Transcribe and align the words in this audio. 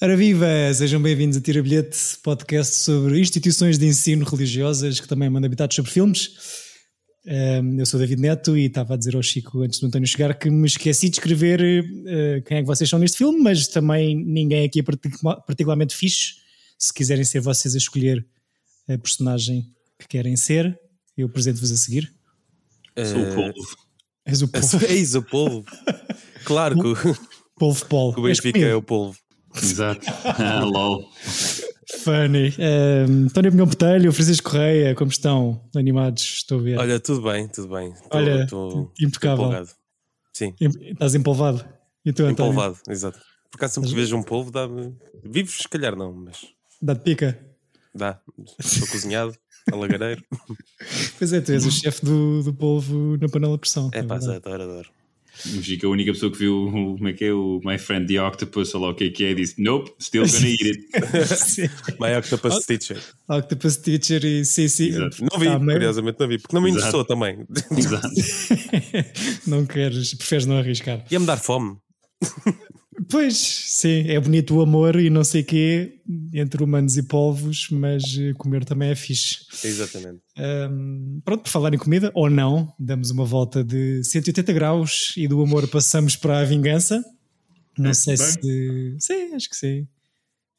Ora 0.00 0.16
viva, 0.16 0.46
sejam 0.74 1.02
bem-vindos 1.02 1.36
a 1.36 1.40
Tira 1.40 1.60
Bilhete, 1.60 1.98
podcast 2.22 2.72
sobre 2.76 3.18
instituições 3.18 3.76
de 3.76 3.84
ensino 3.84 4.24
religiosas 4.24 5.00
que 5.00 5.08
também 5.08 5.28
mandam 5.28 5.48
habitados 5.48 5.74
sobre 5.74 5.90
filmes. 5.90 6.30
Eu 7.76 7.84
sou 7.84 7.98
David 7.98 8.22
Neto 8.22 8.56
e 8.56 8.66
estava 8.66 8.94
a 8.94 8.96
dizer 8.96 9.16
ao 9.16 9.22
Chico 9.24 9.60
antes 9.60 9.80
do 9.80 9.88
António 9.88 10.06
chegar 10.06 10.38
que 10.38 10.48
me 10.50 10.68
esqueci 10.68 11.08
de 11.08 11.16
escrever 11.16 11.60
uh, 11.60 12.42
quem 12.44 12.58
é 12.58 12.60
que 12.60 12.66
vocês 12.68 12.88
são 12.88 13.00
neste 13.00 13.18
filme, 13.18 13.40
mas 13.40 13.66
também 13.66 14.14
ninguém 14.14 14.64
aqui 14.64 14.78
é 14.78 14.82
particularmente 15.44 15.96
fixe. 15.96 16.34
Se 16.78 16.94
quiserem 16.94 17.24
ser 17.24 17.40
vocês 17.40 17.74
a 17.74 17.78
escolher 17.78 18.24
a 18.88 18.96
personagem 18.96 19.66
que 19.98 20.06
querem 20.06 20.36
ser, 20.36 20.78
eu 21.16 21.26
apresento-vos 21.26 21.72
a 21.72 21.76
seguir. 21.76 22.14
Sou 23.04 23.20
o 23.20 23.34
polvo. 23.34 23.76
És 24.24 24.42
o 24.42 24.46
polvo. 24.46 24.86
És 24.86 25.14
o 25.16 25.22
polvo. 25.22 25.64
Claro 26.44 26.80
que 26.80 26.86
o, 26.86 27.16
polvo 27.58 27.86
Paulo. 27.86 28.14
o 28.16 28.22
Benfica 28.22 28.60
é 28.60 28.74
o 28.74 28.80
polvo. 28.80 29.18
Exato. 29.56 30.06
Ah, 30.24 30.64
lol. 30.64 31.08
Funny. 32.04 32.54
Um, 32.58 33.24
António 33.26 33.50
Pinhão 33.52 33.66
Botelho, 33.66 34.12
Francisco 34.12 34.50
Correia, 34.50 34.94
como 34.94 35.10
estão? 35.10 35.62
Animados, 35.74 36.22
estou 36.22 36.58
a 36.58 36.62
ver. 36.62 36.78
Olha, 36.78 37.00
tudo 37.00 37.22
bem, 37.22 37.48
tudo 37.48 37.68
bem. 37.74 37.92
Olha, 38.10 38.46
tô 38.46 38.90
impecável. 39.00 39.44
empolgado. 39.46 39.70
Sim, 40.32 40.54
Estás 40.60 41.14
empolvado. 41.14 41.64
E 42.04 42.12
tu, 42.12 42.24
António? 42.24 42.52
empolvado, 42.52 42.78
exato. 42.88 43.18
Por 43.50 43.56
acaso 43.56 43.74
sempre 43.74 43.88
que 43.90 43.96
vejo 43.96 44.16
um 44.16 44.22
polvo, 44.22 44.50
dá-me. 44.50 44.94
Vivos, 45.24 45.56
se 45.58 45.68
calhar 45.68 45.96
não, 45.96 46.12
mas 46.12 46.46
Dá-te 46.80 47.00
pica. 47.02 47.38
dá. 47.94 48.20
Estou 48.58 48.86
cozinhado, 48.88 49.34
a 49.72 49.74
lagareiro. 49.76 50.22
Pois 51.18 51.32
é, 51.32 51.40
tu 51.40 51.50
és 51.52 51.64
o 51.66 51.70
chefe 51.72 52.04
do, 52.04 52.42
do 52.42 52.52
polvo 52.54 53.16
na 53.16 53.28
panela 53.28 53.54
de 53.54 53.60
pressão. 53.60 53.90
É 53.92 54.02
pá, 54.02 54.16
verdade. 54.18 54.36
adoro, 54.36 54.62
adoro. 54.62 54.90
O 55.46 55.62
Chico, 55.62 55.86
a 55.86 55.90
única 55.90 56.12
pessoa 56.12 56.32
que 56.32 56.38
viu 56.38 56.66
o, 56.66 56.96
como 56.96 57.08
é 57.08 57.12
que 57.12 57.24
é 57.24 57.32
o 57.32 57.60
My 57.64 57.78
Friend 57.78 58.06
the 58.12 58.22
Octopus, 58.22 58.74
ou 58.74 58.80
lá 58.82 58.90
o 58.90 58.94
que 58.94 59.04
é 59.04 59.10
que 59.10 59.24
é, 59.24 59.34
disse 59.34 59.60
Nope, 59.62 59.92
still 60.00 60.24
gonna 60.26 60.48
eat 60.48 60.62
it. 60.62 61.70
My 62.00 62.16
Octopus 62.18 62.64
Teacher. 62.66 62.98
Octopus 63.28 63.76
Teacher 63.76 64.24
e 64.24 64.44
sim, 64.44 64.68
sim. 64.68 64.88
Exato. 64.88 65.16
Não 65.32 65.38
vi, 65.38 65.46
Tá 65.46 65.58
curiosamente 65.58 66.16
não 66.20 66.28
vi, 66.28 66.38
porque 66.38 66.54
não 66.54 66.62
me 66.62 66.70
Exato. 66.70 66.88
interessou 66.88 67.04
também. 67.04 67.46
Exato. 67.76 68.08
não 69.46 69.64
queres, 69.64 70.14
preferes 70.14 70.46
não 70.46 70.58
arriscar. 70.58 71.04
Ia-me 71.10 71.26
dar 71.26 71.36
fome. 71.38 71.76
Pois, 73.10 73.36
sim, 73.38 74.04
é 74.08 74.20
bonito 74.20 74.54
o 74.56 74.60
amor 74.60 74.96
e 74.96 75.08
não 75.08 75.24
sei 75.24 75.42
quê 75.42 75.94
entre 76.34 76.62
humanos 76.62 76.96
e 76.98 77.02
polvos, 77.02 77.68
mas 77.70 78.02
eh, 78.18 78.34
comer 78.34 78.64
também 78.66 78.90
é 78.90 78.94
fixe. 78.94 79.38
Exatamente. 79.64 80.20
Ahm, 80.36 81.20
pronto, 81.24 81.42
por 81.44 81.48
falar 81.50 81.72
em 81.72 81.78
comida, 81.78 82.10
ou 82.14 82.28
não, 82.28 82.70
damos 82.78 83.10
uma 83.10 83.24
volta 83.24 83.64
de 83.64 84.04
180 84.04 84.52
graus 84.52 85.14
e 85.16 85.26
do 85.26 85.40
amor 85.42 85.66
passamos 85.68 86.16
para 86.16 86.40
a 86.40 86.44
vingança. 86.44 87.02
Não 87.78 87.90
É, 87.90 87.94
sei 87.94 88.16
bem. 88.16 88.26
se. 88.26 88.96
Sim, 89.00 89.34
acho 89.34 89.48
que 89.48 89.56
sim. 89.56 89.86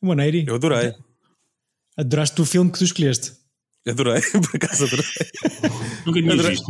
Moneiri, 0.02 0.46
Eu 0.48 0.56
adorei. 0.56 0.94
adoraste 1.98 2.42
o 2.42 2.46
filme 2.46 2.72
que 2.72 2.80
tu 2.80 2.84
escolheste. 2.86 3.34
Adorei, 3.88 4.22
por 4.32 4.56
acaso 4.56 4.86
adorei. 4.86 5.06
Nunca 6.06 6.22
tinha 6.22 6.36
visto. 6.50 6.66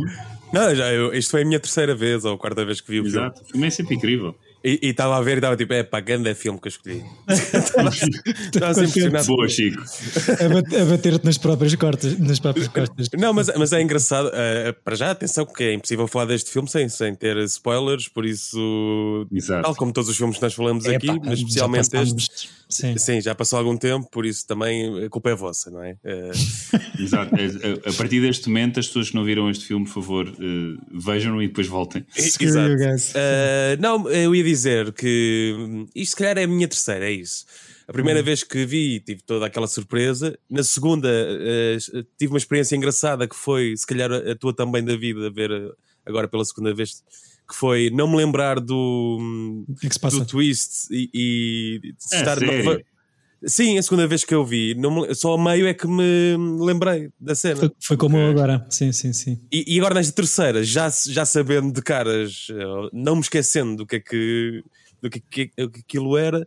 Não, 0.52 0.74
já, 0.74 0.92
eu, 0.92 1.14
isto 1.14 1.30
foi 1.30 1.42
a 1.42 1.44
minha 1.44 1.60
terceira 1.60 1.94
vez 1.94 2.24
ou 2.24 2.34
a 2.34 2.38
quarta 2.38 2.64
vez 2.64 2.80
que 2.80 2.90
vi 2.90 3.00
o 3.00 3.04
filme. 3.04 3.18
Exato. 3.18 3.42
O 3.42 3.44
filme 3.46 3.66
é 3.66 3.70
sempre 3.70 3.94
incrível. 3.94 4.34
E 4.62 4.78
estava 4.90 5.16
a 5.16 5.20
ver 5.22 5.32
e 5.32 5.34
estava 5.36 5.56
tipo, 5.56 5.72
é 5.72 5.82
pá, 5.82 6.00
grande 6.00 6.34
filme 6.34 6.60
que 6.60 6.68
eu 6.68 6.70
escolhi. 6.70 7.02
Estava 7.74 8.74
sempre 8.74 8.90
impressionado. 8.90 9.26
Boa, 9.26 9.48
Chico. 9.48 9.82
A, 9.82 10.48
bat- 10.48 10.74
a 10.76 10.84
bater-te 10.84 11.24
nas 11.24 11.38
próprias 11.38 11.74
costas. 11.74 12.18
Nas 12.18 12.38
próprias 12.40 12.68
costas. 12.68 13.08
Não, 13.18 13.32
mas, 13.32 13.50
mas 13.56 13.72
é 13.72 13.80
engraçado. 13.80 14.30
eh, 14.34 14.72
para 14.84 14.94
já, 14.96 15.10
atenção, 15.12 15.46
que 15.46 15.64
é 15.64 15.74
impossível 15.74 16.06
falar 16.06 16.26
deste 16.26 16.50
filme 16.50 16.68
sem, 16.68 16.88
sem 16.88 17.14
ter 17.14 17.36
spoilers, 17.44 18.08
por 18.08 18.26
isso, 18.26 19.26
Exato. 19.32 19.62
tal 19.62 19.74
como 19.76 19.92
todos 19.92 20.10
os 20.10 20.16
filmes 20.16 20.36
que 20.36 20.42
nós 20.42 20.52
falamos 20.54 20.84
É, 20.84 20.96
aqui, 20.96 21.06
pá, 21.06 21.16
mas 21.24 21.38
especialmente 21.38 21.96
este. 21.96 22.59
Sim. 22.70 22.96
Sim, 22.96 23.20
já 23.20 23.34
passou 23.34 23.58
algum 23.58 23.76
tempo, 23.76 24.08
por 24.10 24.24
isso 24.24 24.46
também 24.46 25.04
a 25.04 25.08
culpa 25.10 25.30
é 25.30 25.34
vossa, 25.34 25.70
não 25.70 25.82
é? 25.82 25.96
Eh, 26.04 26.30
Exato. 26.98 27.34
A, 27.34 27.38
a- 27.38 27.90
a 27.90 27.92
partir 27.94 28.20
deste 28.20 28.48
momento, 28.48 28.78
as 28.80 28.86
pessoas 28.86 29.10
que 29.10 29.16
não 29.16 29.24
viram 29.24 29.50
este 29.50 29.66
filme, 29.66 29.84
por 29.84 29.92
favor, 29.94 30.28
eh, 30.28 30.78
vejam-no 30.92 31.42
e 31.42 31.48
depois 31.48 31.66
voltem. 31.66 32.06
Exato. 32.16 32.70
you 32.70 32.76
guys. 32.78 33.10
Uh, 33.10 33.80
não, 33.80 34.08
eu 34.08 34.34
ia 34.34 34.44
dizer 34.44 34.92
que 34.92 35.54
hum, 35.58 35.86
isto 35.94 36.10
se 36.10 36.16
calhar 36.16 36.38
é 36.38 36.44
a 36.44 36.48
minha 36.48 36.68
terceira, 36.68 37.06
é 37.06 37.12
isso. 37.12 37.44
A 37.88 37.92
primeira 37.92 38.22
vez 38.22 38.44
que 38.44 38.64
vi 38.64 39.00
tive 39.00 39.20
toda 39.22 39.46
aquela 39.46 39.66
surpresa. 39.66 40.38
Na 40.48 40.62
segunda 40.62 41.08
uh, 41.08 42.04
tive 42.16 42.32
uma 42.32 42.38
experiência 42.38 42.76
engraçada 42.76 43.26
que 43.26 43.34
foi, 43.34 43.76
se 43.76 43.84
calhar 43.84 44.12
a, 44.12 44.34
tua 44.36 44.54
também 44.54 44.84
da 44.84 44.96
vida, 44.96 45.26
a 45.26 45.30
ver 45.30 45.50
uh, 45.50 45.74
agora 46.06 46.28
pela 46.28 46.44
segunda 46.44 46.72
vez, 46.72 47.02
que 47.50 47.56
foi 47.56 47.90
não 47.90 48.08
me 48.08 48.16
lembrar 48.16 48.58
do, 48.60 49.18
O 49.68 49.74
que 49.74 49.86
é 49.86 49.88
que 49.88 49.94
se 49.94 50.00
passa? 50.00 50.18
do 50.18 50.24
twist 50.26 50.86
e, 50.90 51.10
e 51.12 51.78
de 51.82 51.88
É, 52.12 52.16
estar 52.18 52.40
nova- 52.40 52.80
Sim, 53.46 53.78
a 53.78 53.82
segunda 53.82 54.06
vez 54.06 54.22
que 54.22 54.34
eu 54.34 54.44
vi, 54.44 54.74
não 54.74 55.00
me- 55.00 55.14
só 55.14 55.32
a 55.34 55.42
meio 55.42 55.66
é 55.66 55.72
que 55.72 55.86
me 55.86 56.36
lembrei 56.62 57.08
da 57.18 57.34
cena. 57.34 57.56
Foi, 57.60 57.70
foi 57.80 57.96
como 57.96 58.18
eu 58.18 58.28
agora. 58.30 58.66
Sim, 58.68 58.92
sim, 58.92 59.14
sim. 59.14 59.40
E, 59.50 59.64
e 59.66 59.78
agora 59.78 59.94
nesta 59.94 60.12
terceira, 60.12 60.62
já, 60.62 60.90
já 61.06 61.24
sabendo 61.24 61.72
de 61.72 61.80
caras, 61.80 62.48
eh, 62.50 62.90
não 62.92 63.14
me 63.16 63.22
esquecendo 63.22 63.76
do 63.76 63.86
que 63.86 63.96
é 63.96 64.00
que, 64.00 64.62
do 65.00 65.08
que, 65.08 65.20
que, 65.20 65.50
o 65.62 65.70
que 65.70 65.80
aquilo 65.80 66.18
era, 66.18 66.46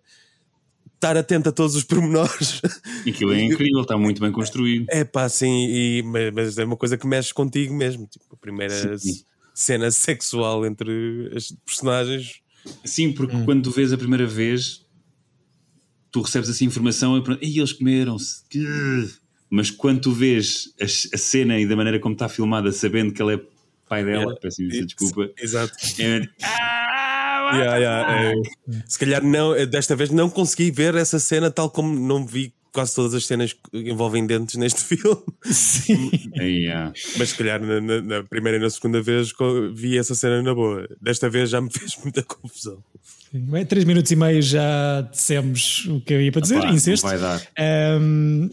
estar 0.94 1.18
atento 1.18 1.50
a 1.50 1.52
todos 1.52 1.76
os 1.76 1.82
pormenores. 1.84 2.62
E 3.04 3.10
aquilo 3.10 3.34
é 3.34 3.42
incrível, 3.42 3.82
está 3.82 3.98
muito 3.98 4.22
bem 4.22 4.32
construído. 4.32 4.86
É 4.90 5.04
pá, 5.04 5.28
sim, 5.30 5.66
e, 5.72 6.04
mas, 6.04 6.32
mas 6.32 6.58
é 6.60 6.64
uma 6.64 6.78
coisa 6.78 6.96
que 6.96 7.08
mexe 7.08 7.34
contigo 7.34 7.74
mesmo. 7.74 8.06
Tipo, 8.06 8.26
a 8.36 8.38
primeira 8.38 8.98
Sim. 9.00 9.14
Cena 9.54 9.92
sexual 9.92 10.66
entre 10.66 11.32
as 11.36 11.52
personagens. 11.66 12.42
Sim, 12.86 13.12
porque 13.12 13.36
quando 13.44 13.64
tu 13.64 13.72
vês 13.72 13.92
a 13.94 13.98
primeira 13.98 14.26
vez, 14.26 14.86
tu 16.12 16.22
recebes 16.22 16.50
essa 16.50 16.64
informação 16.64 17.18
e 17.18 17.24
pronto, 17.24 17.44
"Ei, 17.44 17.58
eles 17.58 17.74
comeram-se. 17.74 18.44
Que-" 18.50 19.10
Mas 19.50 19.70
quando 19.70 20.02
tu 20.02 20.12
vês 20.12 20.74
a, 20.82 20.86
a 20.86 21.18
cena 21.18 21.60
e 21.60 21.68
da 21.68 21.76
maneira 21.76 22.00
como 22.00 22.14
está 22.14 22.28
filmada, 22.30 22.72
sabendo 22.72 23.14
que 23.14 23.22
ele 23.22 23.36
é 23.36 23.42
pai 23.88 24.04
dela, 24.04 24.22
Yeah. 24.24 24.40
peço 24.42 24.62
imensa 24.64 24.86
desculpa, 24.86 25.30
Exato. 25.38 25.74
é, 26.00 26.28
"Ah, 26.42 27.52
Yeah, 27.56 27.78
yeah, 27.78 28.32
é. 28.32 28.34
se 28.88 28.98
calhar 28.98 29.24
não, 29.24 29.54
desta 29.68 29.96
vez 29.96 30.10
não 30.10 30.28
consegui 30.30 30.72
ver 30.72 30.96
essa 30.96 31.20
cena 31.20 31.52
tal 31.52 31.70
como 31.70 31.94
não 32.00 32.26
vi 32.26 32.52
quase 32.74 32.96
todas 32.96 33.14
as 33.14 33.26
cenas 33.26 33.54
que 33.54 33.60
envolvem 33.90 34.26
dentes 34.26 34.56
neste 34.56 34.82
filme. 34.98 35.22
Sim. 35.46 36.10
Ei, 36.36 36.68
ah. 36.70 36.92
Mas 37.18 37.30
se 37.30 37.36
calhar 37.38 37.62
na, 37.62 37.80
na- 37.80 38.02
na 38.02 38.24
primeira 38.24 38.58
e 38.58 38.62
na 38.62 38.70
segunda 38.70 39.02
vez 39.02 39.32
vi 39.76 39.98
essa 39.98 40.16
cena 40.16 40.42
na 40.42 40.54
boa. 40.54 40.88
Desta 41.02 41.30
vez 41.30 41.50
já 41.50 41.62
me 41.62 41.70
fez 41.74 41.96
muita 42.04 42.24
confusão. 42.24 42.84
Bem, 43.32 43.66
três 43.66 43.84
minutos 43.86 44.12
e 44.12 44.16
meio 44.16 44.42
já 44.42 45.02
dissemos 45.12 45.86
o 45.88 46.02
que 46.02 46.14
eu 46.14 46.22
ia 46.22 46.32
para 46.32 46.42
dizer. 46.42 46.62
Pá, 46.62 46.72
incesto. 46.72 47.08
vai 47.08 47.18
dar. 47.18 47.42
Ahm, 47.58 48.50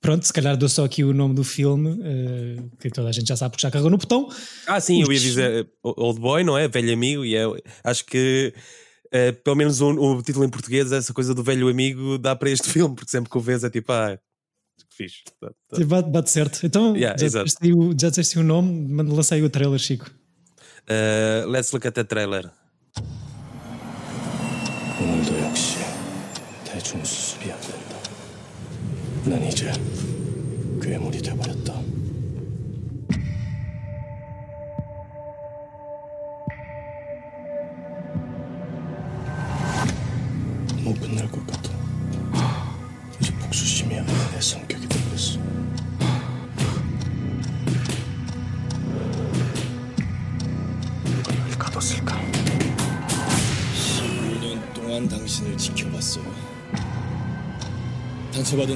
pronto, 0.00 0.26
se 0.26 0.32
calhar 0.32 0.56
dou 0.56 0.68
só 0.68 0.84
aqui 0.84 1.02
o 1.02 1.12
nome 1.14 1.34
do 1.34 1.42
filme, 1.42 1.98
eh, 2.02 2.62
que 2.78 2.90
toda 2.90 3.08
a 3.08 3.12
gente 3.12 3.26
já 3.28 3.36
sabe 3.36 3.52
porque 3.52 3.62
já 3.62 3.70
carregou 3.70 3.90
no 3.90 3.96
botão. 3.98 4.28
Ah, 4.66 4.80
sim, 4.80 5.00
eu 5.02 5.10
ia 5.10 5.16
Os- 5.16 5.22
dizer 5.22 5.64
eh, 5.64 5.66
Old 5.82 6.20
Boy, 6.20 6.44
não 6.44 6.58
é? 6.58 6.68
Velho 6.68 6.92
amigo, 6.92 7.24
e 7.24 7.34
é, 7.36 7.44
acho 7.84 8.04
que 8.04 8.52
eh, 9.11 9.31
pelo 9.31 9.55
menos 9.55 9.79
o, 9.81 9.89
o 9.91 10.21
título 10.23 10.45
em 10.45 10.49
português, 10.49 10.91
essa 10.91 11.13
coisa 11.13 11.33
do 11.33 11.43
velho 11.43 11.67
amigo, 11.69 12.17
dá 12.17 12.35
para 12.35 12.49
este 12.49 12.69
filme, 12.69 12.95
porque 12.95 13.11
sempre 13.11 13.29
que 13.29 13.37
o 13.37 13.41
vês 13.41 13.63
é 13.63 13.69
tipo, 13.69 13.91
ah, 13.91 14.17
que 14.89 14.95
fixe. 14.97 15.23
Tá, 15.39 15.49
tá. 15.69 15.85
Bate, 15.85 16.09
bate 16.09 16.29
certo. 16.31 16.65
Então, 16.65 16.95
Yeah, 16.95 17.17
já, 17.19 17.25
exato. 17.25 17.45
disseste 17.45 17.65
aí 17.65 17.73
o, 17.73 17.91
já 17.99 18.09
disseste 18.09 18.37
aí 18.39 18.43
o 18.43 18.47
nome, 18.47 18.87
manda- 18.93 19.13
lança 19.13 19.35
aí 19.35 19.43
o 19.43 19.49
trailer, 19.49 19.79
Chico. 19.79 20.09
Eh, 20.87 21.45
let's 21.47 21.71
look 21.71 21.87
at 21.87 21.93
the 21.93 22.03
trailer. 22.03 22.51
오늘도 25.01 25.39
역시 25.39 25.77
대충 26.65 27.03
수습이 27.03 27.51
안 27.51 27.59
된다. 27.61 27.97
난 29.25 29.43
이제 29.47 29.71
괴물이 30.81 31.21
돼버렸다. 31.21 31.73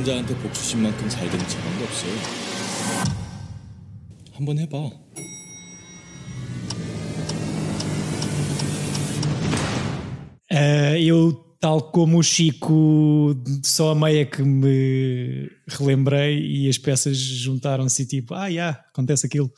상처받은 0.02 0.04
자한테 0.04 0.36
복수심만큼 0.38 1.10
잘 1.10 1.30
되는 1.30 1.48
사람도 1.48 1.84
없어요. 1.86 2.12
한번 4.34 4.58
해봐. 4.60 4.92
Eh, 10.50 11.04
eu, 11.04 11.34
tal 11.60 11.92
como 11.92 12.20
o 12.20 12.24
Chico, 12.24 13.36
só 13.64 13.92
a 13.92 13.96
meia 13.96 14.26
que 14.26 14.42
me 14.42 15.50
relembrei 15.68 16.40
e 16.40 16.70
as 16.70 16.78
peças 16.78 17.18
juntaram-se 17.18 18.04
e 18.04 18.06
tipo, 18.06 18.34
ah, 18.34 18.50
já, 18.50 18.70
acontece 18.70 19.26
aquilo. 19.28 19.52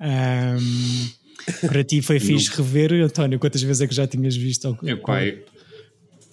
Ahm, 0.00 0.58
para 1.68 1.84
ti 1.84 2.00
foi 2.02 2.18
fixe 2.18 2.50
rever, 2.50 2.92
António, 3.04 3.38
quantas 3.38 3.62
vezes 3.62 3.82
é 3.82 3.86
que 3.86 3.94
já 3.94 4.06
tinhas 4.06 4.34
visto? 4.36 4.76
É, 4.84 4.96
pá, 4.96 5.20
é- 5.22 5.44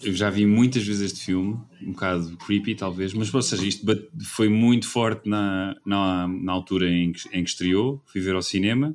eu 0.02 0.14
já 0.14 0.30
vi 0.30 0.46
muitas 0.46 0.84
vezes 0.84 1.12
este 1.12 1.26
filme, 1.26 1.58
um 1.82 1.92
bocado 1.92 2.36
creepy 2.38 2.74
talvez, 2.74 3.12
mas 3.12 3.32
ou 3.32 3.42
seja, 3.42 3.66
isto 3.66 3.84
foi 4.24 4.48
muito 4.48 4.86
forte 4.86 5.28
na, 5.28 5.76
na, 5.84 6.28
na 6.28 6.52
altura 6.52 6.88
em 6.88 7.12
que, 7.12 7.28
em 7.32 7.42
que 7.42 7.50
estreou, 7.50 8.02
fui 8.06 8.20
ver 8.20 8.34
ao 8.34 8.42
cinema 8.42 8.94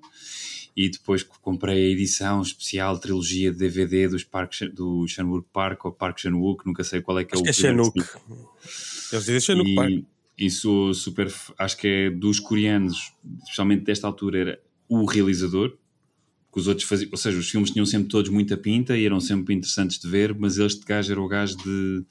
e 0.75 0.89
depois 0.89 1.23
comprei 1.23 1.85
a 1.85 1.89
edição 1.89 2.41
especial, 2.41 2.97
trilogia 2.97 3.51
de 3.51 3.57
DVD 3.57 4.07
dos 4.07 4.23
parques, 4.23 4.73
do 4.73 5.07
Shanwook 5.07 5.47
Park 5.53 5.85
ou 5.85 5.91
Park 5.91 6.19
Shanwook, 6.19 6.65
nunca 6.65 6.83
sei 6.83 7.01
qual 7.01 7.19
é 7.19 7.25
que 7.25 7.33
é 7.33 7.35
acho 7.35 7.41
o 7.41 7.44
que 7.44 7.50
é 7.50 7.53
Shanwook. 7.53 8.00
Eles 9.11 9.25
dizem 9.25 9.39
Shanwook 9.39 9.75
Park. 9.75 10.03
E 10.35 10.50
sou 10.50 10.94
super, 10.95 11.31
acho 11.59 11.77
que 11.77 11.88
é 11.88 12.09
dos 12.09 12.39
coreanos, 12.39 13.13
especialmente 13.44 13.83
desta 13.83 14.07
altura, 14.07 14.39
era 14.39 14.59
o 14.89 15.05
realizador, 15.05 15.77
que 16.53 16.59
os 16.59 16.67
outros 16.67 16.88
faziam, 16.88 17.09
ou 17.11 17.17
seja, 17.17 17.39
os 17.39 17.50
filmes 17.50 17.71
tinham 17.71 17.85
sempre 17.85 18.07
todos 18.07 18.29
muita 18.29 18.55
pinta 18.55 18.95
e 18.95 19.05
eram 19.05 19.19
sempre 19.19 19.55
interessantes 19.55 19.97
de 19.97 20.07
ver, 20.07 20.35
mas 20.38 20.59
este 20.59 20.85
gajo 20.85 21.11
era 21.11 21.19
o 21.19 21.27
gajo 21.27 21.57
de 21.57 22.05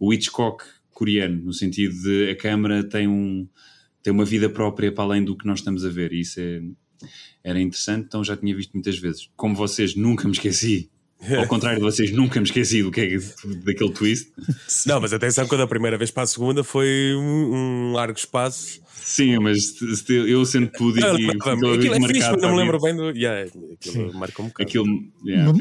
o 0.00 0.12
Hitchcock 0.14 0.64
coreano, 0.90 1.42
no 1.44 1.52
sentido 1.52 1.94
de 2.02 2.30
a 2.30 2.36
câmara 2.36 2.82
tem, 2.82 3.06
um, 3.06 3.46
tem 4.02 4.10
uma 4.10 4.24
vida 4.24 4.48
própria 4.48 4.90
para 4.90 5.04
além 5.04 5.22
do 5.22 5.36
que 5.36 5.46
nós 5.46 5.58
estamos 5.58 5.84
a 5.84 5.90
ver, 5.90 6.12
e 6.12 6.20
isso 6.20 6.40
é, 6.40 6.62
era 7.44 7.60
interessante, 7.60 8.06
então 8.06 8.24
já 8.24 8.34
tinha 8.34 8.56
visto 8.56 8.72
muitas 8.72 8.98
vezes. 8.98 9.28
Como 9.36 9.54
vocês, 9.54 9.94
nunca 9.94 10.26
me 10.26 10.32
esqueci. 10.32 10.90
Ao 11.38 11.46
contrário 11.46 11.78
de 11.78 11.84
vocês, 11.84 12.10
nunca 12.12 12.40
me 12.40 12.46
esqueci 12.46 12.82
do 12.82 12.90
que 12.90 13.00
é 13.00 13.18
daquele 13.64 13.92
twist. 13.92 14.32
Não, 14.86 15.00
mas 15.00 15.12
atenção, 15.12 15.46
quando 15.46 15.62
a 15.62 15.66
primeira 15.66 15.96
vez 15.96 16.10
para 16.10 16.24
a 16.24 16.26
segunda 16.26 16.64
foi 16.64 17.14
um, 17.14 17.54
um 17.54 17.92
largo 17.92 18.18
espaço. 18.18 18.80
Sim, 19.04 19.38
mas 19.38 19.74
eu 20.08 20.44
sendo 20.44 20.68
pude 20.68 21.00
e 21.00 21.04
aquilo 21.04 21.94
é 21.94 22.08
fixe, 22.08 22.30
mas 22.30 22.42
não 22.42 22.52
me 22.52 22.56
lembro 22.56 22.80
bem 22.80 22.96
do. 22.96 23.10
Yeah, 23.10 23.50
aquilo 23.72 24.14
marca 24.14 24.42
um 24.42 24.46
bocado. 24.46 24.68
Aquilo, 24.68 24.86
yeah, 25.26 25.52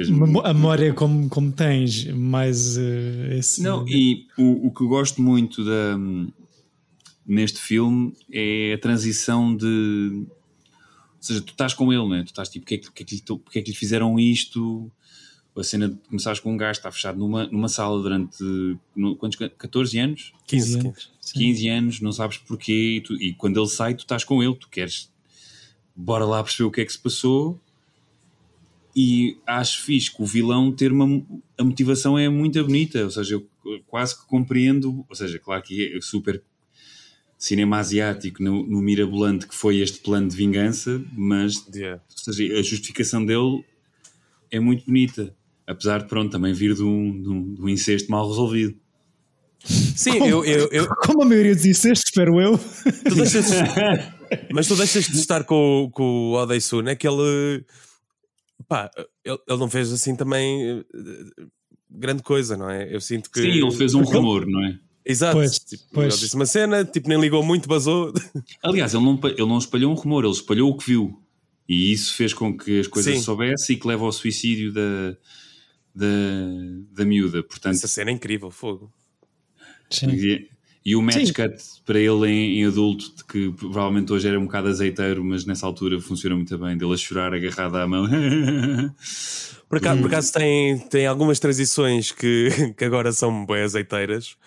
a 0.44 0.54
memória 0.54 0.94
como, 0.94 1.28
como 1.28 1.52
tens, 1.52 2.06
mais 2.06 2.78
uh, 2.78 3.34
esse. 3.38 3.62
Não, 3.62 3.88
e 3.88 4.28
o, 4.38 4.68
o 4.68 4.74
que 4.74 4.84
eu 4.84 4.88
gosto 4.88 5.22
muito 5.22 5.66
da, 5.66 5.98
neste 7.25 7.60
filme 7.60 8.14
é 8.31 8.74
a 8.74 8.78
transição 8.78 9.56
de 9.56 10.25
ou 11.22 11.24
seja, 11.24 11.42
tu 11.42 11.52
estás 11.52 11.74
com 11.75 11.94
ele, 11.94 12.07
né? 12.10 12.24
tu 12.24 12.28
estás 12.28 12.50
tipo, 12.50 12.66
porque 12.66 12.75
é 12.75 12.78
que, 12.80 12.86
porque 12.86 13.04
é 13.04 13.06
que, 13.06 13.16
lhe, 13.16 13.22
porque 13.22 13.60
é 13.60 13.62
que 13.62 13.69
lhe 13.69 13.78
fizeram 13.78 14.19
isto? 14.19 14.92
A 15.56 15.63
cena 15.63 15.89
de 15.89 15.95
começares 16.07 16.39
com 16.39 16.53
um 16.53 16.57
gajo, 16.57 16.80
está 16.80 16.92
fechado 16.92 17.19
numa, 17.19 17.45
numa 17.48 17.68
sala 17.68 18.01
durante 18.01 18.42
no, 18.95 19.15
quantos, 19.18 19.38
14 19.57 20.00
anos? 20.00 20.33
15 20.48 20.80
anos. 20.80 21.12
15 21.33 21.68
anos, 21.68 22.01
não 22.01 22.12
sabes 22.12 22.38
porquê, 22.38 22.98
e, 22.98 23.01
tu, 23.01 23.13
e 23.21 23.33
quando 23.33 23.59
ele 23.59 23.68
sai, 23.68 23.94
tu 23.94 24.00
estás 24.00 24.24
com 24.24 24.42
ele, 24.42 24.56
tu 24.56 24.69
queres, 24.69 25.12
bora 25.95 26.25
lá 26.25 26.42
perceber 26.42 26.68
o 26.68 26.71
que 26.71 26.81
é 26.81 26.86
que 26.86 26.94
se 26.94 27.00
passou. 27.00 27.59
E 28.95 29.38
acho 29.45 29.83
fixe 29.83 30.13
que 30.13 30.21
o 30.21 30.25
vilão 30.25 30.71
ter 30.71 30.92
uma. 30.92 31.24
A 31.57 31.63
motivação 31.63 32.18
é 32.18 32.27
muito 32.27 32.62
bonita, 32.63 33.04
ou 33.04 33.12
seja, 33.12 33.36
eu 33.36 33.47
quase 33.88 34.19
que 34.19 34.25
compreendo, 34.27 35.06
ou 35.07 35.15
seja, 35.15 35.39
claro 35.39 35.62
que 35.63 35.95
é 35.95 36.01
super 36.01 36.42
cinema 37.38 37.80
asiático 37.80 38.44
no, 38.44 38.65
no, 38.68 38.81
mirabolante 38.81 39.47
que 39.47 39.56
foi 39.56 39.80
este 39.80 40.00
plano 40.00 40.27
de 40.27 40.36
vingança, 40.36 41.04
mas 41.12 41.65
yeah. 41.74 42.00
seja, 42.07 42.54
a 42.54 42.62
justificação 42.62 43.25
dele 43.25 43.65
é 44.51 44.59
muito 44.59 44.86
bonita, 44.86 45.36
apesar 45.71 46.00
de 46.00 46.07
pronto 46.07 46.31
também 46.31 46.53
vir 46.53 46.73
de 46.75 46.83
um, 46.83 47.21
de 47.21 47.29
um, 47.29 47.53
de 47.53 47.62
um 47.62 47.69
incesto 47.69 48.12
mal 48.12 48.27
resolvido. 48.27 48.75
Sim, 49.63 50.18
como, 50.18 50.25
eu, 50.25 50.44
eu, 50.44 50.69
eu, 50.71 50.88
Como 50.88 51.21
a 51.21 51.25
maioria 51.25 51.56
dos 51.56 51.65
incestos, 51.65 52.03
espero 52.06 52.41
eu. 52.41 52.57
Tu 52.57 53.15
deixas, 53.15 53.51
mas 54.51 54.68
tu 54.68 54.75
deixas 54.75 55.06
de 55.06 55.18
estar 55.18 55.44
com, 55.44 55.89
com 55.94 56.31
o 56.31 56.33
Odeisu, 56.33 56.81
né? 56.81 56.95
Que 56.95 57.07
ele. 57.07 57.63
Pá, 58.68 58.89
ele, 59.23 59.38
ele 59.47 59.59
não 59.59 59.69
fez 59.69 59.91
assim 59.91 60.15
também 60.15 60.79
eh, 60.79 61.45
grande 61.89 62.23
coisa, 62.23 62.57
não 62.57 62.69
é? 62.69 62.94
Eu 62.94 63.00
sinto 63.00 63.29
que. 63.29 63.41
Sim, 63.41 63.50
ele 63.50 63.71
fez 63.71 63.94
um 63.94 64.01
rumor, 64.01 64.47
não 64.47 64.65
é? 64.65 64.79
Exato, 65.06 65.35
pois, 65.35 65.59
tipo, 65.59 65.83
pois. 65.94 66.13
ele 66.13 66.23
disse 66.23 66.35
uma 66.35 66.45
cena, 66.45 66.85
tipo, 66.85 67.09
nem 67.09 67.19
ligou 67.19 67.44
muito, 67.44 67.68
basou. 67.68 68.13
Aliás, 68.63 68.94
ele 68.94 69.03
não, 69.03 69.19
ele 69.23 69.45
não 69.45 69.57
espalhou 69.57 69.91
um 69.91 69.95
rumor, 69.95 70.23
ele 70.23 70.33
espalhou 70.33 70.69
o 70.69 70.77
que 70.77 70.88
viu. 70.88 71.21
E 71.68 71.91
isso 71.91 72.15
fez 72.15 72.33
com 72.33 72.56
que 72.56 72.79
as 72.79 72.88
coisas 72.88 73.15
Sim. 73.15 73.21
soubesse 73.21 73.73
e 73.73 73.77
que 73.77 73.88
leva 73.88 74.06
ao 74.06 74.12
suicídio 74.12 74.73
da, 74.73 75.15
da, 75.94 76.08
da 76.92 77.06
miúda. 77.06 77.44
Portanto, 77.44 77.74
Essa 77.74 77.88
cena 77.88 78.12
é 78.12 78.14
incrível, 78.14 78.52
fogo. 78.52 78.92
E, 80.08 80.48
e, 80.86 80.96
o 80.96 81.02
match 81.02 81.28
Sim. 81.28 81.34
cut 81.34 81.56
para 81.86 82.00
ele 82.00 82.28
em, 82.28 82.62
em, 82.62 82.66
adulto, 82.66 83.26
que 83.26 83.52
provavelmente 83.52 84.14
hoje 84.14 84.28
era 84.28 84.40
um 84.40 84.46
bocado 84.46 84.70
azeiteiro, 84.70 85.24
mas 85.24 85.46
nessa 85.46 85.66
altura 85.66 86.00
funciona 86.00 86.36
muito 86.36 86.58
bem, 86.58 86.78
dele 86.78 86.94
a 86.94 86.98
chorar 86.98 87.34
agarrado 87.34 87.76
à 87.76 87.86
mão. 87.86 88.08
por 89.68 89.78
acaso, 89.80 90.02
por 90.02 90.08
acaso 90.08 90.32
tem, 90.32 90.80
tem 90.88 91.06
algumas 91.06 91.40
transições 91.40 92.12
que, 92.12 92.50
que 92.78 92.86
agora 92.86 93.12
são 93.12 93.46
bem 93.46 93.64
azeiteiras 93.64 94.38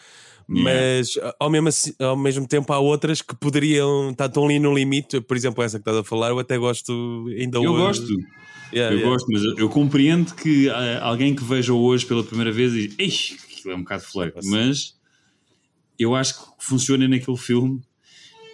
mas 0.47 1.15
yeah. 1.15 1.35
ao, 1.41 1.51
mesmo, 1.51 1.71
ao 1.99 2.17
mesmo 2.17 2.47
tempo 2.47 2.73
há 2.73 2.79
outras 2.79 3.23
que 3.23 3.35
poderiam 3.35 4.11
estar 4.11 4.29
tão 4.29 4.45
ali 4.45 4.59
no 4.59 4.75
limite. 4.75 5.21
Por 5.21 5.37
exemplo, 5.37 5.65
essa 5.65 5.79
que 5.79 5.83
estás 5.83 5.97
a 5.97 6.05
falar, 6.05 6.29
eu 6.29 6.39
até 6.39 6.59
gosto 6.59 7.27
ainda 7.39 7.59
eu 7.59 7.73
hoje. 7.73 8.01
Gosto. 8.01 8.15
Yeah, 8.75 8.95
eu 8.95 8.99
yeah. 8.99 9.09
gosto, 9.09 9.27
mas 9.31 9.43
eu 9.59 9.69
compreendo 9.69 10.35
que 10.35 10.69
uh, 10.69 11.01
alguém 11.01 11.35
que 11.35 11.45
veja 11.45 11.73
hoje 11.73 12.05
pela 12.05 12.25
primeira 12.25 12.51
vez 12.51 12.73
diz: 12.73 12.95
Ei, 12.99 13.39
aquilo 13.45 13.73
é 13.73 13.77
um 13.77 13.81
bocado 13.81 14.03
fleco, 14.03 14.41
mas 14.45 14.97
eu 15.99 16.15
acho 16.15 16.35
que 16.35 16.65
funciona 16.67 17.07
naquele 17.07 17.37
filme, 17.37 17.81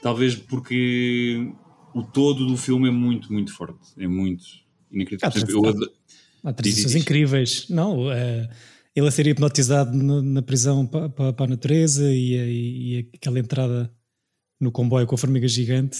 talvez 0.03 0.35
porque 0.35 1.51
o 1.95 2.03
todo 2.03 2.47
do 2.47 2.57
filme 2.57 2.89
é 2.89 2.93
muito, 2.93 3.33
muito 3.33 3.53
forte, 3.55 3.79
é 3.99 4.07
muito 4.07 4.45
inacreditável. 4.91 5.63
Há, 6.45 6.51
há 6.51 6.53
transições 6.53 6.95
incríveis, 6.95 7.67
não? 7.69 8.09
Uh, 8.09 8.49
ele 8.95 9.09
a 9.09 9.11
ser 9.11 9.27
hipnotizado 9.27 9.97
na, 9.97 10.21
na 10.21 10.43
prisão 10.43 10.87
para, 10.87 11.09
para, 11.09 11.33
para, 11.33 11.47
a 11.47 11.49
natureza 11.49 12.11
e, 12.11 12.35
e, 12.35 12.95
e, 12.99 13.11
aquela 13.15 13.39
entrada 13.39 13.91
no 14.61 14.71
comboio 14.71 15.07
com 15.07 15.15
a 15.15 15.19
formiga 15.19 15.49
gigante. 15.49 15.99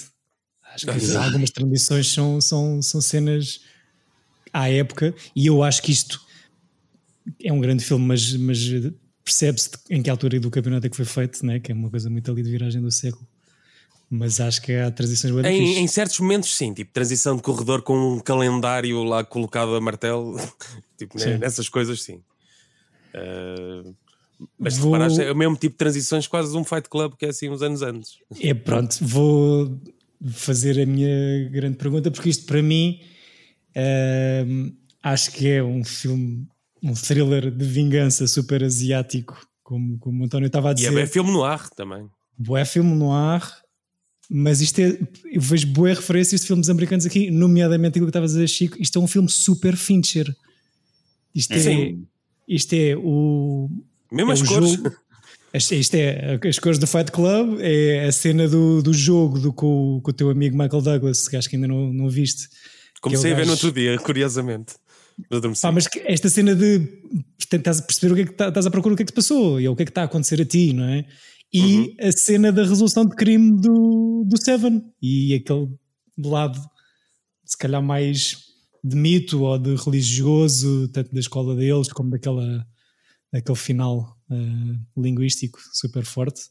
Acho 0.75 0.87
que 0.87 1.17
algumas 1.17 1.51
tradições 1.51 2.09
são, 2.09 2.41
são, 2.41 2.83
são 2.83 3.01
cenas 3.01 3.61
à 4.53 4.71
época 4.71 5.15
e 5.35 5.47
eu 5.47 5.63
acho 5.63 5.83
que 5.83 5.93
isto 5.93 6.21
é 7.43 7.53
um 7.53 7.61
grande 7.61 7.85
filme, 7.85 8.07
mas, 8.07 8.33
mas 8.35 8.59
percebe-se 9.25 9.71
em 9.89 10.03
que 10.03 10.11
altura 10.11 10.41
do 10.41 10.51
campeonato 10.51 10.87
é 10.87 10.91
que 10.91 10.97
foi 10.97 11.05
feito, 11.05 11.45
né? 11.45 11.61
que 11.61 11.71
é 11.71 11.75
uma 11.75 11.91
coisa 11.91 12.11
muito 12.11 12.31
ali 12.31 12.43
de 12.43 12.51
viragem 12.51 12.81
do 12.81 12.91
século. 12.91 13.27
Mas 14.13 14.41
acho 14.41 14.61
que 14.61 14.73
há 14.73 14.91
transições 14.91 15.33
bem 15.33 15.61
em, 15.61 15.79
em 15.79 15.87
certos 15.87 16.19
momentos, 16.19 16.57
sim, 16.57 16.75
tipo 16.75 16.93
transição 16.93 17.37
de 17.37 17.43
corredor 17.43 17.83
com 17.83 18.15
um 18.15 18.19
calendário 18.19 19.05
lá 19.05 19.23
colocado 19.23 19.73
a 19.77 19.81
martelo, 19.81 20.37
tipo, 20.99 21.17
sim. 21.17 21.39
nessas 21.39 21.69
coisas, 21.69 22.03
sim. 22.03 22.21
Uh, 23.15 23.95
mas 24.59 24.77
vou... 24.77 24.93
reparaste, 24.93 25.23
é 25.23 25.31
o 25.31 25.37
mesmo 25.37 25.55
tipo 25.55 25.75
de 25.75 25.79
transições, 25.79 26.27
quase 26.27 26.57
um 26.57 26.65
Fight 26.65 26.89
Club 26.89 27.15
que 27.17 27.27
é 27.27 27.29
assim 27.29 27.49
uns 27.51 27.63
anos 27.63 27.83
antes. 27.83 28.19
É 28.41 28.53
pronto, 28.53 28.97
vou 29.01 29.81
fazer 30.33 30.81
a 30.81 30.87
minha 30.87 31.49
grande 31.49 31.77
pergunta, 31.77 32.11
porque 32.11 32.31
isto 32.31 32.47
para 32.47 32.61
mim 32.61 33.01
uh, 33.77 34.77
acho 35.03 35.31
que 35.33 35.49
é 35.49 35.63
um 35.63 35.85
filme, 35.85 36.47
um 36.83 36.95
thriller 36.95 37.51
de 37.51 37.65
vingança 37.65 38.27
super 38.27 38.63
asiático, 38.63 39.41
como, 39.63 39.99
como 39.99 40.23
o 40.23 40.27
António 40.27 40.47
estava 40.47 40.71
a 40.71 40.73
dizer. 40.73 40.93
E 40.93 41.01
é 41.01 41.07
filme 41.07 41.31
no 41.31 41.45
ar 41.45 41.69
também. 41.71 42.09
É 42.57 42.65
filme 42.65 42.95
no 42.95 43.13
ar, 43.13 43.61
mas 44.29 44.61
isto 44.61 44.79
é, 44.79 44.99
eu 45.33 45.41
vejo 45.41 45.67
boas 45.69 45.99
referências 45.99 46.41
de 46.41 46.47
filmes 46.47 46.71
americanos 46.71 47.05
aqui, 47.05 47.31
nomeadamente 47.31 47.93
aquilo 47.93 48.07
que 48.07 48.11
estava 48.11 48.27
a 48.27 48.29
dizer, 48.29 48.49
Chico. 48.49 48.81
Isto 48.81 48.99
é 48.99 49.03
um 49.03 49.07
filme 49.07 49.29
super 49.29 49.77
Fincher. 49.77 50.33
Isto 51.35 51.55
é, 51.55 51.59
Sim. 51.59 52.07
Isto 52.49 52.73
é 52.75 52.97
o. 52.97 53.69
Mesmo 54.11 54.31
é 54.31 54.35
as 54.35 54.43
cores. 54.43 54.71
Jogo, 54.73 54.97
isto 55.55 55.95
é 55.95 56.39
as 56.49 56.59
cores 56.59 56.79
do 56.79 56.87
Fight 56.87 57.11
Club, 57.11 57.59
é 57.61 58.07
a 58.07 58.13
cena 58.13 58.49
do, 58.49 58.83
do 58.83 58.93
jogo 58.93 59.39
do, 59.39 59.53
com, 59.53 60.01
com 60.03 60.11
o 60.11 60.15
teu 60.15 60.31
amigo 60.31 60.57
Michael 60.57 60.83
Douglas, 60.83 61.29
que 61.29 61.37
acho 61.37 61.49
que 61.49 61.57
ainda 61.57 61.69
não, 61.69 61.93
não 61.93 62.09
viste. 62.09 62.49
Comecei 63.01 63.33
a 63.33 63.37
ver 63.37 63.47
no 63.47 63.53
outro 63.53 63.73
dia, 63.73 63.99
curiosamente. 63.99 64.75
Pá, 65.61 65.73
mas 65.73 65.87
esta 66.05 66.29
cena 66.29 66.55
de 66.55 66.81
tentar 67.49 67.75
perceber 67.83 68.13
o 68.13 68.17
que 68.17 68.23
é 68.23 68.25
que 68.27 68.33
tá, 68.33 68.49
estás 68.49 68.67
a 68.67 68.71
procurar, 68.71 68.95
o 68.95 68.97
que 68.97 69.03
é 69.03 69.07
que 69.07 69.11
se 69.11 69.15
passou 69.15 69.61
e 69.61 69.69
o 69.69 69.77
que 69.77 69.83
é 69.83 69.85
que 69.85 69.91
está 69.91 70.03
a 70.03 70.05
acontecer 70.05 70.41
a 70.41 70.45
ti, 70.45 70.73
não 70.73 70.85
é? 70.85 71.05
E 71.53 71.79
uhum. 71.79 71.97
a 72.01 72.13
cena 72.13 72.53
da 72.53 72.63
resolução 72.63 73.05
de 73.05 73.17
crime 73.17 73.61
do, 73.61 74.25
do 74.25 74.43
Seven 74.43 74.85
e 75.03 75.35
aquele 75.35 75.69
lado, 76.17 76.61
se 77.45 77.59
calhar 77.59 77.83
mais 77.83 78.37
de 78.83 78.97
mito 78.97 79.43
ou 79.43 79.59
de 79.59 79.75
religioso, 79.75 80.89
tanto 80.89 81.13
da 81.13 81.21
escola 81.21 81.57
deles 81.57 81.93
como 81.93 82.11
daquela, 82.11 82.67
daquele 83.33 83.59
final 83.59 84.17
uh, 84.31 85.03
linguístico 85.03 85.59
super 85.73 86.05
forte. 86.05 86.43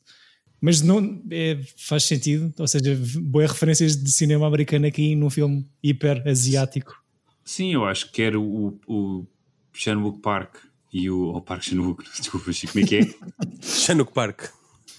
Mas 0.61 0.81
não 0.81 1.21
é, 1.31 1.59
faz 1.77 2.03
sentido, 2.03 2.53
ou 2.59 2.67
seja, 2.67 2.99
boas 3.21 3.51
referências 3.51 3.95
de 3.95 4.11
cinema 4.11 4.45
americano 4.45 4.85
aqui 4.85 5.15
num 5.15 5.29
filme 5.29 5.65
hiper 5.81 6.21
asiático. 6.27 7.01
Sim, 7.45 7.73
eu 7.73 7.85
acho 7.85 8.07
que 8.07 8.13
quer 8.13 8.35
o, 8.35 8.77
o 8.87 9.25
Shanwook 9.73 10.19
Park 10.19 10.57
e 10.93 11.09
o. 11.09 11.33
Oh, 11.35 11.41
Park 11.41 11.63
Shanwook, 11.63 12.03
desculpa, 12.19 12.51
Chico, 12.51 12.73
como 12.73 12.85
é 12.85 12.87
que 12.87 12.95
é? 12.97 13.01
Shanwook 13.61 14.13
Park. 14.13 14.49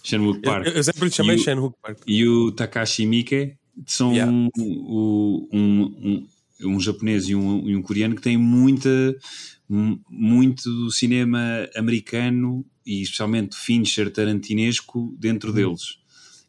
Shanwook 0.02 0.40
Park. 0.40 0.66
Eu, 0.66 0.72
eu 0.72 0.84
sempre 0.84 1.04
lhe 1.04 1.10
chamei 1.10 1.38
Shanwook 1.38 1.76
Park. 1.82 1.98
E 2.06 2.26
o 2.26 2.50
Takashi 2.52 3.04
Miike 3.04 3.54
são 3.86 4.12
yeah. 4.12 4.32
um, 4.32 4.48
um, 4.58 5.48
um, 5.52 6.26
um 6.62 6.80
japonês 6.80 7.28
e 7.28 7.34
um, 7.34 7.68
e 7.68 7.76
um 7.76 7.82
coreano 7.82 8.14
que 8.14 8.22
têm 8.22 8.36
muita, 8.36 9.16
muito 9.68 10.62
do 10.64 10.90
cinema 10.90 11.68
americano 11.76 12.64
e 12.86 13.02
especialmente 13.02 13.56
Fincher 13.56 14.10
tarantinesco 14.10 15.14
dentro 15.18 15.52
deles, 15.52 15.98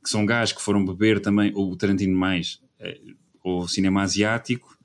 que 0.03 0.09
são 0.09 0.25
gajos 0.25 0.53
que 0.53 0.61
foram 0.61 0.85
beber 0.85 1.19
também, 1.19 1.51
ou 1.55 1.71
o 1.71 1.75
Tarantino 1.75 2.17
mais, 2.17 2.59
eh, 2.79 3.00
ou 3.43 3.67
cinema 3.67 4.01
asiático, 4.03 4.77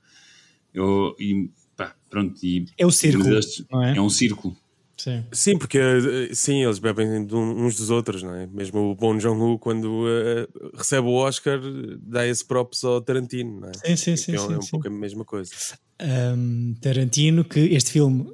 ou, 0.75 1.15
e 1.19 1.49
pá, 1.75 1.95
pronto, 2.09 2.39
e 2.43 2.65
É 2.77 2.85
o 2.85 2.91
círculo, 2.91 3.37
estes- 3.37 3.65
não 3.71 3.83
é? 3.83 3.97
é 3.97 4.01
um 4.01 4.09
círculo. 4.09 4.55
Sim. 4.97 5.23
Sim, 5.31 5.57
porque 5.59 5.77
eh, 5.77 6.33
sim, 6.33 6.63
eles 6.63 6.79
bebem 6.79 7.23
de 7.25 7.35
um- 7.35 7.65
uns 7.65 7.75
dos 7.77 7.91
outros, 7.91 8.23
não 8.23 8.33
é? 8.33 8.47
Mesmo 8.47 8.79
o 8.79 8.95
Bon 8.95 9.19
Joon-ho, 9.19 9.59
quando 9.59 10.05
eh, 10.07 10.47
recebe 10.75 11.07
o 11.07 11.11
Oscar, 11.13 11.59
dá 12.01 12.25
esse 12.25 12.43
props 12.43 12.83
ao 12.83 12.99
Tarantino, 12.99 13.59
não 13.59 13.69
é? 13.69 13.73
Sim, 13.73 13.95
sim, 13.95 14.15
sim, 14.17 14.31
é, 14.35 14.41
um- 14.41 14.47
sim, 14.47 14.53
é 14.53 14.57
um 14.57 14.61
sim. 14.61 14.71
pouco 14.71 14.87
a 14.87 14.89
mesma 14.91 15.23
coisa. 15.23 15.51
Um, 16.01 16.73
Tarantino, 16.81 17.43
que 17.43 17.59
este 17.59 17.91
filme, 17.91 18.25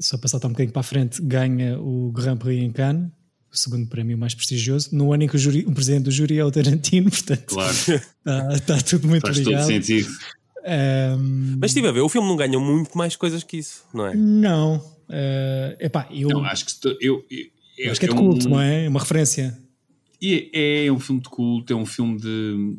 só 0.00 0.16
para 0.18 0.28
saltar 0.28 0.48
um 0.48 0.52
bocadinho 0.52 0.72
para 0.72 0.80
a 0.80 0.84
frente, 0.84 1.20
ganha 1.22 1.78
o 1.80 2.10
Grand 2.12 2.36
Prix 2.36 2.62
em 2.62 2.70
Cannes, 2.72 3.10
o 3.52 3.56
segundo 3.56 3.86
prémio 3.88 4.16
mais 4.18 4.34
prestigioso, 4.34 4.90
no 4.94 5.12
ano 5.12 5.22
em 5.24 5.28
que 5.28 5.36
o, 5.36 5.38
júri, 5.38 5.64
o 5.66 5.72
presidente 5.72 6.04
do 6.04 6.10
júri 6.10 6.38
é 6.38 6.44
o 6.44 6.50
Tarantino, 6.50 7.08
portanto 7.10 7.44
Claro, 7.46 7.72
está, 7.72 8.52
está 8.54 8.80
tudo 8.82 9.08
muito 9.08 9.22
faz 9.22 9.36
todo 9.38 9.46
ligado. 9.48 9.66
sentido. 9.66 10.08
Um, 10.66 11.56
Mas 11.60 11.70
estive 11.70 11.88
a 11.88 11.92
ver, 11.92 12.00
o 12.00 12.08
filme 12.08 12.28
não 12.28 12.36
ganhou 12.36 12.60
muito 12.62 12.96
mais 12.98 13.16
coisas 13.16 13.42
que 13.42 13.56
isso, 13.56 13.84
não 13.94 14.06
é? 14.06 14.14
não, 14.14 14.76
uh, 14.76 15.76
epá, 15.80 16.06
eu 16.10 16.28
Não, 16.28 16.44
acho 16.44 16.64
que 16.66 16.72
se 16.72 16.80
to- 16.80 16.98
eu, 17.00 17.24
eu, 17.78 17.90
acho 17.90 17.98
que 18.00 18.06
é 18.06 18.08
de 18.08 18.14
um- 18.14 18.18
culto, 18.18 18.48
não 18.50 18.60
é? 18.60 18.84
É 18.84 18.88
uma 18.88 19.00
referência. 19.00 19.58
E 20.20 20.50
é, 20.52 20.86
é 20.86 20.92
um 20.92 20.98
filme 21.00 21.22
de 21.22 21.28
culto, 21.30 21.72
é 21.72 21.76
um 21.76 21.86
filme 21.86 22.18
de. 22.20 22.76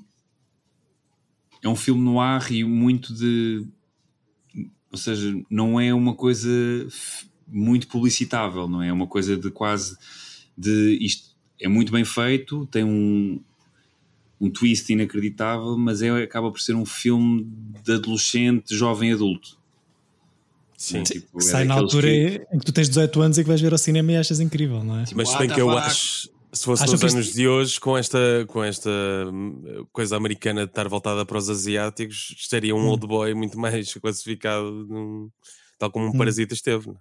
É 1.64 1.68
um 1.70 1.76
filme 1.76 2.02
no 2.02 2.20
ar 2.20 2.52
e 2.52 2.64
muito 2.64 3.14
de. 3.14 3.66
Ou 4.91 4.98
seja, 4.98 5.34
não 5.50 5.79
é 5.79 5.93
uma 5.93 6.13
coisa 6.15 6.50
muito 7.48 7.88
publicitável, 7.88 8.67
não 8.67 8.81
é? 8.81 8.88
É 8.89 8.93
uma 8.93 9.08
coisa 9.08 9.38
de 9.38 9.50
quase. 9.51 9.98
de 10.58 10.98
isto 11.01 11.29
é 11.62 11.67
muito 11.67 11.91
bem 11.91 12.03
feito, 12.05 12.65
tem 12.67 12.84
um, 12.84 13.39
um 14.39 14.50
twist 14.50 14.91
inacreditável, 14.91 15.77
mas 15.77 16.01
é, 16.01 16.10
acaba 16.24 16.50
por 16.51 16.60
ser 16.62 16.74
um 16.75 16.86
filme 16.86 17.46
de 17.84 17.93
adolescente, 17.93 18.74
jovem 18.75 19.12
adulto. 19.13 19.58
Sim. 20.77 21.03
Tipo, 21.03 21.38
Que 21.39 21.46
é 21.46 21.48
sai 21.50 21.63
na 21.65 21.75
daqueles 21.75 21.93
altura 21.93 22.08
que- 22.08 22.55
em 22.55 22.60
que 22.60 22.65
tu 22.65 22.72
tens 22.72 22.88
18 22.88 23.22
anos 23.22 23.38
e 23.38 23.43
que 23.43 23.48
vais 23.50 23.60
ver 23.60 23.72
ao 23.74 23.77
cinema 23.77 24.12
e 24.13 24.15
achas 24.17 24.39
incrível, 24.39 24.81
não 24.84 24.98
é? 24.98 25.03
Mas 25.13 25.29
se 25.29 25.38
bem 25.38 25.48
the 25.50 25.55
que 25.55 25.62
eu 25.62 25.69
acho, 25.77 26.29
se 26.51 26.63
fosse 26.65 26.84
Acham 26.84 26.94
nos 26.94 27.00
que 27.01 27.06
isto- 27.08 27.15
anos 27.18 27.34
de 27.34 27.48
hoje, 27.48 27.79
com 27.79 27.98
esta, 27.98 28.20
com 28.48 28.63
esta 28.63 28.89
hum, 29.32 29.86
coisa 29.91 30.15
americana 30.18 30.65
de 30.65 30.72
estar 30.72 30.88
voltada 30.88 31.25
para 31.25 31.38
os 31.38 31.50
asiáticos, 31.50 32.34
estaria 32.38 32.75
um 32.75 32.79
Hum. 32.79 32.89
old 32.89 33.06
boy 33.08 33.34
muito 33.34 33.58
mais 33.60 33.94
classificado, 33.96 34.70
num- 34.89 35.29
tal 35.77 35.91
como 35.91 36.06
um 36.06 36.10
Hum. 36.12 36.18
Parasita 36.18 36.53
esteve. 36.53 36.89
é? 36.89 36.94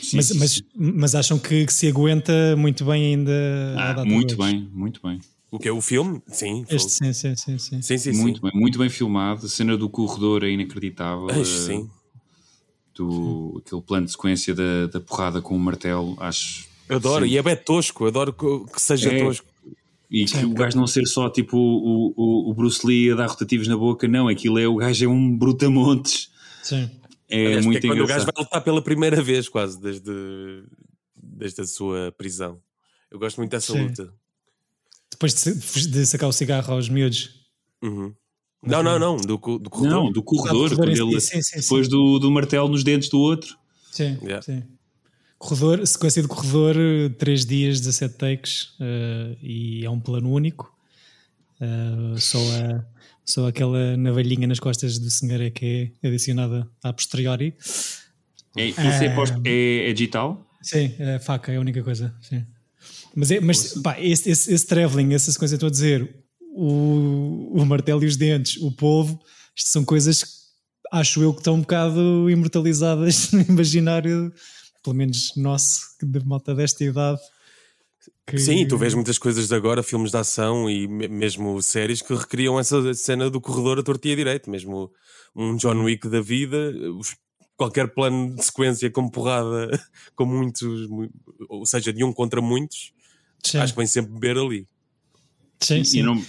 Sim, 0.00 0.16
Mas, 0.16 0.26
sim, 0.28 0.38
mas, 0.38 0.62
mas 0.74 1.14
acham 1.14 1.38
que, 1.38 1.64
que 1.66 1.72
se 1.72 1.88
aguenta 1.88 2.54
muito 2.56 2.84
bem 2.84 3.14
ainda 3.14 3.32
Ah, 3.76 4.04
muito 4.04 4.36
bem, 4.36 4.68
muito 4.72 5.00
bem. 5.02 5.20
O 5.50 5.58
que 5.58 5.68
é 5.68 5.72
o 5.72 5.80
filme? 5.80 6.22
Sim, 6.28 6.64
Este, 6.68 6.90
sim, 6.90 7.12
sim, 7.12 7.36
sim, 7.36 7.58
sim. 7.58 7.82
sim, 7.82 7.98
sim, 7.98 8.12
muito 8.12 8.40
sim. 8.40 8.48
bem, 8.50 8.60
muito 8.60 8.78
bem 8.78 8.88
filmado. 8.88 9.44
A 9.44 9.48
cena 9.48 9.76
do 9.76 9.88
corredor 9.90 10.44
é 10.44 10.50
inacreditável. 10.50 11.28
Ai, 11.30 11.40
Eh, 11.42 11.44
sim. 11.44 11.90
do, 12.94 13.62
aquele 13.64 13.82
plano 13.82 14.06
de 14.06 14.12
sequência 14.12 14.54
da, 14.54 14.86
da 14.86 15.00
porrada 15.00 15.40
com 15.40 15.54
o 15.56 15.58
martelo, 15.58 16.16
acho. 16.20 16.66
Adoro, 16.94 17.24
sim. 17.26 17.32
e 17.32 17.38
é 17.38 17.42
bem 17.42 17.56
tosco, 17.56 18.06
adoro 18.06 18.32
que, 18.32 18.72
que 18.72 18.80
seja 18.80 19.12
É. 19.12 19.18
tosco. 19.24 19.46
E 20.10 20.26
que 20.26 20.44
o 20.44 20.52
gajo 20.52 20.76
não 20.76 20.86
ser 20.86 21.06
só 21.06 21.30
tipo 21.30 21.56
o, 21.56 22.12
o, 22.14 22.50
o 22.50 22.54
Bruce 22.54 22.86
Lee 22.86 23.10
a 23.12 23.14
dar 23.14 23.26
rotativos 23.28 23.66
na 23.66 23.76
boca, 23.76 24.06
não, 24.06 24.28
aquilo 24.28 24.58
é 24.58 24.68
o 24.68 24.76
gajo 24.76 25.04
é 25.04 25.08
um 25.08 25.36
brutamontes. 25.36 26.30
sim. 26.62 26.90
É 27.30 27.46
Aliás, 27.46 27.64
muito 27.64 27.78
é 27.78 27.80
quando 27.88 28.00
o 28.00 28.02
engraçado. 28.02 28.26
gajo 28.26 28.32
vai 28.36 28.44
lutar 28.44 28.62
pela 28.62 28.82
primeira 28.82 29.22
vez, 29.22 29.48
quase, 29.48 29.80
desde, 29.80 30.64
desde 31.16 31.62
a 31.62 31.66
sua 31.66 32.12
prisão. 32.12 32.60
Eu 33.10 33.18
gosto 33.18 33.38
muito 33.38 33.50
dessa 33.52 33.72
Sim. 33.72 33.84
luta. 33.86 34.12
Depois 35.10 35.32
de, 35.34 35.86
de 35.88 36.04
sacar 36.06 36.28
o 36.28 36.32
cigarro 36.32 36.74
aos 36.74 36.90
miúdos. 36.90 37.30
Uhum. 37.82 38.12
Não, 38.62 38.82
não, 38.82 38.98
não, 38.98 39.16
do, 39.16 39.38
do 39.58 39.70
corredor. 39.70 40.04
Não, 40.04 40.12
do 40.12 40.22
corredor, 40.22 40.66
Ah, 40.66 40.68
do 40.70 40.76
corredor 40.76 41.08
ele, 41.12 41.20
sim, 41.22 41.40
sim, 41.40 41.42
sim. 41.42 41.60
depois 41.60 41.88
do, 41.88 42.18
do 42.18 42.30
martelo 42.30 42.68
nos 42.68 42.84
dentes 42.84 43.08
do 43.08 43.18
outro. 43.18 43.56
Sim, 43.90 44.18
Yeah. 44.22 44.42
sim. 44.42 44.62
Corredor, 45.42 45.84
sequência 45.84 46.22
de 46.22 46.28
corredor, 46.28 46.76
3 47.18 47.44
dias, 47.44 47.80
17 47.80 48.14
takes 48.14 48.68
eh, 48.80 49.36
e 49.42 49.84
é 49.84 49.90
um 49.90 49.98
plano 49.98 50.30
único. 50.30 50.72
Eh, 51.60 52.14
só, 52.16 52.38
a, 52.38 52.84
só 53.24 53.48
aquela 53.48 53.96
navalhinha 53.96 54.46
nas 54.46 54.60
costas 54.60 55.00
do 55.00 55.10
senhor 55.10 55.40
é 55.40 55.50
que 55.50 55.90
é 56.00 56.06
adicionada 56.06 56.68
a 56.80 56.92
posteriori. 56.92 57.54
É, 58.56 58.66
isso 58.66 58.80
é, 58.80 59.14
pós- 59.16 59.32
é, 59.44 59.90
é 59.90 59.92
digital? 59.92 60.48
Sim, 60.62 60.92
a 61.16 61.18
faca 61.18 61.50
é 61.52 61.56
a 61.56 61.60
única 61.60 61.82
coisa. 61.82 62.14
Sim. 62.20 62.46
Mas, 63.12 63.32
é, 63.32 63.40
mas 63.40 63.74
pá, 63.82 64.00
esse, 64.00 64.30
esse, 64.30 64.54
esse 64.54 64.66
travelling, 64.68 65.12
essa 65.12 65.32
sequência, 65.32 65.56
estou 65.56 65.66
a 65.66 65.72
dizer, 65.72 66.08
o, 66.54 67.50
o 67.60 67.66
martelo 67.66 68.04
e 68.04 68.06
os 68.06 68.16
dentes, 68.16 68.62
o 68.62 68.70
polvo, 68.70 69.18
isto 69.56 69.70
são 69.70 69.84
coisas 69.84 70.22
que 70.22 70.30
acho 70.92 71.20
eu 71.20 71.32
que 71.32 71.40
estão 71.40 71.54
um 71.54 71.62
bocado 71.62 72.30
imortalizadas 72.30 73.32
no 73.34 73.40
imaginário, 73.40 74.32
pelo 74.82 74.96
menos 74.96 75.32
nosso, 75.36 75.80
da 76.02 76.20
malta 76.24 76.54
desta 76.54 76.82
idade. 76.84 77.20
que- 78.26 78.38
Sim, 78.38 78.66
tu 78.66 78.76
vês 78.76 78.94
muitas 78.94 79.16
coisas 79.18 79.46
de 79.48 79.54
agora, 79.54 79.82
filmes 79.82 80.10
de 80.10 80.16
ação 80.16 80.68
e 80.68 80.88
me- 80.88 81.06
mesmo 81.08 81.60
séries 81.62 82.02
que 82.02 82.12
recriam 82.14 82.58
essa 82.58 82.92
cena 82.94 83.30
do 83.30 83.40
corredor 83.40 83.78
a 83.78 83.82
tortia 83.82 84.16
direito, 84.16 84.50
mesmo 84.50 84.90
um 85.36 85.56
John 85.56 85.84
Wick 85.84 86.08
da 86.08 86.20
vida, 86.20 86.72
qualquer 87.56 87.94
plano 87.94 88.34
de 88.34 88.44
sequência 88.44 88.90
com 88.90 89.08
porrada, 89.08 89.68
com 90.16 90.24
muitos, 90.26 90.88
mu- 90.88 91.10
ou 91.48 91.64
seja, 91.66 91.92
de 91.92 92.02
um 92.02 92.12
contra 92.12 92.40
muitos, 92.40 92.92
Sim, 93.44 93.58
acho 93.58 93.72
que 93.72 93.78
vem 93.78 93.86
sempre 93.86 94.12
beber 94.12 94.36
ali. 94.38 94.66
sim, 95.60 95.80
E, 95.80 95.84
sim. 95.84 96.02
não, 96.02 96.20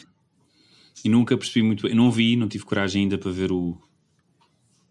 e 1.03 1.09
nunca 1.09 1.35
percebi 1.37 1.63
muito 1.65 1.83
bem. 1.87 1.95
Não 1.95 2.11
vi, 2.11 2.35
não 2.35 2.47
tive 2.47 2.65
coragem 2.65 3.03
ainda 3.03 3.17
para 3.17 3.31
ver 3.31 3.51
o 3.51 3.79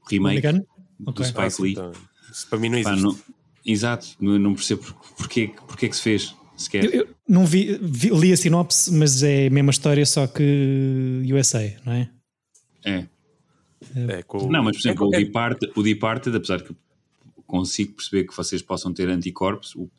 remake 0.09 0.52
do 0.52 0.66
Ok. 1.07 1.25
Spike 1.26 1.40
Ah, 1.40 1.62
Lee. 1.62 1.73
então, 1.73 1.92
isso 2.31 2.49
para 2.49 2.59
mim 2.59 2.69
não 2.69 2.83
Pá, 2.83 2.90
existe. 2.92 3.04
não- 3.04 3.31
exato, 3.64 4.09
não, 4.21 4.54
percebo 4.54 4.83
por- 4.83 4.95
porque, 5.16 5.52
porque 5.66 5.87
é 5.87 5.88
que 5.88 5.97
se 5.97 6.02
fez 6.02 6.35
sequer. 6.57 6.85
Eu, 6.85 6.90
eu 6.92 7.09
não 7.28 7.45
vi, 7.47 7.78
vi- 7.81 8.11
li 8.11 8.33
a 8.33 8.37
sinopse, 8.37 8.92
mas 8.92 9.23
é 9.23 9.47
a 9.47 9.50
mesma 9.50 9.71
história, 9.71 10.04
só 10.07 10.26
que 10.26 11.23
USA, 11.33 11.76
não 11.85 11.92
é? 11.92 12.11
É. 12.85 13.07
É, 13.97 14.23
com- 14.23 14.49
Não, 14.50 14.62
mas 14.62 14.76
por 14.76 14.81
exemplo, 14.88 15.04
é, 15.07 15.09
o 15.19 15.21
é- 15.21 15.25
Departed, 15.25 15.73
o 15.76 15.83
Departed, 15.83 16.37
apesar 16.37 16.59
de 16.59 16.64
que 16.64 16.76
consigo 17.47 17.95
perceber 17.95 18.25
que 18.25 18.37
vocês 18.37 18.62
possam 18.62 18.92
ter 18.92 19.09
anticorpos, 19.09 19.75
o 19.75 19.90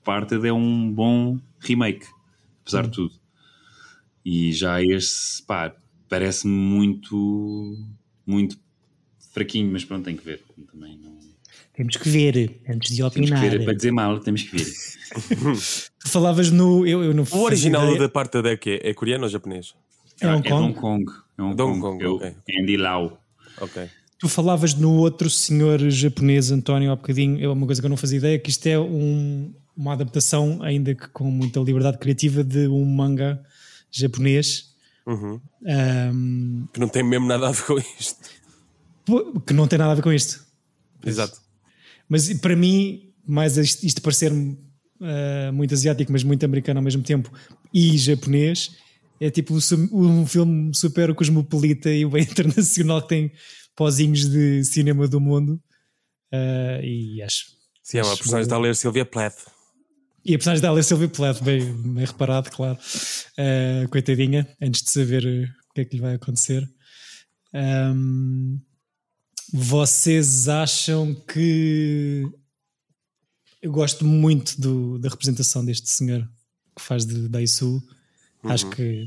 Departed 0.00 0.46
é 0.46 0.52
um 0.52 0.90
bom 0.92 1.38
remake, 1.60 2.06
apesar 2.62 2.84
Hum. 2.84 2.88
de 2.88 2.94
tudo. 2.94 3.14
E 4.24 4.52
já 4.52 4.82
este, 4.82 5.42
pá, 5.44 5.74
parece-me 6.08 6.52
muito, 6.52 7.76
muito 8.26 8.58
fraquinho, 9.32 9.70
mas 9.70 9.84
pronto, 9.84 10.04
tem 10.04 10.16
que 10.16 10.24
ver. 10.24 10.42
Também 10.72 10.98
não... 10.98 11.16
Temos 11.74 11.96
que 11.96 12.08
ver 12.08 12.60
antes 12.68 12.90
de 12.90 12.96
Temos 12.98 13.12
que 13.14 13.20
opinar. 13.20 13.40
ver, 13.50 13.64
para 13.64 13.74
dizer 13.74 13.90
mal, 13.92 14.18
temos 14.20 14.42
que 14.42 14.56
ver. 14.56 14.66
Tu 16.00 16.08
falavas 16.08 16.50
no. 16.50 16.86
Eu, 16.86 17.04
eu 17.04 17.14
não 17.14 17.24
O 17.30 17.38
original 17.42 17.84
ideia. 17.84 18.00
da 18.00 18.08
parte 18.08 18.40
da 18.42 18.56
que 18.56 18.70
é, 18.82 18.90
é 18.90 18.94
coreano 18.94 19.24
ou 19.24 19.30
japonês? 19.30 19.74
É 20.20 20.26
Hong 20.26 20.46
é 20.46 20.50
Kong. 20.50 20.62
Hong 20.64 20.74
Kong. 20.74 21.04
É 21.38 21.42
Hong 21.42 21.56
Kong. 21.56 21.80
Kong, 21.80 22.04
É 22.04 22.08
o 22.08 22.16
ok. 22.16 22.34
Andy 22.60 22.76
Lau. 22.76 23.20
Ok. 23.60 23.88
Tu 24.18 24.28
falavas 24.28 24.72
no 24.74 24.92
outro 24.94 25.28
senhor 25.28 25.78
japonês, 25.90 26.50
António, 26.50 26.90
há 26.90 26.96
bocadinho, 26.96 27.42
é 27.44 27.48
uma 27.48 27.66
coisa 27.66 27.82
que 27.82 27.86
eu 27.86 27.90
não 27.90 27.96
fazia 27.98 28.16
ideia, 28.18 28.38
que 28.38 28.48
isto 28.48 28.66
é 28.66 28.78
um- 28.78 29.52
uma 29.76 29.92
adaptação, 29.92 30.62
ainda 30.62 30.94
que 30.94 31.06
com 31.08 31.30
muita 31.30 31.60
liberdade 31.60 31.98
criativa, 31.98 32.42
de 32.42 32.66
um 32.66 32.82
manga 32.86 33.38
japonês 33.90 34.74
Uhum. 35.06 35.38
ahm, 35.66 36.64
Que 36.72 36.80
não 36.80 36.88
tem 36.88 37.02
mesmo 37.02 37.26
nada 37.26 37.48
a 37.48 37.52
ver 37.52 37.62
com 37.64 37.78
isto. 37.78 38.18
que 39.46 39.52
não 39.52 39.68
tem 39.68 39.78
nada 39.78 39.92
a 39.92 39.94
ver 39.94 40.02
com 40.02 40.12
isto. 40.12 40.44
Exato. 41.04 41.38
Mas 42.08 42.32
para 42.34 42.56
mim, 42.56 43.12
mais 43.26 43.56
isto, 43.56 43.84
isto 43.84 44.02
parecer-me 44.02 44.58
ah, 45.00 45.50
muito 45.52 45.74
asiático, 45.74 46.12
mas 46.12 46.22
muito 46.22 46.44
americano 46.44 46.78
ao 46.78 46.84
mesmo 46.84 47.02
tempo, 47.02 47.30
e 47.72 47.96
japonês, 47.98 48.76
é 49.20 49.30
tipo 49.30 49.54
um 49.54 50.20
um 50.22 50.26
filme 50.26 50.74
super 50.74 51.14
cosmopolita 51.14 51.90
e 51.90 52.04
bem 52.04 52.22
internacional 52.28 53.02
que 53.02 53.08
tem 53.08 53.32
pozinhos 53.74 54.28
de 54.28 54.64
cinema 54.64 55.06
do 55.06 55.20
mundo. 55.20 55.60
Ah, 56.32 56.80
e 56.82 57.22
acho. 57.22 57.46
Sim, 57.82 57.98
é 57.98 58.02
uma 58.02 58.16
personagem 58.16 58.48
da 58.48 58.58
ler 58.58 58.74
Silvia 58.74 59.04
Plath. 59.04 59.56
E 60.28 60.34
a 60.34 60.38
personagem 60.38 60.60
dela 60.60 60.76
é 60.76 60.82
Sylvie 60.82 61.06
Plath, 61.06 61.40
bem, 61.40 61.72
bem 61.72 62.04
reparado, 62.04 62.50
claro. 62.50 62.76
Ah, 63.38 63.86
coitadinha, 63.88 64.44
antes 64.60 64.82
de 64.82 64.90
saber 64.90 65.24
eh, 65.24 65.44
o 65.70 65.72
que 65.72 65.82
é 65.82 65.84
que 65.84 65.94
lhe 65.94 66.02
vai 66.02 66.14
acontecer. 66.16 66.68
Ahm, 67.54 68.58
vocês 69.52 70.48
acham 70.48 71.14
que. 71.14 72.26
Eu 73.62 73.72
gosto 73.72 74.04
muito 74.04 74.60
do- 74.60 74.98
da 74.98 75.08
representação 75.08 75.64
deste 75.64 75.88
senhor 75.90 76.28
que 76.76 76.82
faz 76.82 77.04
de 77.06 77.28
Daisu. 77.28 77.82
Acho 78.44 78.68
que 78.70 79.06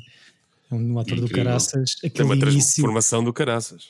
é 0.69 0.75
um 0.75 0.99
ator 0.99 1.15
do 1.17 1.23
Incrível. 1.25 1.45
caraças. 1.45 1.95
Tem 1.95 2.09
Aquele 2.09 2.23
uma 2.25 2.35
início. 2.35 2.51
transformação 2.75 3.23
do 3.23 3.31
caraças. 3.31 3.87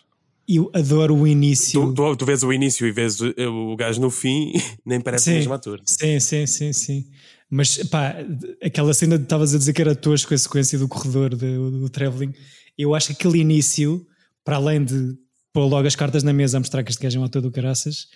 eu 0.47 0.69
adoro 0.73 1.15
o 1.15 1.27
início. 1.27 1.81
Tu, 1.87 1.93
tu, 1.93 2.15
tu 2.17 2.25
vês 2.25 2.43
o 2.43 2.51
início 2.53 2.85
e 2.85 2.91
vês 2.91 3.19
o, 3.21 3.33
o 3.71 3.75
gajo 3.75 3.99
no 4.01 4.11
fim, 4.11 4.51
nem 4.85 4.99
parece 5.01 5.25
Sim. 5.25 5.31
o 5.31 5.35
mesmo 5.35 5.53
ator. 5.53 5.81
Sim, 5.85 6.19
sim, 6.19 6.45
sim, 6.45 6.73
sim. 6.73 7.07
Mas 7.49 7.77
pá, 7.87 8.15
aquela 8.61 8.93
cena 8.93 9.17
de 9.17 9.23
estavas 9.23 9.55
a 9.55 9.57
dizer 9.57 9.73
que 9.73 9.81
era 9.81 9.95
tosco 9.95 10.33
a 10.33 10.37
sequência 10.37 10.77
do 10.77 10.87
corredor 10.87 11.35
do, 11.35 11.71
do 11.71 11.89
travelling. 11.89 12.33
Eu 12.77 12.93
acho 12.93 13.07
que 13.07 13.13
aquele 13.13 13.39
início, 13.39 14.05
para 14.43 14.57
além 14.57 14.83
de 14.83 15.15
pôr 15.53 15.65
logo 15.65 15.87
as 15.87 15.95
cartas 15.95 16.23
na 16.23 16.33
mesa 16.33 16.57
a 16.57 16.59
mostrar 16.59 16.83
que 16.83 16.91
este 16.91 17.01
gajo 17.01 17.17
é 17.17 17.21
um 17.21 17.25
ator 17.25 17.41
do 17.41 17.51
caraças, 17.51 18.07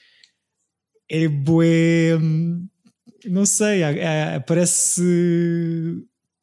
é 1.09 1.27
bué. 1.27 2.15
hum, 2.17 2.67
Não 3.25 3.45
sei, 3.45 3.83
é- 3.83 3.99
é- 4.35 4.39
parece 4.41 5.01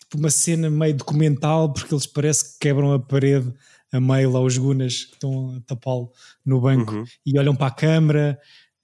tipo 0.00 0.16
uma 0.18 0.30
cena 0.30 0.70
meio 0.70 0.94
documental, 0.96 1.72
porque 1.72 1.92
eles 1.94 2.06
parece 2.06 2.52
que 2.54 2.58
quebram 2.60 2.92
a 2.92 2.98
parede 2.98 3.52
a 3.92 4.00
meio 4.00 4.30
lá 4.30 4.40
os 4.40 4.56
gunas 4.56 5.04
que 5.04 5.14
estão 5.14 5.56
a 5.56 5.60
tapá-lo 5.60 6.10
no 6.44 6.60
banco 6.60 6.94
Uhum. 6.94 7.04
e 7.26 7.38
olham 7.38 7.54
para 7.54 7.66
a 7.66 7.70
câmara. 7.70 8.38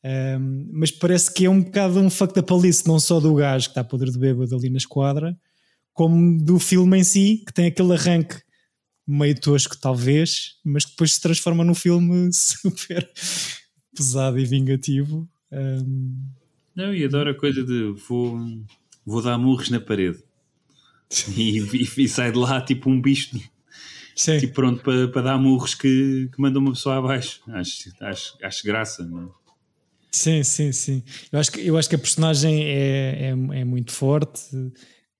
Um, 0.04 0.68
mas 0.72 0.90
parece 0.90 1.32
que 1.32 1.46
é 1.46 1.50
um 1.50 1.62
bocado 1.62 1.98
um 2.00 2.10
fuck 2.10 2.34
da 2.34 2.42
palice, 2.42 2.86
não 2.86 3.00
só 3.00 3.18
do 3.18 3.34
gajo 3.34 3.66
que 3.66 3.70
está 3.72 3.80
a 3.80 3.84
poder 3.84 4.10
de 4.10 4.18
bêbado 4.18 4.54
ali 4.54 4.68
na 4.70 4.76
esquadra, 4.78 5.36
como 5.92 6.38
do 6.44 6.58
filme 6.58 6.98
em 6.98 7.04
si, 7.04 7.42
que 7.46 7.52
tem 7.52 7.66
aquele 7.66 7.92
arranque 7.94 8.36
meio 9.06 9.38
tosco, 9.40 9.76
talvez, 9.78 10.56
mas 10.64 10.84
que 10.84 10.90
depois 10.92 11.12
se 11.14 11.20
transforma 11.20 11.62
num 11.64 11.74
filme 11.74 12.30
super 12.34 13.08
pesado 13.94 14.38
e 14.38 14.44
vingativo. 14.44 15.28
Um, 15.52 16.22
Não, 16.74 16.92
e 16.94 17.04
adoro 17.04 17.30
a 17.30 17.34
coisa 17.34 17.62
de 17.64 17.94
vou, 18.08 18.38
vou 19.04 19.22
dar 19.22 19.38
murros 19.38 19.70
na 19.70 19.80
parede. 19.80 20.18
E, 21.36 21.60
e- 21.60 21.88
e 22.04 22.08
sai 22.08 22.32
de 22.32 22.38
lá 22.38 22.60
tipo 22.60 22.90
um 22.90 23.00
bicho 23.00 23.38
sim, 24.16 24.38
tipo, 24.40 24.54
pronto 24.54 24.82
para, 24.82 25.06
para 25.08 25.22
dar 25.22 25.38
murros 25.38 25.74
que, 25.74 26.28
que 26.34 26.40
manda 26.40 26.58
uma 26.58 26.72
pessoa 26.72 26.96
abaixo. 26.98 27.40
Acho, 27.48 27.92
acho, 28.00 28.36
acho 28.42 28.64
graça. 28.66 29.04
Não? 29.04 29.24
é? 29.24 29.28
sim, 30.10 30.42
sim, 30.42 30.72
sim. 30.72 31.02
Eu 31.30 31.38
acho 31.38 31.52
que, 31.52 31.60
eu 31.60 31.78
acho 31.78 31.88
que 31.88 31.94
a 31.94 31.98
personagem 31.98 32.64
é, 32.64 33.28
é, 33.28 33.28
é 33.60 33.64
muito 33.64 33.92
forte, 33.92 34.40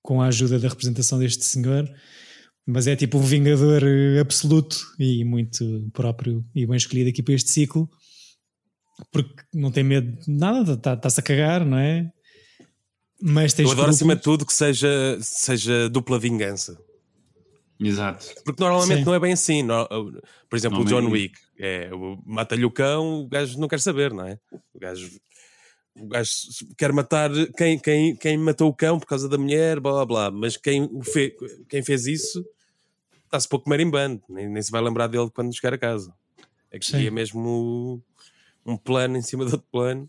com 0.01 0.21
a 0.21 0.27
ajuda 0.27 0.59
da 0.59 0.67
representação 0.67 1.17
deste 1.19 1.45
senhor. 1.45 1.89
Mas 2.67 2.85
é 2.85 2.97
tipo 2.97 3.17
um 3.17 3.21
vingador 3.21 3.81
eh, 3.81 4.19
absoluto 4.19 4.75
e 4.99 5.23
muito 5.23 5.89
próprio 5.93 6.45
e 6.53 6.67
bem 6.67 6.75
escolhido 6.75 7.09
aqui 7.09 7.23
para 7.23 7.33
este 7.33 7.49
ciclo, 7.49 7.89
porque 9.09 9.41
não 9.53 9.71
tem 9.71 9.85
medo 9.85 10.11
de 10.19 10.29
nada, 10.29 10.73
está-se 10.73 11.19
a 11.19 11.23
cagar, 11.23 11.65
não 11.65 11.77
é? 11.77 12.11
Mas 13.21 13.53
tem 13.53 13.65
Eu 13.65 13.71
adoro 13.71 13.89
acima 13.89 14.17
de 14.17 14.21
tudo 14.21 14.45
que 14.45 14.53
seja, 14.53 15.17
seja 15.21 15.89
dupla 15.89 16.19
vingança. 16.19 16.77
Exato. 17.79 18.25
Porque 18.43 18.61
normalmente 18.61 18.99
Sim. 18.99 19.05
não 19.05 19.13
é 19.13 19.19
bem 19.19 19.31
assim. 19.31 19.65
Por 20.49 20.57
exemplo, 20.57 20.81
o 20.81 20.85
John 20.85 21.09
Wick 21.09 21.37
é, 21.57 21.89
mata-lhe 22.25 22.65
o 22.65 22.71
cão, 22.71 23.21
o 23.21 23.27
gajo 23.29 23.57
não 23.59 23.67
quer 23.67 23.79
saber, 23.79 24.13
não 24.13 24.25
é? 24.25 24.37
O 24.73 24.79
gajo, 24.79 25.09
o 25.95 26.07
gajo 26.07 26.31
quer 26.77 26.91
matar 26.91 27.31
quem, 27.55 27.79
quem, 27.79 28.15
quem 28.15 28.37
matou 28.37 28.69
o 28.69 28.75
cão 28.75 28.99
por 28.99 29.05
causa 29.05 29.29
da 29.29 29.37
mulher, 29.37 29.79
blá 29.79 29.93
blá 29.93 30.05
blá. 30.05 30.31
Mas 30.31 30.57
quem, 30.57 30.83
o 30.83 31.01
fe, 31.01 31.33
quem 31.69 31.81
fez 31.81 32.07
isso 32.07 32.43
está-se 33.27 33.47
pouco 33.47 33.69
marimbando, 33.69 34.21
nem, 34.27 34.49
nem 34.49 34.61
se 34.61 34.71
vai 34.71 34.81
lembrar 34.81 35.07
dele 35.07 35.29
quando 35.33 35.53
chegar 35.55 35.73
a 35.73 35.77
casa. 35.77 36.13
Aqui 36.73 36.85
Sim. 36.85 37.05
é 37.05 37.11
mesmo 37.11 38.01
um 38.65 38.75
plano 38.75 39.17
em 39.17 39.21
cima 39.21 39.45
de 39.45 39.53
outro 39.53 39.67
plano. 39.71 40.07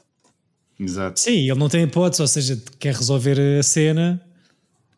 Exato. 0.79 1.19
Sim, 1.19 1.51
ele 1.51 1.59
não 1.59 1.69
tem 1.69 1.83
hipótese, 1.83 2.23
ou 2.23 2.29
seja, 2.29 2.61
quer 2.79 2.95
resolver 2.95 3.39
a 3.59 3.63
cena. 3.63 4.25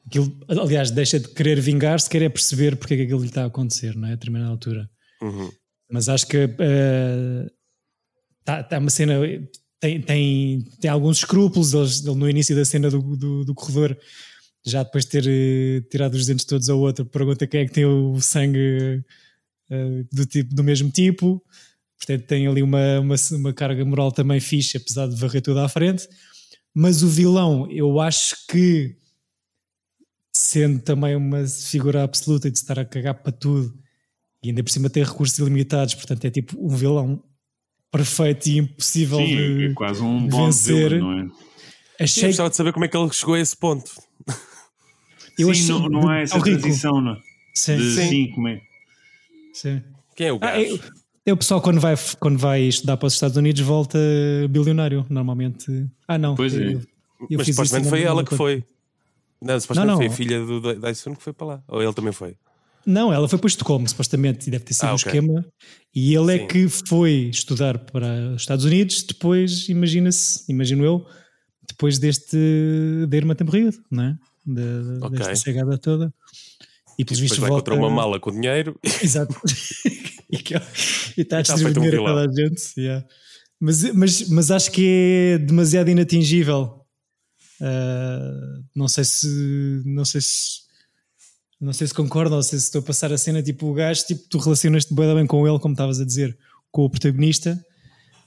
Aquilo, 0.06 0.32
aliás, 0.48 0.90
deixa 0.90 1.18
de 1.18 1.28
querer 1.28 1.60
vingar-se, 1.60 2.08
quer 2.08 2.22
é 2.22 2.28
perceber 2.28 2.76
porque 2.76 2.94
é 2.94 2.96
que 2.98 3.02
aquilo 3.04 3.20
lhe 3.20 3.26
está 3.26 3.44
a 3.44 3.46
acontecer, 3.46 3.94
não 3.94 4.08
é? 4.08 4.12
A 4.12 4.14
determinada 4.14 4.50
altura. 4.50 4.90
Uhum. 5.22 5.50
Mas 5.90 6.08
acho 6.08 6.26
que 6.26 6.48
está 8.40 8.62
tá 8.62 8.78
uma 8.78 8.90
cena. 8.90 9.14
Tem, 9.78 10.00
tem, 10.00 10.64
tem 10.80 10.90
alguns 10.90 11.18
escrúpulos. 11.18 11.72
Eles, 11.72 12.04
ele 12.04 12.14
no 12.14 12.28
início 12.28 12.54
da 12.54 12.64
cena 12.64 12.90
do, 12.90 13.00
do, 13.16 13.44
do 13.44 13.54
corredor, 13.54 13.96
já 14.64 14.82
depois 14.82 15.04
de 15.04 15.10
ter 15.10 15.24
eh, 15.26 15.80
tirado 15.90 16.14
os 16.14 16.26
dentes 16.26 16.44
todos 16.44 16.68
ao 16.68 16.78
outro, 16.78 17.04
pergunta 17.06 17.46
quem 17.46 17.60
é 17.60 17.66
que 17.66 17.72
tem 17.72 17.84
o 17.84 18.20
sangue 18.20 19.02
eh, 19.70 20.04
do, 20.12 20.26
tipo, 20.26 20.54
do 20.54 20.62
mesmo 20.62 20.90
tipo. 20.90 21.42
Portanto, 21.96 22.26
tem 22.26 22.46
ali 22.46 22.62
uma, 22.62 23.00
uma, 23.00 23.14
uma 23.32 23.52
carga 23.52 23.84
moral 23.84 24.10
também 24.10 24.40
fixe, 24.40 24.76
apesar 24.76 25.06
de 25.06 25.16
varrer 25.16 25.42
tudo 25.42 25.60
à 25.60 25.68
frente. 25.68 26.08
Mas 26.74 27.02
o 27.02 27.08
vilão, 27.08 27.70
eu 27.70 28.00
acho 28.00 28.46
que, 28.48 28.96
sendo 30.32 30.80
também 30.80 31.14
uma 31.16 31.46
figura 31.46 32.02
absoluta 32.04 32.48
e 32.48 32.50
de 32.50 32.58
estar 32.58 32.78
a 32.78 32.84
cagar 32.84 33.14
para 33.14 33.32
tudo, 33.32 33.76
e 34.42 34.48
ainda 34.48 34.62
por 34.62 34.70
cima 34.70 34.88
tem 34.88 35.02
recursos 35.04 35.38
ilimitados, 35.38 35.94
portanto 35.94 36.24
é 36.24 36.30
tipo 36.30 36.56
um 36.58 36.74
vilão 36.74 37.22
perfeito 37.90 38.46
e 38.46 38.58
impossível 38.58 39.18
Sim, 39.18 39.26
de 39.26 39.64
é 39.66 39.74
quase 39.74 40.00
um 40.00 40.26
bom 40.26 40.46
vencer. 40.46 40.90
dele, 40.90 41.00
não 41.00 41.18
é? 41.18 41.22
Eu 41.24 42.04
Achei 42.04 42.28
gostava 42.28 42.48
de 42.48 42.56
saber 42.56 42.72
como 42.72 42.84
é 42.84 42.88
que 42.88 42.96
ele 42.96 43.12
chegou 43.12 43.34
a 43.34 43.40
esse 43.40 43.56
ponto. 43.56 43.90
Eu 45.40 45.46
Sim, 45.46 45.50
achei 45.52 45.68
não, 45.74 45.88
não 45.88 46.08
há 46.08 46.18
essa 46.20 46.40
transição, 46.42 47.00
não 47.00 47.12
é? 47.12 47.16
Sim, 47.54 47.76
De, 47.76 47.94
Sim. 47.94 48.08
sim, 48.08 48.30
como 48.32 48.48
é? 48.48 48.60
sim. 49.52 49.82
Quem 50.16 50.28
é 50.28 50.32
o 50.32 50.38
Ah, 50.40 50.52
gajo? 50.52 50.76
é, 50.76 51.30
é 51.30 51.32
o 51.32 51.36
pessoal 51.36 51.60
quando 51.60 51.80
vai, 51.80 51.94
quando 52.18 52.38
vai 52.38 52.62
estudar 52.62 52.96
para 52.96 53.06
os 53.06 53.14
Estados 53.14 53.36
Unidos 53.36 53.60
volta 53.62 53.98
bilionário, 54.48 55.04
normalmente. 55.08 55.66
Ah, 56.06 56.18
não. 56.18 56.34
Pois 56.36 56.54
é. 56.54 56.72
eu- 56.74 56.82
eu 57.30 57.38
Mas 57.38 57.46
supostamente 57.46 57.88
foi 57.88 58.02
ela 58.02 58.24
que 58.24 58.36
foi. 58.36 58.64
Não, 59.42 59.58
supostamente 59.58 59.88
Não, 59.90 59.96
foi 59.96 60.06
não. 60.06 60.12
a 60.12 60.16
filha 60.16 60.44
do 60.44 60.60
Dy- 60.60 60.80
Dyson 60.80 61.14
que 61.14 61.22
foi 61.22 61.32
para 61.32 61.46
lá. 61.46 61.62
Ou 61.68 61.82
ele 61.82 61.92
também 61.94 62.12
foi. 62.12 62.36
Não, 62.86 63.12
ela 63.12 63.28
foi 63.28 63.38
para 63.38 63.48
Estocolmo, 63.48 63.86
supostamente, 63.88 64.48
e 64.48 64.50
deve 64.50 64.64
ter 64.64 64.72
sido 64.74 64.86
Ah, 64.86 64.92
um 64.92 64.94
ok. 64.94 65.06
esquema. 65.12 65.44
E 65.94 66.14
ele 66.14 66.34
é 66.34 66.38
Sim. 66.38 66.46
que 66.46 66.68
foi 66.68 67.28
estudar 67.30 67.78
para 67.78 68.30
os 68.34 68.42
Estados 68.42 68.64
Unidos, 68.64 69.02
depois, 69.02 69.68
imagina-se, 69.68 70.50
imagino 70.50 70.82
eu, 70.84 71.06
depois 71.68 71.98
deste 71.98 72.36
da 73.06 73.16
irmã 73.16 73.34
temporada, 73.34 73.70
não 73.90 74.04
é? 74.04 74.18
Da, 74.54 75.06
Ok. 75.06 75.18
Desta 75.18 75.34
chegada 75.36 75.78
toda. 75.78 76.12
E 76.98 77.04
pelos 77.04 77.18
Depois 77.18 77.20
vistos 77.20 77.38
vai 77.38 77.50
volta. 77.50 77.74
uma 77.74 77.88
mala 77.90 78.20
com 78.20 78.30
dinheiro. 78.30 78.78
Exato. 79.02 79.34
e, 80.30 80.38
que- 80.38 80.54
e 81.16 81.22
está 81.22 81.38
a 81.38 81.40
está 81.40 81.54
distribuir 81.54 81.98
um 82.00 82.06
a 82.06 82.10
toda 82.10 82.30
a 82.30 82.34
gente. 82.34 82.62
yeah. 82.78 83.06
Mas, 83.58 83.82
mas, 83.94 84.28
mas 84.28 84.50
acho 84.50 84.70
que 84.70 85.34
é 85.34 85.38
demasiado 85.38 85.88
inatingível. 85.90 86.80
Ah, 87.60 88.60
não 88.74 88.88
sei 88.88 89.04
se. 89.04 89.82
Não 89.84 90.04
sei 90.04 90.20
se. 90.20 90.60
Não 91.60 91.72
sei 91.74 91.86
se 91.86 91.92
concordam, 91.94 92.38
ou 92.38 92.42
se 92.42 92.56
estou 92.56 92.80
a 92.80 92.84
passar 92.84 93.12
a 93.12 93.18
cena 93.18 93.42
tipo 93.42 93.66
o 93.66 93.74
gajo, 93.74 94.02
tipo, 94.06 94.22
tu 94.30 94.38
relacionas-te 94.38 94.94
bem 94.94 95.26
com 95.26 95.46
ele, 95.46 95.58
como 95.58 95.74
estavas 95.74 96.00
a 96.00 96.06
dizer, 96.06 96.38
com 96.72 96.84
o 96.86 96.90
protagonista, 96.90 97.62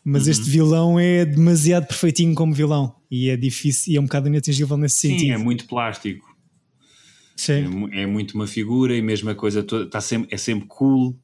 mas 0.03 0.27
este 0.27 0.49
vilão 0.49 0.99
é 0.99 1.23
demasiado 1.25 1.87
perfeitinho 1.87 2.35
como 2.35 2.53
vilão 2.53 2.95
e 3.09 3.29
é 3.29 3.37
difícil 3.37 3.93
e 3.93 3.97
é 3.97 3.99
um 3.99 4.03
bocado 4.03 4.27
inatingível 4.27 4.77
nesse 4.77 4.97
Sim, 4.97 5.09
sentido. 5.09 5.31
é 5.33 5.37
muito 5.37 5.65
plástico. 5.67 6.25
É, 6.27 7.35
Sim. 7.35 7.67
mu- 7.67 7.89
é 7.91 8.05
muito 8.05 8.33
uma 8.35 8.45
figura 8.47 8.95
e 8.95 9.01
mesmo 9.01 9.29
a 9.29 9.35
coisa 9.35 9.63
toda 9.63 9.89
tá 9.89 9.99
sempre, 10.01 10.33
é 10.33 10.37
sempre 10.37 10.67
cool. 10.67 11.17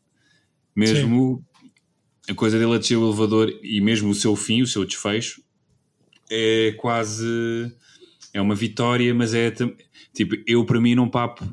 Mesmo 0.75 1.43
a 2.29 2.33
coisa 2.33 2.57
dele 2.57 2.73
a 2.75 2.77
descer 2.77 2.95
o 2.95 3.07
elevador 3.07 3.51
e 3.61 3.81
mesmo 3.81 4.09
o 4.09 4.15
seu 4.15 4.35
fim, 4.35 4.61
o 4.61 4.67
seu 4.67 4.85
desfecho, 4.85 5.41
é 6.29 6.73
quase. 6.77 7.71
É 8.33 8.39
uma 8.41 8.55
vitória, 8.55 9.13
mas 9.13 9.33
é. 9.33 9.51
Tipo, 10.13 10.35
eu 10.47 10.63
para 10.65 10.79
mim, 10.79 10.95
num 10.95 11.09
papo. 11.09 11.43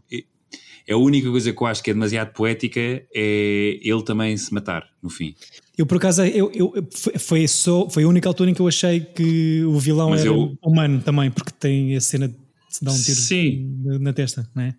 A 0.88 0.96
única 0.96 1.30
coisa 1.30 1.52
que 1.52 1.60
eu 1.62 1.66
acho 1.66 1.82
que 1.82 1.90
é 1.90 1.94
demasiado 1.94 2.32
poética 2.32 2.80
é 2.80 3.78
ele 3.82 4.02
também 4.04 4.36
se 4.36 4.52
matar 4.54 4.88
no 5.02 5.10
fim. 5.10 5.34
Eu 5.76 5.84
por 5.86 5.96
acaso 5.96 6.22
eu, 6.24 6.50
eu, 6.54 6.88
foi- 7.18 7.46
só, 7.48 7.88
foi 7.90 8.04
a 8.04 8.08
única 8.08 8.28
altura 8.28 8.50
em 8.50 8.54
que 8.54 8.60
eu 8.60 8.68
achei 8.68 9.00
que 9.00 9.62
o 9.64 9.78
vilão 9.78 10.10
Mas 10.10 10.20
era 10.20 10.30
eu- 10.30 10.56
humano 10.62 11.00
também, 11.00 11.30
porque 11.30 11.50
tem 11.50 11.96
a 11.96 12.00
cena 12.00 12.28
de 12.28 12.34
se 12.70 12.84
dar 12.84 12.92
um 12.92 13.02
tiro 13.02 13.20
Sim. 13.20 13.80
na, 13.84 13.98
na 13.98 14.12
testa, 14.12 14.48
não 14.54 14.62
é? 14.62 14.74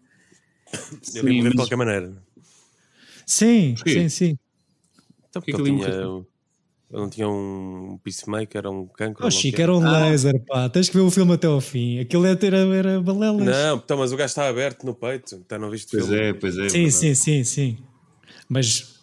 Mas- 0.72 1.14
de 1.14 1.56
qualquer 1.56 1.76
maneira. 1.76 2.14
Sim, 3.26 3.76
sim, 3.86 4.10
sim. 4.10 4.38
Então, 5.30 5.42
Que 5.42 5.52
porque 5.52 5.64
que 5.64 5.70
ele, 5.70 5.80
tinha, 5.82 6.26
ele 6.92 7.02
não 7.02 7.10
tinha 7.10 7.28
um 7.28 8.00
peacemaker, 8.04 8.60
era 8.60 8.72
um 8.72 8.86
cancro. 8.88 9.26
Oh, 9.26 9.32
Chico, 9.32 9.62
era 9.62 9.76
um 9.76 9.86
Ah. 9.86 10.00
laser, 10.10 10.40
pá. 10.46 10.70
Tens 10.70 10.88
que 10.90 10.96
ver 10.96 11.02
o 11.04 11.12
filme 11.12 11.34
até 11.34 11.48
ao 11.48 11.60
fim. 11.60 12.00
Aquilo 12.00 12.26
era, 12.26 12.46
era, 12.46 12.58
era 12.76 13.02
balelas. 13.02 13.46
Não, 13.46 13.76
então, 13.78 13.98
mas 13.98 14.12
o 14.14 14.18
gajo 14.18 14.28
está 14.28 14.48
aberto 14.48 14.86
no 14.86 14.94
peito. 14.96 15.36
Está 15.36 15.60
não 15.60 15.70
viste 15.70 15.96
o 15.96 16.00
Pois 16.00 16.12
é, 16.12 16.34
pois 16.34 16.58
é. 16.58 16.70
sim, 16.70 16.84
verdade. 16.84 16.92
sim, 16.94 17.16
sim, 17.16 17.44
sim. 17.44 17.78
Mas. 18.50 18.96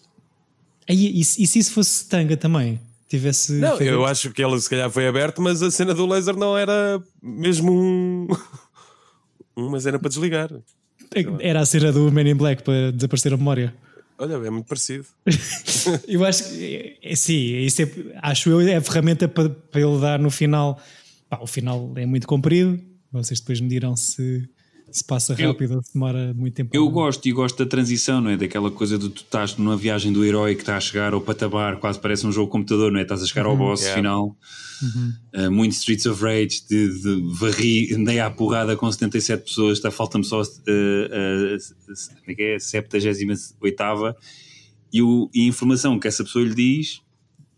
Aí, 0.88 1.18
e, 1.20 1.24
se- 1.24 1.42
e 1.42 1.46
se 1.46 1.58
isso 1.58 1.72
fosse 1.72 2.08
tanga 2.08 2.36
também? 2.36 2.80
Tivesse. 3.08 3.52
Não, 3.52 3.76
feito- 3.76 3.92
eu 3.92 4.04
acho 4.06 4.30
que 4.32 4.42
ele 4.42 4.58
se 4.60 4.68
calhar 4.68 4.90
foi 4.90 5.06
aberto, 5.06 5.40
mas 5.42 5.62
a 5.62 5.70
cena 5.70 5.94
do 5.94 6.06
laser 6.06 6.36
não 6.36 6.56
era 6.56 7.02
mesmo 7.22 7.70
um. 7.72 8.26
uma 9.56 9.78
cena 9.78 9.98
para 9.98 10.08
desligar. 10.08 10.50
Era 11.40 11.60
a 11.60 11.66
cena 11.66 11.92
do 11.92 12.10
Man 12.10 12.22
in 12.28 12.34
Black 12.34 12.62
para 12.62 12.90
desaparecer 12.92 13.32
a 13.32 13.36
memória. 13.36 13.74
Olha, 14.18 14.34
é 14.34 14.50
muito 14.50 14.66
parecido. 14.66 15.06
Eu 16.06 16.24
acho 16.24 16.50
que 16.50 16.98
é, 17.02 17.16
sim, 17.16 17.56
isso 17.58 17.82
é, 17.82 17.88
acho 18.22 18.48
eu 18.48 18.60
é 18.60 18.76
a 18.76 18.80
ferramenta 18.80 19.26
para, 19.26 19.50
para 19.50 19.80
ele 19.80 20.00
dar 20.00 20.18
no 20.18 20.30
final. 20.30 20.80
Pá, 21.28 21.40
o 21.40 21.46
final 21.46 21.92
é 21.96 22.06
muito 22.06 22.26
comprido. 22.26 22.80
Vocês 23.10 23.40
depois 23.40 23.60
me 23.60 23.68
dirão 23.68 23.96
se, 23.96 24.48
se 24.94 25.02
passa 25.04 25.34
Eu- 25.36 25.48
rápido 25.48 25.74
ou 25.74 25.82
se 25.82 25.92
demora 25.92 26.32
muito 26.34 26.54
tempo. 26.54 26.70
Eu 26.72 26.88
gosto 26.88 27.26
e 27.26 27.32
gosto 27.32 27.58
da 27.64 27.68
transição, 27.68 28.20
não 28.20 28.30
é? 28.30 28.36
Daquela 28.36 28.70
coisa 28.70 28.96
de 28.96 29.08
tu 29.08 29.22
estás 29.22 29.56
numa 29.56 29.76
viagem 29.76 30.12
do 30.12 30.24
herói 30.24 30.54
que 30.54 30.62
está 30.62 30.76
a 30.76 30.80
chegar 30.80 31.12
ao 31.12 31.20
patamar, 31.20 31.80
quase 31.80 31.98
parece 31.98 32.24
um 32.26 32.30
jogo 32.30 32.46
de 32.46 32.52
computador, 32.52 32.92
não 32.92 33.00
é? 33.00 33.02
Estás 33.02 33.20
a 33.22 33.26
chegar 33.26 33.44
ao 33.46 33.56
boss 33.56 33.80
Yeah. 33.80 34.00
final. 34.00 34.36
Uh, 35.34 35.50
muito 35.50 35.72
Streets 35.72 36.06
of 36.06 36.22
Rage, 36.22 36.62
de, 36.68 37.00
de 37.02 37.22
varri, 37.38 37.92
andei 37.94 38.20
à 38.20 38.30
porrada 38.30 38.76
com 38.76 38.90
77 38.90 39.44
pessoas, 39.44 39.78
está, 39.78 39.90
falta-me 39.90 40.24
só 40.24 40.40
uh, 40.40 40.44
uh, 40.44 41.58
como 42.20 42.28
é 42.28 42.34
que 42.34 42.42
é? 42.42 42.54
a 42.56 42.60
78 42.60 44.16
e, 44.92 45.02
o, 45.02 45.28
e 45.34 45.40
a 45.42 45.44
informação 45.44 45.98
que 45.98 46.06
essa 46.06 46.22
pessoa 46.22 46.44
lhe 46.44 46.54
diz, 46.54 47.00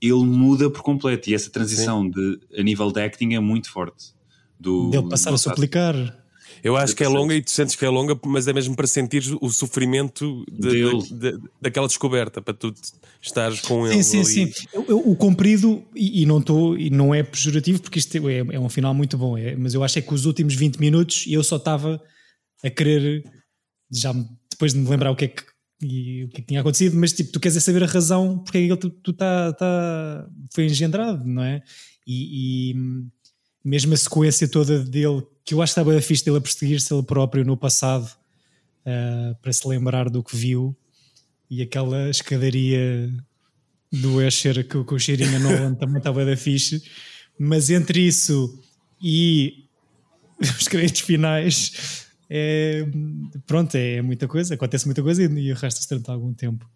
ele 0.00 0.24
muda 0.24 0.70
por 0.70 0.82
completo. 0.82 1.28
E 1.28 1.34
essa 1.34 1.50
transição 1.50 2.08
de, 2.08 2.38
a 2.56 2.62
nível 2.62 2.90
de 2.90 3.00
acting 3.02 3.34
é 3.34 3.40
muito 3.40 3.70
forte. 3.70 4.14
Do, 4.58 4.88
Dele 4.88 5.08
passar 5.08 5.34
a 5.34 5.36
suplicar. 5.38 5.94
Eu 6.62 6.76
acho 6.76 6.94
que 6.96 7.04
é 7.04 7.08
longa 7.08 7.34
e 7.34 7.42
tu 7.42 7.50
sentes 7.50 7.76
que 7.76 7.84
é 7.84 7.88
longa, 7.88 8.18
mas 8.24 8.48
é 8.48 8.52
mesmo 8.52 8.74
para 8.74 8.86
sentir 8.86 9.22
o 9.40 9.50
sofrimento 9.50 10.44
de- 10.50 10.70
de- 10.70 11.14
de- 11.14 11.38
daquela 11.60 11.86
descoberta, 11.86 12.40
para 12.42 12.54
tu 12.54 12.72
estares 13.20 13.60
com 13.60 13.86
ele. 13.86 14.02
Sim, 14.02 14.24
sim, 14.24 14.40
ali. 14.42 14.52
sim. 14.54 14.66
Eu- 14.72 14.84
eu- 14.88 15.10
o 15.10 15.14
comprido, 15.16 15.82
e, 15.94 16.22
e 16.22 16.26
não 16.26 16.38
estou, 16.38 16.76
e 16.78 16.90
não 16.90 17.14
é 17.14 17.22
pejorativo, 17.22 17.80
porque 17.80 17.98
isto 17.98 18.16
é, 18.28 18.38
é 18.38 18.60
um 18.60 18.68
final 18.68 18.92
muito 18.94 19.16
bom, 19.18 19.36
é, 19.36 19.54
mas 19.56 19.74
eu 19.74 19.82
acho 19.84 19.98
é 19.98 20.02
que 20.02 20.12
os 20.14 20.24
últimos 20.26 20.54
20 20.54 20.76
minutos 20.78 21.24
eu 21.28 21.42
só 21.44 21.56
estava 21.56 22.00
a 22.64 22.70
querer, 22.70 23.22
já 23.92 24.12
depois 24.50 24.72
de 24.72 24.78
me 24.80 24.88
lembrar 24.88 25.10
o 25.10 25.16
que 25.16 25.26
é 25.26 25.28
que, 25.28 25.42
e 25.82 26.24
o 26.24 26.28
que 26.30 26.38
é 26.38 26.40
que 26.40 26.46
tinha 26.48 26.60
acontecido, 26.60 26.96
mas 26.96 27.12
tipo, 27.12 27.30
tu 27.30 27.38
queres 27.38 27.56
é 27.56 27.60
saber 27.60 27.82
a 27.82 27.86
razão 27.86 28.38
porque 28.38 28.56
é 28.58 28.60
que 28.62 28.66
ele 28.72 28.76
tu, 28.76 28.88
tu 28.90 29.12
tá, 29.12 29.52
tá, 29.52 30.26
foi 30.54 30.64
engendrado, 30.66 31.22
não 31.26 31.42
é? 31.42 31.62
E, 32.06 32.70
e 32.70 32.74
mesmo 33.66 33.92
a 33.94 33.96
sequência 33.96 34.46
toda 34.48 34.78
dele, 34.84 35.22
que 35.44 35.52
eu 35.52 35.60
acho 35.60 35.74
que 35.74 35.80
estava 35.80 36.00
fixe 36.00 36.24
dele 36.24 36.36
a 36.38 36.40
perseguir-se 36.40 36.94
ele 36.94 37.02
próprio 37.02 37.44
no 37.44 37.56
passado 37.56 38.08
ah, 38.86 39.34
para 39.42 39.52
se 39.52 39.66
lembrar 39.66 40.08
do 40.08 40.22
que 40.22 40.36
viu 40.36 40.74
e 41.50 41.60
aquela 41.62 42.08
escadaria 42.08 43.12
do 43.92 44.22
Escher 44.22 44.66
com, 44.68 44.84
com 44.84 44.94
o 44.94 44.98
cheirinho 45.00 45.34
a 45.34 45.38
Nolan 45.40 45.74
também 45.78 45.98
estava 45.98 46.24
da 46.24 46.36
fixe, 46.36 46.80
mas 47.36 47.68
entre 47.68 48.00
isso 48.06 48.62
e 49.02 49.64
os 50.40 50.68
créditos 50.68 51.00
finais 51.00 52.06
é, 52.30 52.86
pronto, 53.46 53.74
é 53.74 54.00
muita 54.00 54.28
coisa, 54.28 54.54
acontece 54.54 54.86
muita 54.86 55.02
coisa 55.02 55.24
e, 55.24 55.26
e 55.46 55.52
arrasta-se 55.52 55.88
durante 55.88 56.10
algum 56.10 56.32
tempo. 56.32 56.68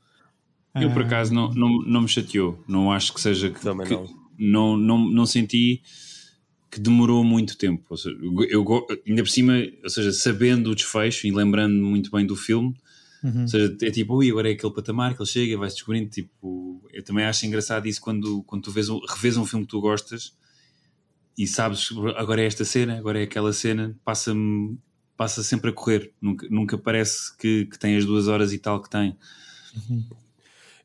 Eu, 0.74 0.90
por 0.92 1.02
Ah, 1.02 1.06
acaso, 1.06 1.32
não, 1.34 1.52
não, 1.52 1.68
não 1.82 2.02
me 2.02 2.08
chateou. 2.08 2.62
Não 2.68 2.92
acho 2.92 3.12
que 3.12 3.20
seja. 3.20 3.50
Que, 3.50 3.60
Também 3.60 3.86
que- 3.88 3.92
não. 3.92 4.06
não. 4.38 4.76
Não, 4.76 4.98
não 5.10 5.26
senti 5.26 5.82
que 6.70 6.78
demorou 6.80 7.24
muito 7.24 7.56
tempo. 7.56 7.84
Ou 7.90 7.96
seja, 7.96 8.16
eu, 8.48 8.64
eu 8.64 8.86
ainda 9.06 9.22
por 9.22 9.28
cima, 9.28 9.54
ou 9.82 9.90
seja, 9.90 10.12
sabendo 10.12 10.70
o 10.70 10.74
desfecho 10.74 11.26
e 11.26 11.30
lembrando 11.30 11.74
muito 11.74 12.10
bem 12.10 12.26
do 12.26 12.36
filme, 12.36 12.74
Uhum. 13.22 13.42
ou 13.42 13.48
seja, 13.48 13.76
é 13.82 13.90
tipo, 13.90 14.14
ui, 14.14 14.30
agora 14.30 14.48
é 14.48 14.54
aquele 14.54 14.72
patamar 14.72 15.14
que 15.14 15.20
ele 15.20 15.28
chega 15.28 15.52
e 15.52 15.56
vai-se 15.56 15.76
descobrindo. 15.76 16.08
Tipo, 16.08 16.82
eu 16.90 17.02
também 17.02 17.24
acho 17.26 17.44
engraçado 17.44 17.86
isso 17.86 18.00
quando, 18.00 18.42
quando 18.44 18.62
tu 18.62 18.70
vês 18.70 18.88
um, 18.88 18.98
revês 19.06 19.36
um 19.36 19.44
filme 19.44 19.66
que 19.66 19.70
tu 19.70 19.80
gostas 19.80 20.34
e 21.36 21.46
sabes 21.46 21.88
agora 22.16 22.42
é 22.42 22.46
esta 22.46 22.64
cena, 22.64 22.98
agora 22.98 23.20
é 23.20 23.24
aquela 23.24 23.52
cena, 23.52 23.96
passa-me. 24.04 24.78
Passa 25.16 25.42
sempre 25.42 25.68
a 25.68 25.72
correr, 25.74 26.14
nunca, 26.18 26.48
nunca 26.48 26.78
parece 26.78 27.36
que, 27.36 27.66
que 27.66 27.78
tem 27.78 27.94
as 27.94 28.06
duas 28.06 28.26
horas 28.26 28.54
e 28.54 28.58
tal 28.58 28.80
que 28.80 28.88
tem. 28.88 29.14
Não 29.86 30.02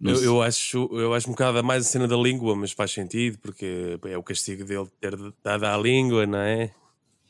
Eu, 0.04 0.16
eu 0.24 0.42
acho, 0.42 0.90
eu 0.94 1.14
acho 1.14 1.28
um 1.30 1.32
bocado 1.32 1.64
mais 1.64 1.86
a 1.86 1.90
cena 1.90 2.08
da 2.08 2.18
língua, 2.18 2.56
mas 2.56 2.72
faz 2.72 2.92
sentido, 2.92 3.38
porque 3.42 3.98
é 4.06 4.18
o 4.18 4.24
castigo 4.24 4.64
dele 4.66 4.88
ter 5.00 5.16
dado 5.44 5.64
à 5.66 5.78
língua, 5.78 6.26
não 6.26 6.40
é? 6.40 6.72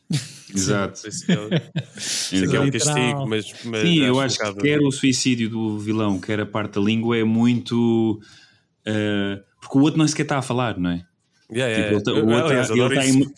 Exato. 0.53 1.01
Por 1.01 1.07
isso 1.09 1.25
que 1.25 2.45
aqui 2.45 2.55
é 2.55 2.59
um 2.61 2.71
castigo, 2.71 3.27
mas, 3.27 3.45
mas 3.65 3.81
Sim, 3.81 4.03
eu 4.03 4.15
um 4.15 4.19
acho 4.19 4.37
que 4.37 4.43
bocado- 4.43 4.61
quer 4.63 4.79
o 4.81 4.91
suicídio 4.91 5.49
do 5.49 5.79
vilão, 5.79 6.19
quer 6.19 6.39
a 6.39 6.45
parte 6.45 6.73
da 6.75 6.81
língua 6.81 7.17
é 7.17 7.23
muito. 7.23 8.19
eh, 8.85 9.41
porque 9.61 9.77
o 9.77 9.81
outro 9.81 9.97
não 9.97 10.07
sequer 10.07 10.23
está 10.23 10.37
a 10.37 10.41
falar, 10.41 10.77
não 10.79 10.91
é? 10.91 11.05
Yeah, 11.51 11.71
yeah, 11.71 11.83
Tipo, 11.83 11.95
ele 11.95 12.03
tá- 12.03 12.11
yeah. 12.11 12.27
o 12.27 12.33
outro 12.35 12.47
Aliás, 12.49 12.67
tá- 12.67 12.73
ele 12.75 12.99
está 12.99 13.05
em. 13.05 13.33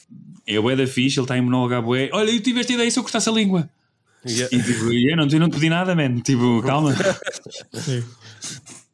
É 0.55 0.59
bué 0.61 0.75
da 0.77 0.87
fixe, 0.87 1.19
ele 1.19 1.25
está 1.25 1.37
em 1.37 1.41
monólogo 1.41 1.73
a 1.73 1.81
bué. 1.81 2.09
Olha, 2.13 2.31
eu 2.31 2.41
tive 2.41 2.61
esta 2.61 2.71
ideia 2.73 2.89
se 2.89 2.97
eu 2.99 3.03
cortasse 3.03 3.27
a 3.27 3.31
língua. 3.33 3.69
Yeah. 4.25 4.55
E 4.55 4.61
tipo, 4.63 4.91
eu 4.91 5.15
não, 5.17 5.27
eu 5.27 5.39
não 5.39 5.49
te 5.49 5.53
pedi 5.55 5.69
nada, 5.69 5.93
man. 5.95 6.19
Tipo, 6.21 6.61
calma. 6.63 6.93
Sim, 7.73 8.03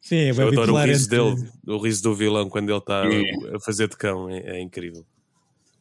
sim 0.04 0.16
é 0.16 0.30
Eu 0.30 0.34
bem 0.36 0.48
adoro 0.48 0.74
o 0.74 0.84
riso 0.84 1.04
entre- 1.06 1.16
dele, 1.34 1.48
o 1.66 1.78
riso 1.78 2.02
do 2.02 2.14
vilão 2.14 2.48
quando 2.48 2.68
ele 2.70 2.78
está 2.78 3.04
É. 3.06 3.56
a 3.56 3.60
fazer 3.60 3.88
de 3.88 3.96
cão, 3.96 4.28
é, 4.30 4.38
é 4.58 4.60
incrível. 4.60 5.04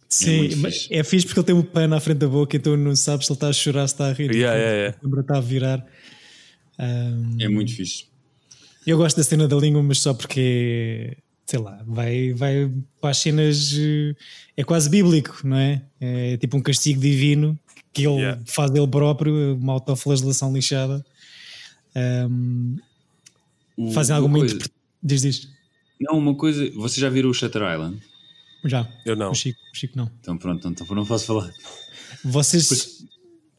Sim, 0.09 0.38
muito 0.39 0.57
mas 0.57 0.73
fixe. 0.77 0.93
é 0.93 1.03
fixe 1.03 1.25
porque 1.25 1.39
ele 1.39 1.45
tem 1.47 1.55
um 1.55 1.63
pano 1.63 1.95
à 1.95 1.99
frente 1.99 2.19
da 2.19 2.27
boca, 2.27 2.55
então 2.55 2.77
não 2.77 2.95
sabes 2.95 3.25
se 3.25 3.31
ele 3.31 3.38
está 3.38 3.47
a 3.49 3.53
chorar, 3.53 3.88
se 3.88 3.93
está 3.95 4.07
a 4.07 4.13
rir. 4.13 4.29
Yeah, 4.31 4.55
então, 4.57 4.59
yeah, 4.59 4.71
yeah. 4.77 4.97
a 4.97 5.01
câmera 5.01 5.21
está 5.21 5.38
a 5.38 5.41
virar. 5.41 5.86
Ahm, 6.79 7.38
É 7.39 7.47
muito 7.49 7.75
fixe. 7.75 8.05
Eu 8.86 8.97
gosto 8.97 9.17
da 9.17 9.23
cena 9.23 9.47
da 9.47 9.55
língua, 9.55 9.81
mas 9.81 9.99
só 9.99 10.13
porque, 10.13 11.17
sei 11.47 11.59
lá, 11.59 11.81
vai, 11.88 12.33
vai 12.33 12.71
para 13.01 13.09
as 13.12 13.17
cenas. 13.17 13.73
eh, 13.79 14.13
É 14.55 14.63
quase 14.63 14.88
bíblico, 14.89 15.41
não 15.43 15.57
é? 15.57 15.81
É 15.99 16.38
tipo 16.38 16.57
um 16.57 16.62
castigo 16.62 16.99
divino 17.01 17.57
que 17.91 18.05
ele 18.05 18.17
Yeah. 18.17 18.41
faz 18.45 18.69
dele 18.69 18.88
próprio, 18.88 19.55
uma 19.55 19.73
autoflagelação 19.73 20.53
lixada. 20.53 21.03
Ahm, 21.95 22.75
O- 23.77 23.91
fazem 23.91 24.13
uma 24.15 24.19
alguma 24.21 24.38
interpretação. 24.39 24.73
Diz, 25.01 25.21
diz. 25.21 25.47
Não, 25.99 26.17
uma 26.17 26.36
coisa. 26.36 26.69
Vocês 26.75 26.97
já 26.99 27.09
viram 27.09 27.29
o 27.29 27.33
Shutter 27.33 27.62
Island? 27.62 28.01
Já. 28.65 28.88
Eu 29.05 29.15
não. 29.15 29.31
O 29.31 29.36
Chico, 29.36 29.59
o 29.73 29.77
Chico 29.77 29.97
não. 29.97 30.09
Então 30.21 30.38
pronto, 30.38 30.67
então 30.67 30.88
não 30.95 31.05
posso 31.05 31.25
falar. 31.25 31.51
Vocês. 32.23 33.03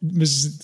Mas. 0.03 0.59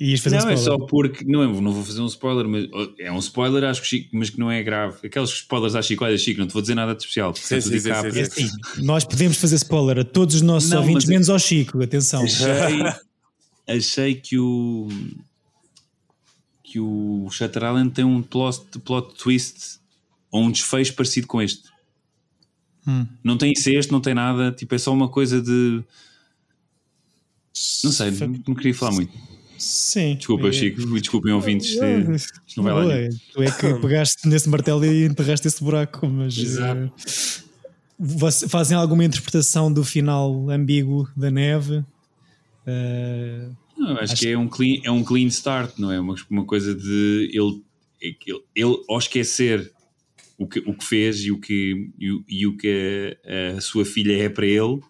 Ias 0.00 0.20
fazer 0.20 0.36
um 0.36 0.40
não, 0.42 0.50
é 0.50 0.54
spoiler. 0.54 0.80
só 0.80 0.86
porque. 0.86 1.24
Não, 1.24 1.42
é- 1.42 1.60
não 1.60 1.72
vou 1.72 1.82
fazer 1.84 2.00
um 2.00 2.06
spoiler, 2.06 2.46
mas 2.46 2.68
é 3.00 3.10
um 3.10 3.18
spoiler, 3.18 3.64
acho 3.64 3.82
que 3.82 3.88
Chico, 3.88 4.10
mas 4.16 4.30
que 4.30 4.38
não 4.38 4.48
é 4.48 4.62
grave. 4.62 5.04
Aqueles 5.04 5.30
spoilers 5.30 5.74
à 5.74 5.82
Chico, 5.82 6.04
olha, 6.04 6.16
Chico, 6.16 6.38
não 6.38 6.46
te 6.46 6.52
vou 6.52 6.62
dizer 6.62 6.76
nada 6.76 6.94
de 6.94 7.00
especial. 7.02 7.34
Sim, 7.34 7.40
Portanto, 7.40 7.62
sim, 7.62 7.70
sim, 7.70 7.80
sim, 8.12 8.20
É 8.20 8.24
sim. 8.24 8.44
assim, 8.44 8.82
nós 8.84 9.04
podemos 9.04 9.36
fazer 9.38 9.56
spoiler 9.56 9.98
a 9.98 10.04
todos 10.04 10.36
os 10.36 10.42
nossos 10.42 10.70
Não, 10.70 10.78
ouvintes, 10.80 11.04
mas- 11.04 11.10
menos 11.10 11.28
ao 11.28 11.38
Chico, 11.38 11.82
atenção. 11.82 12.22
achei, 12.22 12.46
achei 13.66 14.14
que 14.14 14.38
o 14.38 14.86
que 16.70 16.78
o 16.78 17.28
Shutter 17.30 17.62
Island 17.64 17.90
tem 17.90 18.04
um 18.04 18.22
plot, 18.22 18.60
plot 18.84 19.14
twist 19.14 19.78
ou 20.30 20.42
um 20.42 20.50
desfecho 20.50 20.94
parecido 20.94 21.26
com 21.26 21.40
este. 21.40 21.62
Hum. 22.86 23.06
Não 23.24 23.38
tem 23.38 23.52
este, 23.52 23.90
não 23.90 24.00
tem 24.00 24.12
nada, 24.14 24.52
tipo, 24.52 24.74
é 24.74 24.78
só 24.78 24.92
uma 24.92 25.08
coisa 25.08 25.40
de. 25.40 25.82
Não 27.84 27.90
sei, 27.92 28.10
não, 28.10 28.40
não 28.48 28.54
queria 28.54 28.74
falar 28.74 28.92
muito. 28.92 29.12
Sim. 29.58 30.14
Desculpa, 30.16 30.48
É- 30.48 30.52
Chico, 30.52 31.00
desculpem 31.00 31.32
ouvintes. 31.32 31.70
Isto 31.70 31.82
não 32.58 32.64
vai 32.64 32.72
lá. 32.74 32.84
Nenhum. 32.94 33.10
Tu 33.32 33.42
é 33.42 33.50
que 33.50 33.74
pegaste 33.80 34.28
nesse 34.28 34.48
martelo 34.48 34.84
e 34.84 35.04
enterraste 35.06 35.48
esse 35.48 35.62
buraco, 35.64 36.06
mas 36.06 36.36
Exato. 36.38 36.80
eh, 36.80 37.42
você- 37.98 38.46
fazem 38.48 38.76
alguma 38.76 39.04
interpretação 39.04 39.72
do 39.72 39.82
final 39.84 40.48
ambíguo 40.50 41.08
da 41.16 41.30
neve? 41.30 41.84
Eh, 42.66 43.48
Não, 43.94 44.00
acho, 44.00 44.12
Acho 44.14 44.22
que 44.22 44.28
é 44.28 44.38
um 44.38 44.48
clean, 44.48 44.80
é 44.84 44.90
um 44.90 45.02
clean 45.04 45.26
start, 45.28 45.78
não 45.78 45.90
é? 45.92 45.98
Uma, 46.00 46.14
uma 46.30 46.44
coisa 46.44 46.74
de 46.74 47.30
ele, 47.32 47.62
é 48.02 48.12
que 48.12 48.30
ele, 48.32 48.40
ele 48.54 48.76
ao 48.88 48.98
esquecer 48.98 49.70
o 50.38 50.46
que, 50.46 50.60
o 50.60 50.72
que 50.74 50.84
fez 50.84 51.20
e 51.24 51.32
o 51.32 51.38
que, 51.40 51.90
e, 51.98 52.10
o- 52.12 52.24
e 52.28 52.46
o 52.46 52.56
que 52.56 53.16
a, 53.54 53.56
a 53.56 53.60
sua 53.60 53.84
filha 53.84 54.12
é 54.16 54.28
para 54.28 54.46
ele, 54.46 54.80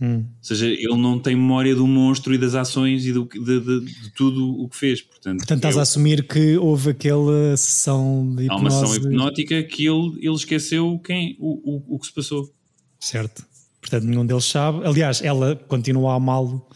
hum. 0.00 0.24
ou 0.24 0.42
seja, 0.42 0.66
ele 0.66 0.96
não 0.96 1.18
tem 1.20 1.36
memória 1.36 1.74
do 1.74 1.86
monstro 1.86 2.34
e 2.34 2.38
das 2.38 2.54
ações 2.56 3.06
e 3.06 3.12
do, 3.12 3.24
que- 3.26 3.38
de, 3.38 3.60
de- 3.60 3.80
de 3.84 4.10
tudo 4.14 4.60
o 4.60 4.68
que 4.68 4.76
fez. 4.76 5.00
Portanto, 5.00 5.38
Portanto, 5.38 5.58
estás 5.58 5.76
é 5.76 5.78
a 5.78 5.82
assumir 5.82 6.26
que 6.26 6.56
houve 6.56 6.90
aquela 6.90 7.56
sessão 7.56 8.34
de 8.36 8.48
há 8.50 8.56
uma 8.56 8.68
hipnose. 8.68 8.98
hipnótica 8.98 9.62
que 9.62 9.86
ele, 9.86 10.16
ele 10.20 10.34
esqueceu 10.34 10.98
quem, 11.04 11.36
o, 11.38 11.76
o, 11.76 11.94
o 11.94 11.98
que 12.00 12.06
se 12.06 12.12
passou. 12.12 12.52
Certo. 12.98 13.46
Portanto, 13.80 14.02
nenhum 14.04 14.26
deles 14.26 14.44
sabe. 14.44 14.84
Aliás, 14.84 15.22
ela 15.22 15.54
continua 15.54 16.12
a 16.12 16.16
amá-lo 16.16 16.66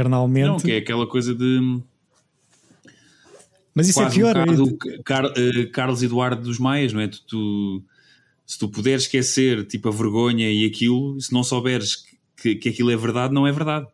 carnalmente. 0.00 0.46
Não, 0.48 0.56
que 0.58 0.72
é 0.72 0.76
aquela 0.78 1.06
coisa 1.06 1.34
de 1.34 1.80
Mas 3.74 3.88
isso 3.88 4.00
é 4.02 4.08
pior. 4.10 4.36
um 4.36 4.40
é- 4.40 4.44
bocado 4.56 4.78
Car- 5.04 5.32
eh, 5.36 5.66
Carlos 5.66 6.02
Eduardo 6.02 6.42
dos 6.42 6.58
Maias, 6.58 6.92
não 6.92 7.00
é? 7.00 7.08
Tu, 7.08 7.20
tu- 7.26 7.82
se 8.46 8.58
tu 8.58 8.68
puderes 8.68 9.02
esquecer 9.02 9.66
tipo 9.66 9.88
a 9.88 9.92
vergonha 9.92 10.50
e 10.50 10.64
aquilo, 10.64 11.20
se 11.20 11.32
não 11.32 11.42
souberes 11.42 12.04
que, 12.40 12.54
que 12.54 12.68
aquilo 12.68 12.90
é 12.90 12.96
verdade, 12.96 13.34
não 13.34 13.46
é 13.46 13.52
verdade. 13.52 13.86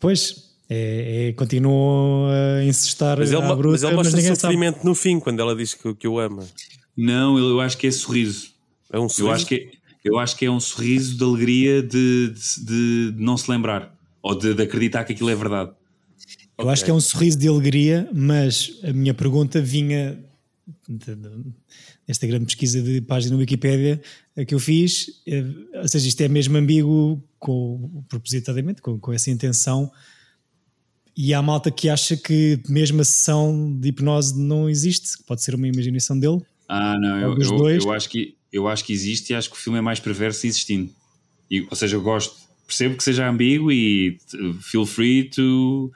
Pois, 0.00 0.50
é, 0.68 1.28
é, 1.28 1.32
continua 1.34 2.30
a 2.60 2.64
insistar 2.64 3.18
Mas 3.18 3.30
ele, 3.32 3.40
bruta, 3.54 3.68
mas 3.72 3.82
ele 3.84 3.94
mostra 3.94 4.20
sabe. 4.20 4.36
sofrimento 4.36 4.84
no 4.84 4.94
fim, 4.94 5.20
quando 5.20 5.40
ela 5.40 5.54
diz 5.54 5.74
que, 5.74 5.94
que 5.94 6.08
o 6.08 6.18
ama. 6.18 6.44
Não, 6.96 7.38
eu, 7.38 7.48
eu 7.50 7.60
acho 7.60 7.78
que 7.78 7.86
é 7.86 7.90
sorriso. 7.90 8.48
É 8.92 8.98
um 8.98 9.04
Eu 9.04 9.08
sorriso. 9.08 9.34
acho 9.34 9.46
que 9.46 9.54
é, 9.54 9.70
eu 10.04 10.18
acho 10.18 10.36
que 10.36 10.44
é 10.44 10.50
um 10.50 10.60
sorriso 10.60 11.16
de 11.16 11.24
alegria 11.24 11.82
de, 11.82 12.34
de- 12.34 13.12
de 13.12 13.22
não 13.22 13.36
se 13.36 13.50
lembrar 13.50 13.94
ou 14.24 14.34
de, 14.34 14.54
de 14.54 14.62
acreditar 14.62 15.04
que 15.04 15.12
aquilo 15.12 15.28
é 15.28 15.34
verdade. 15.36 15.70
Eu 16.56 16.70
acho 16.70 16.82
que 16.82 16.90
é 16.90 16.94
um 16.94 17.00
sorriso 17.00 17.38
de 17.38 17.46
alegria, 17.46 18.08
mas 18.14 18.78
a 18.82 18.90
minha 18.92 19.12
pergunta 19.12 19.60
vinha 19.60 20.18
de- 20.88 21.14
de- 21.14 21.44
desta 22.06 22.26
grande 22.26 22.46
pesquisa 22.46 22.80
de 22.80 23.02
página 23.02 23.34
no 23.34 23.40
Wikipédia 23.40 24.00
que 24.46 24.54
eu 24.54 24.58
fiz, 24.58 25.20
eh, 25.26 25.44
ou 25.74 25.86
seja, 25.88 26.08
isto 26.08 26.20
é 26.22 26.28
mesmo 26.28 26.56
ambíguo 26.56 27.22
com, 27.38 28.02
propositadamente, 28.08 28.80
com, 28.80 28.98
com 28.98 29.12
essa 29.12 29.30
intenção. 29.30 29.92
E 31.16 31.34
há 31.34 31.42
malta 31.42 31.70
que 31.70 31.88
acha 31.90 32.16
que 32.16 32.58
mesmo 32.68 33.00
a 33.02 33.04
sessão 33.04 33.76
de 33.78 33.88
hipnose 33.88 34.36
não 34.40 34.68
existe, 34.70 35.22
pode 35.26 35.42
ser 35.42 35.54
uma 35.54 35.68
imaginação 35.68 36.18
dele. 36.18 36.40
Ah, 36.68 36.96
não, 36.98 37.20
eu, 37.20 37.38
eu, 37.38 37.48
dois. 37.58 37.84
eu 37.84 37.92
acho 37.92 38.08
que, 38.08 38.34
eu 38.52 38.66
acho 38.68 38.84
que 38.84 38.92
existe 38.92 39.30
e 39.32 39.34
acho 39.36 39.50
que 39.50 39.56
o 39.56 39.58
filme 39.58 39.78
é 39.78 39.82
mais 39.82 40.00
perverso 40.00 40.46
existindo. 40.46 40.90
E, 41.50 41.60
ou 41.70 41.76
seja, 41.76 41.94
eu 41.96 42.02
gosto, 42.02 42.36
percebo 42.66 42.96
que 42.96 43.04
seja 43.04 43.28
ambíguo 43.28 43.70
e 43.72 44.18
uh, 44.34 44.54
feel 44.54 44.86
free 44.86 45.24
to, 45.30 45.92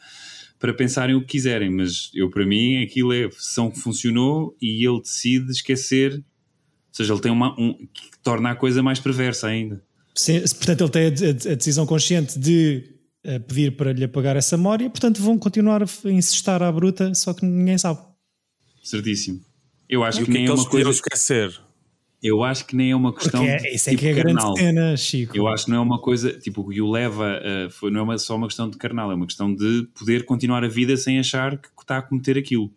para 0.59 0.75
pensarem 0.75 1.15
o 1.15 1.21
que 1.21 1.27
quiserem, 1.29 1.71
mas 1.71 2.11
eu, 2.15 2.29
para 2.31 2.45
mim, 2.47 2.83
aquilo 2.83 3.13
é 3.13 3.31
sessão 3.31 3.71
que 3.71 3.79
funcionou 3.79 4.57
e 4.61 4.87
ele 4.87 5.01
decide 5.01 5.51
esquecer, 5.51 6.15
ou 6.15 6.23
seja, 6.93 7.13
ele 7.13 7.21
tem 7.23 7.31
uma. 7.33 7.59
Um, 7.61 7.75
que 7.93 8.19
torna 8.23 8.51
a 8.51 8.55
coisa 8.57 8.83
mais 8.83 8.99
perversa 8.99 9.47
ainda. 9.47 9.83
Se, 10.15 10.41
portanto, 10.57 10.81
ele 10.83 10.91
tem 10.91 11.03
a, 11.05 11.07
a- 11.31 11.53
a 11.53 11.55
decisão 11.55 11.87
consciente 11.87 12.39
de 12.39 12.83
eh, 13.23 13.39
pedir 13.39 13.77
para 13.77 13.93
lhe 13.93 14.03
apagar 14.05 14.37
essa 14.37 14.57
memória, 14.57 14.91
portanto, 14.91 15.23
vão 15.23 15.39
continuar 15.39 15.83
a 15.83 16.11
insistir 16.11 16.51
à 16.51 16.73
bruta, 16.73 17.15
só 17.15 17.33
que 17.33 17.45
ninguém 17.47 17.79
sabe. 17.79 18.01
Certíssimo. 18.83 19.41
Eu 19.89 20.03
acho 20.05 20.21
E 20.23 20.25
que 20.25 20.31
que 20.33 20.37
é 20.37 20.41
nem 20.41 20.45
que 20.47 20.51
é 20.51 20.55
uma 20.55 20.69
coisa. 20.69 20.91
esquecer? 20.91 21.59
Eu 22.21 22.43
acho 22.43 22.67
que 22.67 22.75
nem 22.75 22.91
é 22.91 22.97
uma 22.97 23.13
Porque 23.13 23.31
questão. 23.31 23.45
é, 23.45 23.57
de 23.59 23.69
isso 23.69 23.89
é 23.89 23.93
tipo 23.93 24.03
que 24.03 24.09
é 24.09 24.11
a 24.11 24.15
grande 24.15 24.35
carnal. 24.39 24.57
cena, 24.57 24.97
Chico. 24.97 25.37
Eu 25.37 25.47
acho 25.47 25.65
que 25.67 25.71
não 25.71 25.79
é 25.79 25.81
uma 25.81 26.01
coisa, 26.01 26.33
tipo, 26.33 26.63
o 26.63 26.69
que 26.69 26.81
o 26.81 26.91
leva 26.91 27.39
a, 27.67 27.71
foi, 27.71 27.91
não 27.93 28.01
é 28.01 28.03
uma- 28.03 28.19
só 28.19 28.35
uma 28.35 28.49
questão 28.49 28.69
de 28.69 28.77
carnal, 28.77 29.13
é 29.13 29.15
uma 29.15 29.27
questão 29.27 29.55
de 29.55 29.87
poder 29.97 30.25
continuar 30.25 30.65
a 30.65 30.69
vida 30.69 30.97
sem 30.97 31.19
achar 31.21 31.57
que 31.59 31.69
está 31.81 31.99
a 31.99 32.03
cometer 32.03 32.37
aquilo. 32.37 32.73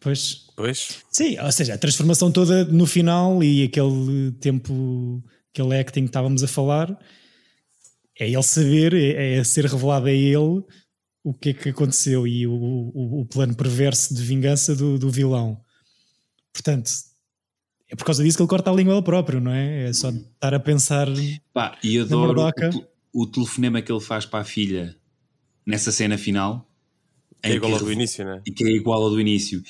Pois, 0.00 0.46
Pois. 0.56 1.02
Sim, 1.10 1.38
ou 1.38 1.52
seja, 1.52 1.74
a 1.74 1.78
transformação 1.78 2.32
toda 2.32 2.64
no 2.64 2.86
final 2.86 3.42
e 3.44 3.64
aquele 3.64 4.32
tempo, 4.40 5.22
aquele 5.52 5.78
acting 5.78 6.02
que 6.02 6.06
estávamos 6.08 6.42
a 6.42 6.48
falar, 6.48 6.98
é 8.18 8.28
ele 8.28 8.42
saber, 8.42 8.94
é, 8.94 9.34
é 9.36 9.44
ser 9.44 9.66
revelado 9.66 10.06
a 10.06 10.12
ele 10.12 10.62
o 11.22 11.34
que 11.34 11.50
é 11.50 11.54
que 11.54 11.68
aconteceu 11.68 12.26
e 12.26 12.46
o, 12.46 12.52
o, 12.52 13.20
o 13.20 13.26
plano 13.26 13.54
perverso 13.54 14.14
de 14.14 14.22
vingança 14.22 14.74
do, 14.74 14.98
do 14.98 15.10
vilão. 15.10 15.60
Portanto, 16.52 16.90
é 17.90 17.96
por 17.96 18.04
causa 18.04 18.22
disso 18.22 18.36
que 18.36 18.42
ele 18.42 18.48
corta 18.48 18.70
a 18.70 18.74
língua 18.74 18.94
ele 18.94 19.02
próprio, 19.02 19.40
não 19.40 19.52
é? 19.52 19.88
É 19.88 19.92
só 19.92 20.10
estar 20.10 20.54
a 20.54 20.60
pensar. 20.60 21.08
Pá, 21.52 21.76
e 21.82 21.98
adoro 21.98 22.40
o, 23.12 23.22
o 23.22 23.26
telefonema 23.26 23.82
que 23.82 23.90
ele 23.90 24.00
faz 24.00 24.24
para 24.24 24.40
a 24.40 24.44
filha 24.44 24.96
nessa 25.66 25.90
cena 25.92 26.16
final. 26.16 26.66
É 27.42 27.52
em 27.52 27.56
igual 27.56 27.72
ao 27.72 27.78
que 27.78 27.84
do 27.86 27.92
início, 27.92 28.24
né? 28.24 28.42
E 28.46 28.50
que 28.52 28.64
é 28.64 28.68
igual 28.70 29.02
ao 29.02 29.10
do 29.10 29.20
início. 29.20 29.62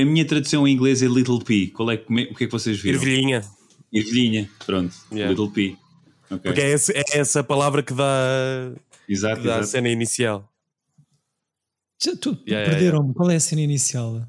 A 0.00 0.04
minha 0.04 0.24
tradução 0.24 0.66
em 0.66 0.72
inglês 0.72 1.02
é 1.02 1.06
Little 1.06 1.40
P. 1.42 1.66
Qual 1.68 1.90
é, 1.90 1.96
que- 1.96 2.04
o 2.12 2.34
que 2.34 2.44
é 2.44 2.46
que 2.46 2.52
vocês 2.52 2.78
viram? 2.80 2.98
Ervilhinha. 3.00 3.42
Ervilhinha. 3.92 4.48
Pronto. 4.64 4.94
Yeah. 5.12 5.30
Little 5.30 5.50
P. 5.50 5.76
Ok. 6.30 6.38
Porque 6.42 6.60
é, 6.60 6.70
esse- 6.72 6.92
é 6.92 7.02
essa 7.18 7.42
palavra 7.42 7.82
que 7.82 7.92
dá, 7.92 8.72
Exato, 9.08 9.40
que 9.40 9.46
dá 9.48 9.54
a 9.54 9.58
exato. 9.58 9.66
cena 9.72 9.88
inicial. 9.88 10.48
Já, 12.02 12.14
tu, 12.16 12.38
Yeah, 12.46 12.70
perderam-me. 12.70 13.12
Qual 13.14 13.30
é 13.30 13.36
a 13.36 13.40
cena 13.40 13.60
inicial? 13.62 14.24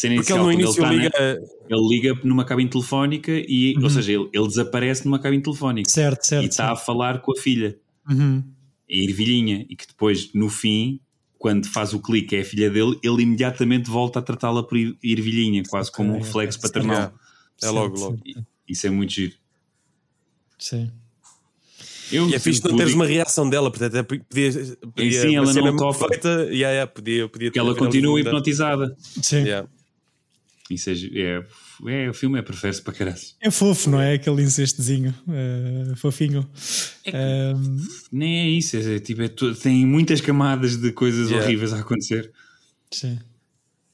Cena 0.00 0.14
Porque 0.14 0.32
inicial, 0.32 0.38
ele 0.50 0.56
no 0.56 0.62
início 0.62 0.84
ele, 0.86 0.94
liga. 0.96 1.06
está 1.08 1.20
na- 1.20 1.76
ele 1.76 1.88
liga 1.88 2.20
numa 2.24 2.44
cabine 2.44 2.70
telefónica 2.70 3.32
e, 3.32 3.74
Uhum. 3.76 3.84
ou 3.84 3.90
seja, 3.90 4.12
ele, 4.12 4.28
ele 4.32 4.46
desaparece 4.46 5.04
numa 5.04 5.18
cabine 5.18 5.42
telefónica 5.42 5.88
Certo, 5.90 6.22
certo. 6.24 6.44
e 6.44 6.48
está 6.48 6.72
a 6.72 6.76
falar 6.76 7.20
com 7.20 7.32
a 7.32 7.36
filha. 7.36 7.78
Uhum. 8.08 8.42
a 8.90 8.92
ervilhinha 8.92 9.64
e 9.68 9.76
que 9.76 9.86
depois 9.86 10.32
no 10.34 10.48
fim 10.48 10.98
quando 11.38 11.66
faz 11.68 11.92
o 11.94 12.00
clique 12.00 12.34
é 12.34 12.40
a 12.40 12.44
filha 12.44 12.68
dele 12.68 12.98
ele 13.04 13.22
imediatamente 13.22 13.88
volta 13.88 14.18
a 14.18 14.22
tratá-la 14.22 14.62
por 14.64 14.76
er- 14.76 14.96
ervilhinha 15.02 15.62
quase 15.68 15.92
como 15.92 16.14
um 16.14 16.18
reflexo 16.18 16.60
paternal 16.60 16.96
Yeah. 16.96 17.14
É 17.62 17.70
logo, 17.70 17.98
logo. 18.00 18.18
certo. 18.24 18.46
isso 18.68 18.86
é 18.86 18.90
muito 18.90 19.12
giro 19.12 19.34
Sim. 20.58 20.90
eu, 22.10 22.28
E 22.28 22.34
é 22.34 22.38
fixe 22.40 22.64
não 22.64 22.76
teres 22.76 22.94
uma 22.94 23.06
reação 23.06 23.48
dela, 23.48 23.70
portanto, 23.70 23.96
até 23.96 24.02
podia. 24.02 24.50
podia 24.92 25.22
sim, 25.22 25.36
ela 25.36 25.52
não 25.52 25.76
topa. 25.76 26.08
Feita, 26.08 26.28
yeah, 26.46 26.70
yeah, 26.70 26.86
podia, 26.86 27.28
podia 27.28 27.50
que 27.52 27.58
ela 27.60 27.74
continua 27.76 28.18
hipnotizada 28.20 28.96
Sim. 28.98 29.44
Yeah. 29.44 29.68
Isso 30.74 30.90
é, 30.90 30.94
é, 30.94 32.04
é 32.04 32.10
o 32.10 32.14
filme 32.14 32.38
é 32.38 32.42
perverso 32.42 32.82
para 32.82 32.92
caralho 32.92 33.20
É 33.40 33.50
fofo, 33.50 33.90
não 33.90 34.00
é? 34.00 34.14
Aquele 34.14 34.42
incestozinho 34.42 35.14
eh, 35.28 35.94
fofinho. 35.96 36.48
Ehm, 37.06 37.78
nem 38.12 38.40
é 38.40 38.48
isso 38.48 38.76
é, 38.76 38.98
tipo, 38.98 39.22
é 39.22 39.28
tem 39.62 39.86
muitas 39.86 40.20
camadas 40.20 40.76
de 40.76 40.92
coisas 40.92 41.28
Yeah. 41.30 41.46
horríveis 41.46 41.72
a 41.72 41.80
acontecer 41.80 42.30
sim. 42.90 43.18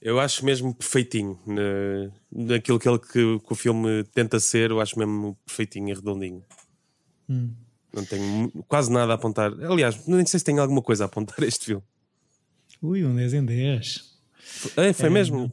Eu 0.01 0.21
acho 0.21 0.45
mesmo 0.45 0.75
perfeitinho 0.75 1.39
na, 1.47 2.13
naquilo 2.55 2.79
que, 2.79 2.89
ele, 2.89 2.99
que, 2.99 3.39
que 3.41 3.53
o 3.53 3.55
filme 3.55 4.05
tenta 4.15 4.39
ser. 4.39 4.71
Eu 4.71 4.81
acho 4.81 4.97
mesmo 4.99 5.37
perfeitinho 5.45 5.89
e 5.89 5.95
redondinho. 5.95 6.45
Hum. 7.29 7.51
Não 7.93 8.05
tenho 8.05 8.53
quase 8.69 8.93
nada 8.93 9.13
a 9.13 9.15
apontar. 9.17 9.53
Aliás, 9.65 10.07
nem 10.07 10.25
sei 10.27 10.39
se 10.39 10.45
tenho 10.45 10.61
alguma 10.61 10.83
coisa 10.83 11.05
a 11.05 11.07
apontar 11.07 11.43
este 11.43 11.65
filme. 11.67 11.83
Ui, 12.83 13.05
um 13.05 13.17
10 13.17 13.35
em 13.35 13.45
10. 13.45 14.05
É, 14.77 14.93
foi 14.93 15.09
mesmo. 15.11 15.53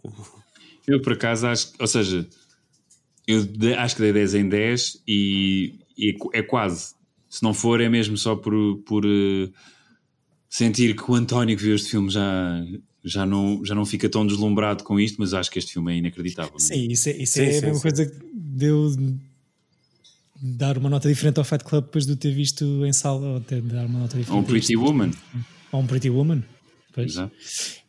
Eu, 0.88 1.02
por 1.02 1.14
acaso, 1.14 1.48
acho, 1.48 1.72
ou 1.80 1.88
seja, 1.88 2.28
eu 3.28 3.44
de- 3.46 3.74
acho 3.74 3.96
que 3.96 4.02
dei 4.02 4.14
10 4.14 4.34
em 4.36 4.50
10 4.50 5.02
e, 5.08 5.76
e 5.98 6.12
é 6.34 6.40
é 6.40 6.42
quase. 6.44 6.94
Se 7.30 7.42
não 7.42 7.54
for, 7.54 7.80
é 7.82 7.90
mesmo 7.90 8.18
só 8.18 8.36
por, 8.36 8.54
por 8.86 9.04
eh, 9.06 9.50
sentir 10.50 10.96
que 10.96 11.10
o 11.10 11.16
António 11.16 11.58
que 11.58 11.64
viu 11.64 11.74
este 11.76 11.90
filme 11.90 12.10
já, 12.10 12.64
já, 13.04 13.26
não, 13.26 13.64
já 13.66 13.74
não 13.74 13.86
fica 13.86 14.08
tão 14.10 14.26
deslumbrado 14.28 14.84
com 14.84 15.00
isto, 15.00 15.16
mas 15.20 15.34
acho 15.34 15.50
que 15.50 15.58
este 15.58 15.74
filme 15.74 15.94
é 15.94 15.98
inacreditável. 15.98 16.60
Sim, 16.60 16.88
isso 16.92 17.10
é, 17.10 17.14
isso 17.18 17.34
Sim, 17.34 17.42
é 17.44 17.52
sim, 17.54 17.58
a 17.58 17.62
mesma 17.62 17.76
sim. 17.76 17.82
coisa 17.82 18.06
que 18.06 18.16
deu 18.36 18.92
dar 20.42 20.78
uma 20.78 20.90
nota 20.90 21.08
diferente 21.08 21.38
ao 21.40 21.44
Fight 21.46 21.64
Club 21.64 21.86
depois 21.86 22.06
de 22.06 22.12
o 22.14 22.16
ter 22.18 22.32
visto 22.34 22.86
em 22.86 22.92
sala 22.94 23.26
ou 23.26 23.38
até 23.38 23.62
dar 23.62 23.86
uma 23.86 24.00
nota 24.00 24.18
diferente 24.18 24.32
Ou 24.36 24.42
um 24.42 24.44
Pretty 24.44 24.76
Woman. 24.76 25.12
a 25.72 25.78
um 25.78 25.88
Pretty 25.88 26.10
Woman. 26.10 26.44
Pois. 26.94 27.16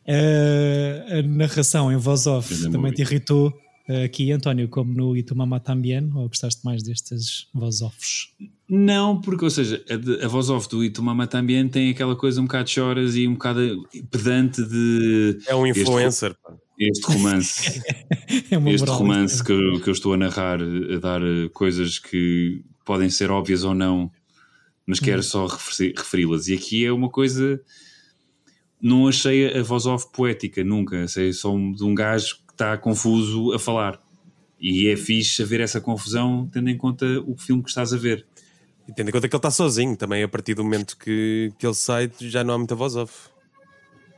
Eh, 0.07 1.19
a 1.19 1.21
narração 1.27 1.91
em 1.91 1.97
voz 1.97 2.27
off 2.27 2.49
Grande 2.49 2.63
também 2.65 2.91
movie. 2.91 2.95
te 2.95 3.01
irritou 3.01 3.53
eh, 3.87 4.03
aqui, 4.05 4.31
António, 4.31 4.67
como 4.67 4.93
no 4.93 5.23
Tu 5.23 5.35
Mamá 5.35 5.59
Tambien, 5.59 6.11
ou 6.15 6.27
gostaste 6.27 6.63
mais 6.65 6.83
destas 6.83 7.47
voz 7.53 7.81
offs? 7.81 8.29
Não, 8.69 9.21
porque, 9.21 9.43
ou 9.43 9.49
seja, 9.51 9.83
a, 9.89 9.95
de- 9.95 10.23
a 10.23 10.27
voz 10.27 10.49
off 10.49 10.67
do 10.69 10.83
Itumama 10.83 11.27
também 11.27 11.67
tem 11.69 11.89
aquela 11.91 12.15
coisa 12.15 12.41
um 12.41 12.45
bocado 12.45 12.65
de 12.65 12.71
choras 12.71 13.15
e 13.15 13.27
um 13.27 13.33
bocado 13.33 13.87
pedante 14.09 14.63
de 14.63 15.37
É 15.47 15.53
um 15.55 15.65
Este- 15.67 15.81
influencer. 15.81 16.35
pá. 16.43 16.53
este 16.79 17.05
romance. 17.05 17.81
É 18.51 18.57
uma 18.57 18.71
este 18.71 18.87
romance 18.89 19.43
que 19.43 19.51
eu, 19.51 19.79
que 19.79 19.87
eu 19.87 19.93
estou 19.93 20.13
a 20.13 20.17
narrar, 20.17 20.59
a 20.61 20.97
dar 20.99 21.21
eh, 21.21 21.47
coisas 21.53 21.99
que 21.99 22.63
podem 22.83 23.07
ser 23.09 23.29
óbvias 23.31 23.63
ou 23.63 23.73
não, 23.75 24.11
mas 24.85 24.99
quero 24.99 25.21
só 25.23 25.45
referi- 25.45 25.93
referi-las. 25.95 26.47
E 26.47 26.53
aqui 26.55 26.83
é 26.85 26.91
uma 26.91 27.09
coisa. 27.09 27.61
Não 28.87 29.07
achei 29.07 29.57
a 29.57 29.63
voz 29.63 29.87
off 29.87 30.05
poética, 30.13 30.63
nunca. 30.63 31.03
Achei 31.05 31.33
só 31.33 31.49
de 31.49 31.83
um 31.83 31.95
gajo 31.95 32.35
que 32.47 32.51
está 32.53 32.77
confuso 32.77 33.51
a 33.53 33.57
falar. 33.57 33.99
E 34.59 34.87
é 34.89 34.95
fixe 34.95 35.41
haver 35.41 35.59
essa 35.59 35.81
confusão, 35.81 36.47
tendo 36.53 36.69
em 36.69 36.77
conta 36.77 37.03
o 37.25 37.35
filme 37.35 37.63
que 37.63 37.69
estás 37.69 37.91
a 37.93 37.97
ver. 37.97 38.25
E 38.87 38.93
tendo 38.93 39.09
em 39.09 39.11
conta 39.11 39.27
que 39.27 39.35
ele 39.35 39.39
está 39.39 39.49
sozinho 39.49 39.97
também, 39.97 40.21
a 40.21 40.27
partir 40.27 40.53
do 40.53 40.63
momento 40.63 40.95
que, 40.97 41.51
que 41.57 41.65
ele 41.65 41.73
sai, 41.73 42.11
já 42.19 42.43
não 42.43 42.53
há 42.53 42.57
muita 42.59 42.75
voz 42.75 42.95
off. 42.95 43.13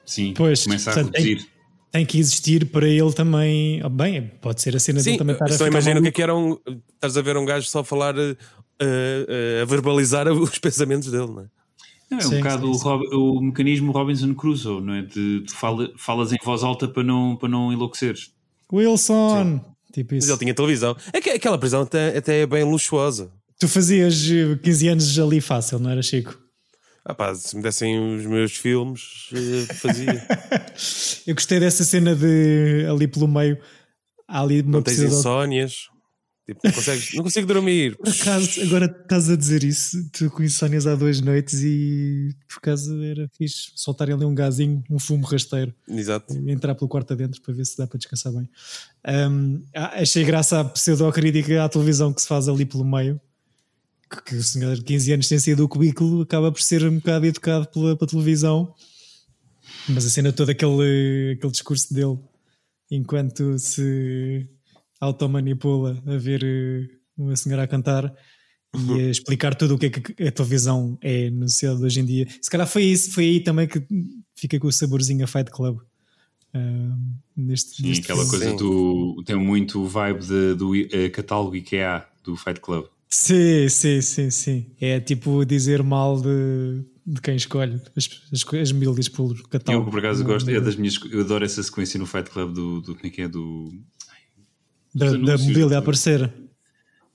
Sim, 0.06 0.34
Pois, 0.36 0.66
começa 0.66 0.92
a 0.92 0.94
portanto, 0.96 1.14
tem- 1.14 1.24
reduzir. 1.26 1.50
Tem 1.90 2.06
que 2.06 2.20
existir 2.20 2.66
para 2.66 2.86
ele 2.88 3.14
também. 3.14 3.82
oh, 3.86 3.90
Bem, 3.90 4.30
pode 4.42 4.62
ser 4.62 4.76
a 4.76 4.80
cena 4.80 5.00
Sim, 5.00 5.06
dele 5.12 5.18
também 5.20 5.34
estar 5.34 5.46
a 5.46 5.52
só 5.58 5.66
imagina 5.66 6.00
o 6.00 6.04
que 6.04 6.10
é 6.10 6.12
que 6.12 6.22
era 6.22 6.36
um. 6.36 6.58
Estás 6.96 7.16
a 7.16 7.22
ver 7.22 7.38
um 7.38 7.46
gajo 7.46 7.66
só 7.68 7.82
falar 7.82 8.14
eh, 8.20 8.36
eh, 8.80 9.60
a 9.62 9.66
verbalizar 9.66 10.28
os 10.30 10.60
pensamentos 10.60 11.10
dele, 11.10 11.28
não 11.28 11.42
é? 11.44 11.46
Não, 12.10 12.18
é 12.20 12.22
Sim, 12.22 12.36
um 12.36 12.38
bocado 12.38 12.66
sim, 12.66 12.72
o, 12.72 12.74
sim. 12.76 12.84
Rob- 12.84 13.08
o 13.16 13.42
mecanismo 13.42 13.92
Robinson 13.92 14.34
Crusoe, 14.34 14.82
não 14.82 14.94
é? 14.94 15.02
De, 15.02 15.42
de 15.42 15.54
fala- 15.54 15.92
falas 15.98 16.32
em 16.32 16.38
voz 16.44 16.64
alta 16.64 16.88
para 16.88 17.04
não, 17.04 17.36
para 17.36 17.50
não 17.50 17.72
enlouqueceres. 17.74 18.32
Wilson! 18.72 19.60
Tipo 19.94 20.14
Mas 20.16 20.24
isso. 20.26 20.34
ele 20.34 20.40
tinha 20.40 20.54
televisão. 20.54 20.96
É 21.12 21.20
que 21.20 21.30
aquela 21.32 21.58
prisão 21.58 21.82
até, 21.82 22.18
até 22.18 22.42
é 22.42 22.46
bem 22.46 22.64
luxuosa. 22.64 23.32
Tu 23.60 23.68
fazias 23.68 24.30
eh, 24.30 24.58
15 24.62 24.88
anos 24.90 25.20
ali 25.20 25.42
fácil, 25.42 25.80
não 25.80 25.90
era, 25.90 26.02
Chico? 26.02 26.38
Ah 27.04 27.16
pá, 27.16 27.34
se 27.34 27.56
me 27.56 27.64
dessem 27.64 27.98
os 28.16 28.26
meus 28.26 28.52
filmes, 28.56 29.30
eh, 29.34 29.74
fazia. 29.76 30.28
Eu 31.26 31.34
gostei 31.36 31.60
dessa 31.60 31.84
cena 31.84 32.16
de 32.16 32.86
ali 32.90 33.08
pelo 33.08 33.28
meio. 33.28 33.58
Ali 34.28 34.62
uma 34.62 34.72
não 34.74 34.82
tens 34.82 35.00
insónias. 35.00 35.88
Tipo, 36.48 36.62
não, 36.64 36.72
consegues, 36.72 37.14
não 37.14 37.24
consigo 37.24 37.46
dormir. 37.46 37.98
Por 37.98 38.08
acaso, 38.08 38.62
agora 38.62 38.86
estás 38.86 39.30
a 39.30 39.36
dizer 39.36 39.66
isso, 39.66 40.10
tu 40.14 40.32
com 40.32 40.42
insónias 40.42 40.88
há 40.88 40.96
duas 40.96 41.20
noites 41.20 41.62
e 41.62 42.34
por 42.48 42.60
acaso 42.60 43.04
era 43.04 43.30
fixe 43.38 43.72
soltarem 43.76 44.16
ali 44.16 44.24
um 44.24 44.34
gazinho, 44.34 44.82
um 44.90 44.98
fumo 44.98 45.26
rasteiro, 45.26 45.76
Exato. 45.90 46.34
entrar 46.48 46.74
pelo 46.74 46.88
quarto 46.88 47.12
adentro 47.12 47.42
para 47.42 47.54
ver 47.54 47.66
se 47.66 47.78
dá 47.78 47.86
para 47.86 47.98
descansar 47.98 48.32
bem. 48.32 48.50
Ahm, 49.04 49.62
ah, 49.76 50.02
achei 50.02 50.24
graça 50.24 50.62
à 50.62 50.64
pseudo-crítica 50.64 51.66
à 51.66 51.68
televisão 51.68 52.14
que 52.14 52.22
se 52.22 52.28
faz 52.30 52.48
ali 52.48 52.66
pelo 52.66 52.86
meio, 52.86 53.20
que, 54.26 54.36
o 54.36 54.44
senhor 54.44 54.78
de 54.78 54.84
15 54.84 55.12
anos 55.12 55.28
sem 55.28 55.40
sair 55.40 55.56
do 55.56 55.68
cubículo 55.68 56.22
acaba 56.22 56.50
por 56.50 56.62
ser 56.62 56.82
um 56.86 56.96
bocado 56.96 57.26
educado 57.26 57.68
pela, 57.68 57.98
pela 57.98 58.10
televisão, 58.10 58.74
mas 59.90 60.06
a 60.06 60.10
cena 60.10 60.32
toda, 60.32 60.54
aquele, 60.54 61.34
aquele 61.38 61.52
discurso 61.52 61.94
dele, 61.94 62.18
enquanto 62.90 63.60
se 63.60 64.48
automanipula 65.00 66.02
a 66.06 66.18
ver 66.18 66.44
eh, 66.44 66.88
uma 67.18 67.36
senhora 67.36 67.64
a 67.64 67.68
cantar, 67.68 68.14
e 68.76 68.94
a 68.94 69.10
explicar 69.10 69.56
tudo 69.56 69.76
o 69.76 69.78
que 69.80 69.88
é 69.88 69.90
que 69.90 70.24
a 70.24 70.32
televisão 70.32 70.98
é 71.02 71.30
no 71.30 71.48
céu 71.50 71.76
de 71.76 71.84
hoje 71.84 72.00
em 72.00 72.06
dia. 72.06 72.28
Se 72.42 72.50
calhar 72.50 72.68
foi 72.68 72.84
isso, 72.84 73.12
foi 73.12 73.24
aí 73.26 73.40
também 73.40 73.68
que 73.68 73.82
fica 74.36 74.60
com 74.60 74.68
o 74.68 74.72
saborzinho 74.72 75.24
a 75.24 75.28
Fight 75.28 75.50
Club. 75.52 75.80
Uh, 76.56 76.96
neste, 77.36 77.76
Sim, 77.78 77.88
neste 77.90 78.04
aquela 78.12 78.28
coisa 78.28 78.50
Sim. 78.52 78.56
do. 78.56 79.22
tem 79.26 79.36
muito 79.36 79.82
o 79.82 79.88
vibe 79.88 80.22
de- 80.22 80.56
do 80.56 80.76
eh, 80.76 81.10
catálogo 81.10 81.56
IKEA 81.56 82.06
do 82.24 82.36
Fight 82.36 82.60
Club. 82.60 82.86
Sim, 83.10 83.68
sim, 83.70 84.02
sim, 84.02 84.30
sim. 84.32 84.66
É 84.80 85.00
tipo 85.00 85.46
dizer 85.46 85.84
mal 85.84 86.20
de, 86.22 86.84
de 87.06 87.22
quem 87.22 87.36
escolhe 87.36 87.80
as, 87.96 88.10
as, 88.34 88.54
as 88.54 88.72
milhas 88.72 89.08
pelo 89.10 89.34
Eu, 89.36 89.44
catálogo. 89.50 89.92
por 89.92 90.00
acaso, 90.00 90.24
gosto, 90.24 90.50
é 90.50 90.60
das 90.60 90.76
minhas. 90.76 90.98
Eu 91.12 91.22
adoro 91.22 91.46
essa 91.46 91.62
sequência 91.62 92.00
no 92.00 92.06
Fight 92.06 92.30
Club 92.30 92.54
do. 92.54 92.82
do 92.82 92.96
como 92.96 93.08
é 93.08 93.10
que 93.10 93.22
é? 93.22 93.28
Do. 93.28 93.72
Da, 94.98 95.12
da 95.12 95.38
mobília 95.38 95.78
a 95.78 95.80
aparecer. 95.80 96.28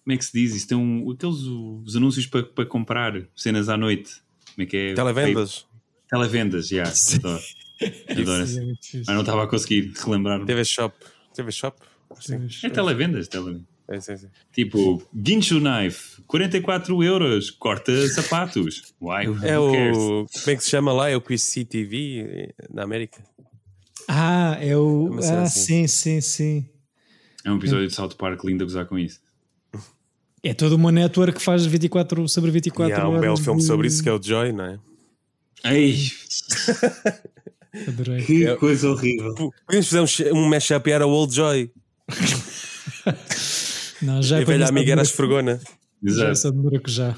Como 0.05 0.15
é 0.15 0.17
que 0.17 0.25
se 0.25 0.33
diz? 0.33 0.55
Isso 0.55 0.69
tem 0.69 0.77
um, 0.79 1.11
aqueles 1.11 1.37
os 1.39 1.95
anúncios 1.97 2.27
para, 2.27 2.43
para 2.43 2.67
comprar 2.67 3.13
cenas 3.37 3.69
à 3.69 3.77
noite. 3.77 4.11
Como 4.55 4.65
é 4.65 4.67
que 4.67 4.77
é? 4.77 4.95
Televendas. 4.95 5.67
Televendas, 6.09 6.69
já. 6.69 6.83
adoro. 7.17 7.43
Adoro 8.11 8.43
essa. 8.43 8.61
é. 8.61 8.65
Ah, 9.07 9.13
não 9.15 9.21
estava 9.21 9.45
a 9.45 9.47
conseguir 9.47 9.93
relembrar. 10.05 10.45
TV 10.45 10.65
Shop. 10.65 10.95
TV 11.35 11.51
Shop? 11.53 11.77
Sim. 12.21 12.47
É 12.65 12.69
televendas, 12.71 13.29
televendas. 13.29 13.63
É, 13.89 14.01
sim, 14.01 14.17
sim. 14.17 14.29
Tipo, 14.53 15.03
Guincho 15.15 15.59
Knife, 15.61 16.23
44 16.27 17.03
euros, 17.03 17.51
corta 17.51 18.09
sapatos. 18.09 18.95
Why? 19.01 19.27
É 19.43 19.59
o. 19.59 20.27
Como 20.27 20.51
é 20.51 20.57
que 20.57 20.63
se 20.65 20.71
chama 20.71 20.93
lá? 20.93 21.11
É 21.11 21.17
o 21.17 21.21
QC 21.21 21.65
TV 21.65 22.21
eh, 22.21 22.55
na 22.73 22.85
América. 22.85 23.23
Ah, 24.09 24.57
é 24.61 24.77
o. 24.77 25.21
cena 25.21 25.41
Ah, 25.41 25.43
assim. 25.43 25.87
sim, 25.87 26.21
sim, 26.21 26.21
sim. 26.21 26.69
É 27.45 27.51
um 27.51 27.57
episódio 27.57 27.89
de 27.89 27.95
South 27.95 28.11
Park 28.19 28.45
lindo 28.45 28.63
a 28.63 28.67
gozar 28.67 28.87
com 28.87 28.99
isso. 28.99 29.21
É 30.43 30.53
toda 30.55 30.75
uma 30.75 30.91
network 30.91 31.39
que 31.39 31.45
faz 31.45 31.65
24 31.65 32.29
sobre 32.29 32.51
24 32.51 32.93
E 32.97 33.01
há 33.01 33.09
um 33.09 33.21
belo 33.21 33.37
filme 33.37 33.61
de- 33.61 33.67
sobre 33.67 33.87
isso 33.87 34.03
que 34.03 34.09
é 34.09 34.13
o 34.13 34.21
Joy, 34.23 34.53
não 34.53 34.65
é? 34.65 34.79
Ei, 35.65 35.97
Adorei. 37.89 38.25
que 38.25 38.57
coisa 38.57 38.91
horrível. 38.91 39.35
Podemos 39.67 39.89
fazer 39.89 40.33
um, 40.33 40.39
um 40.39 40.49
mashup 40.49 40.89
e 40.89 40.93
era 40.93 41.07
o 41.07 41.11
Old 41.11 41.35
Joy. 41.35 41.71
Não, 44.03 44.21
já 44.21 44.39
a 44.41 44.45
velha 44.45 44.67
amiga 44.69 44.93
era 44.93 45.01
a 45.01 45.05
esfregona. 45.05 45.61
Já 46.03 46.11
Exato. 46.33 46.37
só 46.37 46.51
demora 46.51 46.81
que 46.81 46.91
já. 46.91 47.17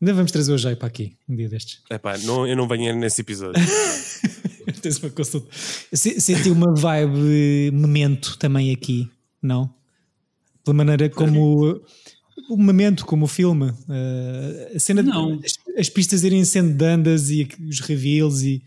Ainda 0.00 0.12
vamos 0.12 0.32
trazer 0.32 0.52
o 0.52 0.58
Jai 0.58 0.74
para 0.74 0.88
aqui, 0.88 1.16
um 1.28 1.36
dia 1.36 1.48
destes. 1.48 1.80
Epá, 1.88 2.18
não, 2.18 2.44
eu 2.46 2.56
não 2.56 2.66
venho 2.66 2.94
nesse 2.96 3.20
episódio. 3.20 3.62
Tens 4.82 4.98
uma 4.98 5.10
consulta. 5.10 5.48
Se- 5.92 6.20
Senti 6.20 6.50
uma 6.50 6.74
vibe 6.74 7.70
memento 7.72 8.36
também 8.36 8.72
aqui, 8.72 9.08
não? 9.46 9.72
Pela 10.64 10.74
maneira 10.76 11.08
como 11.10 11.80
o 12.48 12.56
memento, 12.56 13.04
como 13.06 13.26
o 13.26 13.28
filme, 13.28 13.72
eh, 13.88 14.72
a 14.74 14.78
cena 14.80 15.02
de- 15.02 15.08
Não. 15.10 15.40
as, 15.44 15.52
as 15.78 15.88
pistas 15.88 16.24
irem 16.24 16.44
sendo 16.44 16.74
dandas 16.76 17.30
e 17.30 17.46
os 17.68 17.80
reveals 17.80 18.42
e 18.42 18.62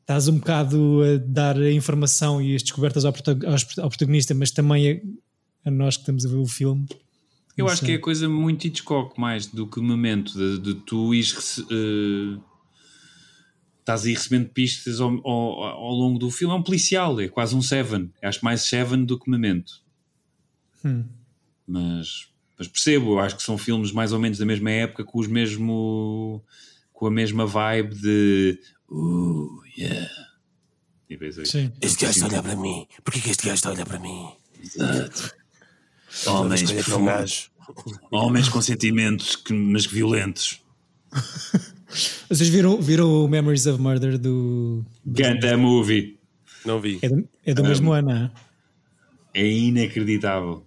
estás 0.00 0.26
um 0.28 0.38
bocado 0.38 1.00
a 1.02 1.18
dar 1.18 1.56
a 1.58 1.70
informação 1.72 2.40
e 2.40 2.54
as 2.54 2.62
descobertas 2.62 3.04
ao, 3.04 3.12
ao 3.82 3.88
protagonista, 3.90 4.32
mas 4.34 4.50
também 4.50 5.02
a, 5.64 5.68
a 5.68 5.70
nós 5.70 5.96
que 5.96 6.02
estamos 6.02 6.24
a 6.24 6.28
ver 6.28 6.36
o 6.36 6.46
filme. 6.46 6.86
Eu 7.56 7.68
acho 7.68 7.84
que 7.84 7.90
é 7.92 7.98
coisa 7.98 8.28
muito 8.28 8.66
Hitchcock 8.68 9.20
mais 9.20 9.46
do 9.46 9.66
que 9.66 9.80
momento 9.80 10.32
de, 10.32 10.58
de 10.60 10.74
tu 10.80 11.12
ires 11.12 11.58
eh, 11.70 12.38
estás 13.80 14.04
a 14.06 14.10
ir 14.10 14.14
recebendo 14.14 14.48
pistas 14.50 15.00
ao, 15.00 15.10
ao, 15.26 15.62
ao 15.64 15.92
longo 15.92 16.18
do 16.18 16.30
filme. 16.30 16.54
É 16.54 16.56
um 16.56 16.62
policial, 16.62 17.20
é 17.20 17.26
quase 17.28 17.56
um 17.56 17.60
Seven. 17.62 18.10
Acho 18.22 18.44
mais 18.44 18.62
Seven 18.62 19.04
do 19.04 19.18
que 19.18 19.28
Memento. 19.30 19.72
Hum. 20.84 21.04
Mas, 21.66 22.28
mas 22.58 22.68
percebo, 22.68 23.12
eu 23.12 23.18
acho 23.20 23.36
que 23.36 23.42
são 23.42 23.58
filmes 23.58 23.92
mais 23.92 24.12
ou 24.12 24.18
menos 24.18 24.38
da 24.38 24.46
mesma 24.46 24.70
época 24.70 25.04
com 25.04 25.18
os 25.18 25.26
mesmo 25.26 26.42
com 26.92 27.06
a 27.06 27.10
mesma 27.10 27.46
vibe 27.46 27.94
de 27.94 28.60
uh, 28.90 29.62
yeah. 29.78 30.10
E 31.08 31.16
vês 31.16 31.38
aí. 31.38 31.46
Sim. 31.46 31.72
Este 31.80 32.04
gajo 32.04 32.18
está 32.18 32.26
a 32.26 32.28
olhar 32.28 32.42
para 32.42 32.56
mim. 32.56 32.86
Porquê 33.02 33.20
que 33.20 33.30
este 33.30 33.44
gajo 33.44 33.54
está 33.54 33.68
a 33.70 33.72
olhar 33.72 33.86
para 33.86 33.98
mim? 33.98 34.28
Homens, 36.26 36.72
para 36.72 36.96
um 36.96 37.04
gajo. 37.04 37.50
homens 38.10 38.48
com 38.48 38.60
sentimentos, 38.60 39.36
que, 39.36 39.52
mas 39.52 39.86
que 39.86 39.94
violentos. 39.94 40.60
Vocês 42.28 42.50
viram, 42.50 42.80
viram 42.80 43.24
o 43.24 43.28
Memories 43.28 43.66
of 43.66 43.80
Murder 43.80 44.18
do. 44.18 44.84
Ganda 45.06 45.56
movie. 45.56 46.18
Não 46.64 46.80
vi. 46.80 46.98
É 47.00 47.08
do, 47.08 47.28
é 47.46 47.54
do 47.54 47.62
mesmo 47.64 47.92
ano, 47.92 48.10
é? 48.10 48.30
É 49.32 49.46
inacreditável. 49.46 50.66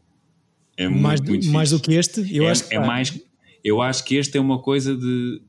É 0.83 0.89
mais, 0.89 1.19
muito, 1.21 1.29
muito 1.31 1.49
mais 1.49 1.69
do 1.71 1.79
que 1.79 1.93
este, 1.93 2.35
eu 2.35 2.45
é, 2.45 2.51
acho 2.51 2.67
que 2.67 2.75
é 2.75 2.79
mais. 2.79 3.19
Eu 3.63 3.81
acho 3.81 4.03
que 4.03 4.15
este 4.15 4.37
é 4.37 4.41
uma 4.41 4.59
coisa 4.61 4.95
de. 4.95 5.41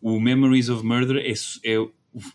O 0.00 0.18
Memories 0.20 0.68
of 0.68 0.84
Murder 0.84 1.16
é, 1.16 1.32
é 1.64 1.78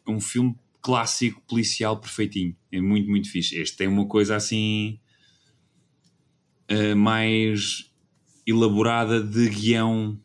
um 0.08 0.20
filme 0.20 0.56
clássico 0.82 1.42
policial 1.48 1.98
perfeitinho. 2.00 2.56
É 2.72 2.80
muito, 2.82 3.10
muito 3.10 3.30
fixe. 3.30 3.56
Este 3.56 3.78
tem 3.78 3.88
uma 3.88 4.06
coisa 4.06 4.36
assim. 4.36 5.00
eh, 6.68 6.96
mais 6.96 7.92
elaborada 8.48 9.22
de 9.22 9.50
guião 9.50 10.18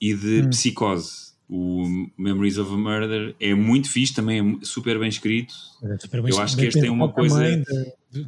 e 0.00 0.14
de 0.14 0.40
Hum. 0.42 0.50
psicose. 0.50 1.34
O 1.48 2.08
Memories 2.18 2.56
of 2.58 2.72
a 2.72 2.76
Murder 2.76 3.36
é 3.38 3.54
muito 3.54 3.90
fixe, 3.90 4.14
também 4.14 4.40
é 4.40 4.64
super 4.64 4.98
bem 4.98 5.08
escrito. 5.08 5.54
é 5.82 5.98
super 5.98 6.22
bem 6.22 6.32
eu 6.32 6.40
acho 6.40 6.56
que 6.56 6.64
este 6.64 6.80
tem 6.80 6.88
uma 6.90 7.12
coisa- 7.12 7.36
também, 7.36 7.62
de- 8.10 8.26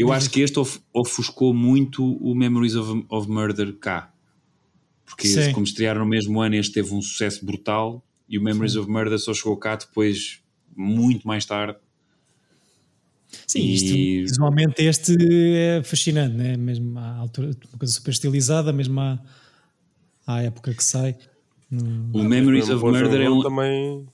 Eu 0.00 0.12
acho 0.12 0.30
que 0.30 0.40
este 0.40 0.58
of- 0.58 0.80
ofuscou 0.92 1.52
muito 1.52 2.04
o 2.16 2.34
Memories 2.34 2.74
of, 2.74 3.04
of 3.08 3.28
Murder 3.30 3.72
cá. 3.74 4.12
Porque 5.04 5.26
Sim. 5.28 5.52
como 5.52 5.64
estrearam 5.64 6.00
no 6.00 6.06
mesmo 6.06 6.40
ano, 6.40 6.54
este 6.54 6.72
teve 6.74 6.94
um 6.94 7.02
sucesso 7.02 7.44
brutal 7.44 8.04
e 8.28 8.38
o 8.38 8.42
Memories 8.42 8.76
of 8.76 8.88
Murder 8.88 9.18
só 9.18 9.34
chegou 9.34 9.56
cá 9.56 9.76
depois, 9.76 10.40
muito 10.76 11.26
mais 11.26 11.44
tarde. 11.44 11.76
Sim, 13.46 13.60
E- 13.60 13.74
isto, 13.74 14.32
visualmente 14.32 14.82
este 14.82 15.16
é 15.54 15.82
fascinante, 15.84 16.36
né? 16.36 16.56
mesmo 16.56 16.98
à 16.98 17.16
altura, 17.16 17.50
uma 17.70 17.78
coisa 17.78 17.92
super 17.92 18.10
estilizada, 18.10 18.72
mesmo 18.72 18.98
à, 19.00 19.20
à 20.26 20.42
época 20.42 20.72
que 20.74 20.82
sai. 20.82 21.16
O 22.12 22.22
Memories 22.22 22.68
of 22.68 22.84
Murder 22.84 23.20
é 23.20 23.30
um, 23.30 23.40
também. 23.42 24.06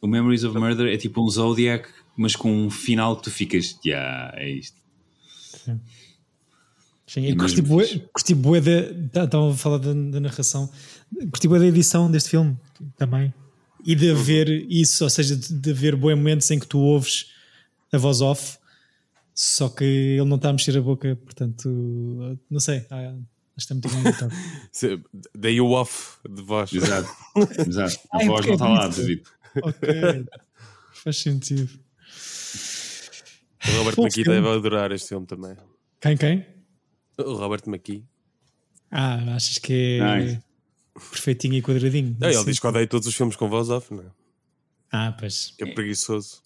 o 0.00 0.06
Memories 0.06 0.42
of 0.44 0.58
Murder 0.58 0.92
é 0.92 0.96
tipo 0.96 1.22
um 1.24 1.28
Zodiac, 1.28 1.88
mas 2.16 2.34
com 2.34 2.52
um 2.52 2.70
final 2.70 3.16
que 3.16 3.24
tu 3.24 3.30
ficas, 3.30 3.78
já, 3.84 3.90
yeah, 3.90 4.32
é 4.40 4.50
isto. 4.50 4.79
Sim, 7.06 7.26
e 7.26 7.34
curti 7.36 7.60
bué- 7.60 7.98
curti 8.12 8.34
bué 8.34 8.60
da. 8.60 9.24
Estavam 9.24 9.50
a 9.50 9.54
falar 9.56 9.78
da, 9.78 9.92
da 9.92 10.20
narração, 10.20 10.70
curti 11.30 11.48
bué 11.48 11.58
da 11.58 11.66
edição 11.66 12.10
deste 12.10 12.30
filme 12.30 12.56
também. 12.96 13.34
E 13.84 13.94
de 13.94 14.10
haver 14.10 14.48
isso, 14.70 15.02
ou 15.04 15.10
seja, 15.10 15.34
de, 15.36 15.52
de 15.54 15.70
haver 15.70 15.96
bons 15.96 16.14
momentos 16.14 16.50
em 16.50 16.58
que 16.58 16.66
tu 16.66 16.78
ouves 16.78 17.26
a 17.92 17.98
voz 17.98 18.20
off, 18.20 18.58
só 19.34 19.68
que 19.68 19.82
ele 19.84 20.24
não 20.28 20.36
está 20.36 20.50
a 20.50 20.52
mexer 20.52 20.76
a 20.76 20.82
boca, 20.82 21.16
portanto, 21.24 22.38
não 22.50 22.60
sei, 22.60 22.84
ah, 22.90 23.14
acho 23.56 23.66
que 23.66 23.72
está 23.72 23.74
muito 23.74 23.88
bem 23.88 24.06
editado. 24.06 24.32
Daí 25.34 25.60
o 25.60 25.70
off 25.70 26.18
de 26.28 26.42
voz. 26.42 26.72
Exato, 26.72 27.08
exato. 27.66 27.98
A 28.12 28.18
Ai, 28.18 28.26
voz 28.26 28.46
não 28.46 28.52
está 28.52 28.68
lá, 28.68 28.86
David. 28.86 29.22
ok, 29.62 30.26
faz 31.02 31.16
sentido. 31.16 31.68
O 33.68 33.76
Robert 33.78 33.96
Bom 33.96 34.04
McKee 34.04 34.24
filme. 34.24 34.40
deve 34.40 34.48
adorar 34.56 34.92
este 34.92 35.08
filme 35.08 35.26
também. 35.26 35.56
Quem, 36.00 36.16
quem? 36.16 36.46
O 37.18 37.34
Robert 37.34 37.62
McKee. 37.66 38.04
Ah, 38.90 39.34
achas 39.36 39.58
que 39.58 39.98
é 40.00 40.16
Nice. 40.24 40.42
perfeitinho 41.10 41.54
e 41.54 41.62
quadradinho? 41.62 42.16
Ah, 42.22 42.30
ele 42.32 42.44
diz 42.44 42.58
que 42.58 42.66
odeia 42.66 42.86
todos 42.86 43.06
os 43.06 43.14
filmes 43.14 43.36
com 43.36 43.48
voz 43.48 43.68
off, 43.68 43.92
não 43.92 44.02
é? 44.02 44.10
Ah, 44.90 45.12
pois. 45.18 45.54
Que 45.56 45.64
é 45.64 45.74
preguiçoso. 45.74 46.42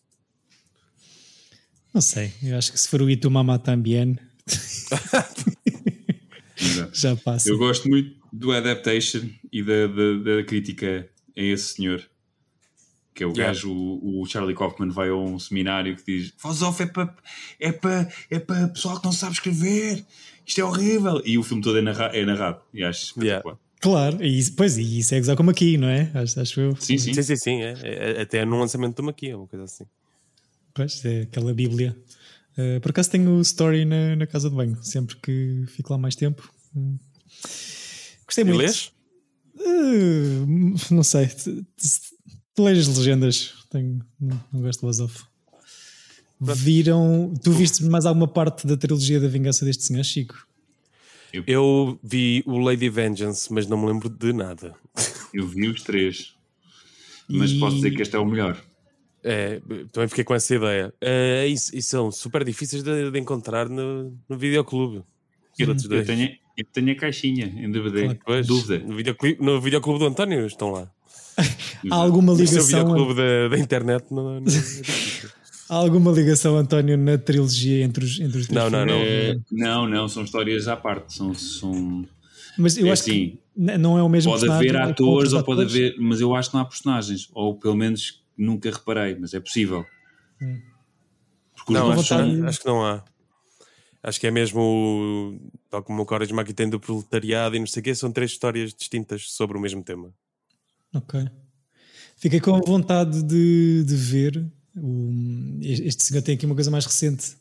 Não 1.94 2.00
sei, 2.00 2.32
eu 2.42 2.58
acho 2.58 2.72
que 2.72 2.78
se 2.80 2.88
for 2.88 3.00
o 3.00 3.08
Itu 3.08 3.30
Mama 3.30 3.58
também 3.58 4.18
Exato. 4.46 5.44
já 6.92 7.14
passa. 7.16 7.48
Eu 7.48 7.56
gosto 7.56 7.88
muito 7.88 8.16
do 8.32 8.50
adaptation 8.50 9.28
e 9.52 9.62
da, 9.62 9.86
da, 9.86 10.36
da 10.38 10.44
crítica 10.44 11.08
a 11.36 11.40
esse 11.40 11.74
senhor. 11.74 12.04
Que 13.14 13.22
é 13.22 13.26
o 13.26 13.30
Yeah. 13.30 13.52
gajo, 13.54 13.72
o, 13.72 14.20
o 14.22 14.26
Charlie 14.26 14.56
Kaufman 14.56 14.90
vai 14.90 15.08
a 15.08 15.14
um 15.14 15.38
seminário 15.38 15.96
que 15.96 16.04
diz 16.04 16.34
voz 16.42 16.62
off 16.62 16.82
é 16.82 16.86
para 16.86 17.14
é 17.60 17.70
para 17.72 18.08
é 18.28 18.38
para 18.40 18.68
pessoal 18.68 18.98
que 18.98 19.04
não 19.04 19.12
sabe 19.12 19.34
escrever. 19.34 20.04
Isto 20.46 20.60
é 20.60 20.64
horrível. 20.64 21.22
E 21.24 21.38
o 21.38 21.42
filme 21.42 21.62
todo 21.62 21.78
é, 21.78 21.80
narra, 21.82 22.06
é 22.06 22.24
narrado. 22.26 22.60
E 22.74 22.82
acho 22.84 23.04
espetacular. 23.06 23.56
Claro, 23.80 24.24
e 24.24 24.50
pois, 24.52 24.76
e 24.78 24.98
isso 24.98 25.14
é 25.14 25.18
gozar 25.18 25.36
como 25.36 25.50
aqui, 25.50 25.76
não 25.76 25.88
é? 25.88 26.10
Acho, 26.14 26.40
acho 26.40 26.60
eu. 26.60 26.76
Sim, 26.76 26.98
sim. 26.98 27.12
Sim, 27.14 27.22
sim, 27.22 27.36
sim. 27.36 27.62
É, 27.62 27.74
É- 27.82 28.22
até 28.22 28.44
no 28.44 28.58
lançamento 28.58 28.96
do 28.96 29.02
McKee, 29.08 29.30
é 29.30 29.36
uma 29.36 29.46
coisa 29.46 29.64
assim. 29.64 29.84
Pois, 30.74 31.04
é 31.04 31.22
aquela 31.22 31.54
Bíblia. 31.54 31.96
Uh, 32.58 32.80
por 32.80 32.90
acaso 32.90 33.10
tenho 33.10 33.30
o 33.32 33.40
story 33.42 33.84
na, 33.84 34.16
na 34.16 34.26
casa 34.26 34.48
de 34.50 34.56
banho, 34.56 34.76
sempre 34.82 35.16
que 35.16 35.64
fico 35.68 35.92
lá 35.92 35.98
mais 35.98 36.16
tempo. 36.16 36.50
Gostei 38.26 38.42
E 38.42 38.44
muito. 38.44 38.58
lês? 38.58 38.90
Uh, 39.56 40.74
não 40.90 41.02
sei. 41.02 41.28
Leio 42.58 42.78
as 42.80 42.96
legendas. 42.96 43.54
Tenho, 43.70 44.00
não, 44.20 44.40
gosto 44.60 44.80
de 44.80 44.86
voz 44.86 45.00
off. 45.00 45.24
Viram. 46.40 47.32
Tu 47.42 47.50
viste 47.52 47.84
mais 47.84 48.06
alguma 48.06 48.28
parte 48.28 48.66
da 48.66 48.76
trilogia 48.76 49.18
da 49.20 49.28
vingança 49.28 49.64
deste 49.64 49.84
senhor, 49.84 50.04
Chico? 50.04 50.46
Eu 51.46 51.98
vi 52.02 52.42
o 52.46 52.58
Lady 52.58 52.88
Vengeance, 52.88 53.52
mas 53.52 53.66
não 53.66 53.76
me 53.80 53.86
lembro 53.86 54.08
de 54.08 54.32
nada. 54.32 54.74
Eu 55.34 55.46
vi 55.48 55.66
os 55.68 55.82
três. 55.82 56.32
Mas 57.28 57.50
E- 57.50 57.58
posso 57.58 57.76
dizer 57.76 57.90
que 57.90 58.02
este 58.02 58.14
é 58.14 58.18
o 58.18 58.24
melhor. 58.24 58.62
É, 59.26 59.60
também 59.90 60.06
fiquei 60.08 60.22
com 60.22 60.34
essa 60.34 60.54
ideia. 60.54 60.92
É, 61.00 61.48
e, 61.48 61.54
e 61.54 61.82
são 61.82 62.12
super 62.12 62.44
difíceis 62.44 62.82
de, 62.84 63.10
de 63.10 63.18
encontrar 63.18 63.68
no, 63.68 64.16
no 64.28 64.36
videoclube. 64.38 65.02
Eu 65.58 65.74
dois. 65.74 66.06
tenho, 66.06 66.30
eu 66.56 66.64
tenho 66.72 66.92
a 66.92 66.94
caixinha 66.94 67.46
em 67.46 67.70
DVD. 67.70 68.02
Claro. 68.02 68.18
Pois, 68.26 68.46
Dúvida. 68.46 68.78
No 68.86 68.94
videoclube, 68.94 69.38
no 69.40 69.60
videoclube 69.60 69.98
do 69.98 70.06
António 70.06 70.46
estão 70.46 70.70
lá. 70.70 70.92
Há 71.90 71.94
alguma 71.96 72.32
Mas 72.34 72.48
se 72.50 72.56
é 72.56 72.60
o 72.60 72.64
ligação, 72.64 72.80
videoclube 72.86 73.14
da, 73.14 73.48
da 73.48 73.58
internet 73.58 74.06
não, 74.10 74.40
não 74.40 74.46
é 74.46 74.52
há 75.68 75.74
alguma 75.74 76.12
ligação, 76.12 76.56
António, 76.56 76.96
na 76.96 77.18
trilogia 77.18 77.82
entre 77.84 78.04
os, 78.04 78.20
entre 78.20 78.38
os 78.38 78.46
três 78.46 78.62
Não, 78.64 78.70
não, 78.70 78.86
não. 78.86 78.94
Eh, 78.94 79.36
não, 79.50 79.88
não, 79.88 80.08
são 80.08 80.22
histórias 80.24 80.68
à 80.68 80.76
parte. 80.76 81.14
São, 81.14 81.34
são, 81.34 82.06
Mas 82.58 82.76
eu 82.76 82.86
é 82.86 82.90
acho 82.92 83.02
assim, 83.02 83.38
que 83.56 83.78
não 83.78 83.98
é 83.98 84.02
o 84.02 84.08
mesmo 84.08 84.32
pode 84.32 84.48
haver 84.50 84.74
é 84.74 84.82
atores 84.82 85.32
ou 85.32 85.42
pode 85.42 85.62
atores. 85.62 85.74
haver, 85.76 85.96
mas 85.98 86.20
eu 86.20 86.34
acho 86.34 86.50
que 86.50 86.54
não 86.56 86.62
há 86.62 86.66
personagens, 86.66 87.28
ou 87.32 87.56
pelo 87.58 87.74
menos 87.74 88.22
nunca 88.36 88.70
reparei, 88.70 89.16
mas 89.18 89.34
é 89.34 89.40
possível. 89.40 89.84
Hum. 90.40 90.60
Não, 91.68 91.90
acho, 91.90 92.02
vontade- 92.14 92.42
acho 92.42 92.60
que 92.60 92.66
não 92.66 92.84
há. 92.84 93.02
Acho 94.02 94.20
que 94.20 94.26
é 94.26 94.30
mesmo, 94.30 95.40
tal 95.70 95.82
como 95.82 96.02
o 96.02 96.04
Courage 96.04 96.30
Maki 96.32 96.52
tem 96.52 96.68
do 96.68 96.78
proletariado 96.78 97.56
e 97.56 97.58
não 97.58 97.66
sei 97.66 97.80
o 97.80 97.84
quê, 97.84 97.94
são 97.94 98.12
três 98.12 98.32
histórias 98.32 98.74
distintas 98.74 99.30
sobre 99.30 99.56
o 99.56 99.60
mesmo 99.60 99.82
tema. 99.82 100.12
Ok. 100.94 101.28
Fiquei 102.16 102.40
com 102.40 102.60
vontade 102.60 103.22
de, 103.22 103.84
de 103.84 103.96
ver. 103.96 104.46
O, 104.76 105.58
este 105.60 106.02
senhor 106.04 106.22
tem 106.22 106.34
aqui 106.34 106.46
uma 106.46 106.54
coisa 106.54 106.70
mais 106.70 106.86
recente 106.86 107.36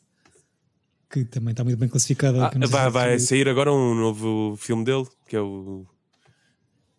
que 1.14 1.24
também 1.24 1.52
está 1.52 1.62
muito 1.62 1.78
bem 1.78 1.88
classificada. 1.88 2.46
Ah, 2.46 2.52
vai, 2.66 2.90
vai 2.90 3.18
sair 3.20 3.48
agora 3.48 3.72
um 3.72 3.94
novo 3.94 4.56
filme 4.56 4.84
dele, 4.84 5.06
que 5.28 5.36
é 5.36 5.40
o. 5.40 5.86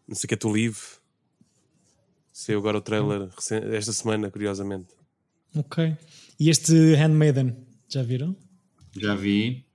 Não 0.08 0.16
sei 0.16 0.26
o 0.26 0.28
que 0.30 0.34
é 0.36 0.38
To 0.38 0.50
Live. 0.50 0.80
Saiu 2.32 2.60
agora 2.60 2.78
o 2.78 2.82
trailer 2.82 3.30
esta 3.74 3.92
semana, 3.92 4.32
curiosamente. 4.32 4.88
Ok. 5.54 5.96
E 6.40 6.50
este 6.50 6.74
Handmaiden, 6.96 7.56
já 7.90 8.04
viram? 8.04 8.36
Já 8.96 9.16
vi. 9.16 9.66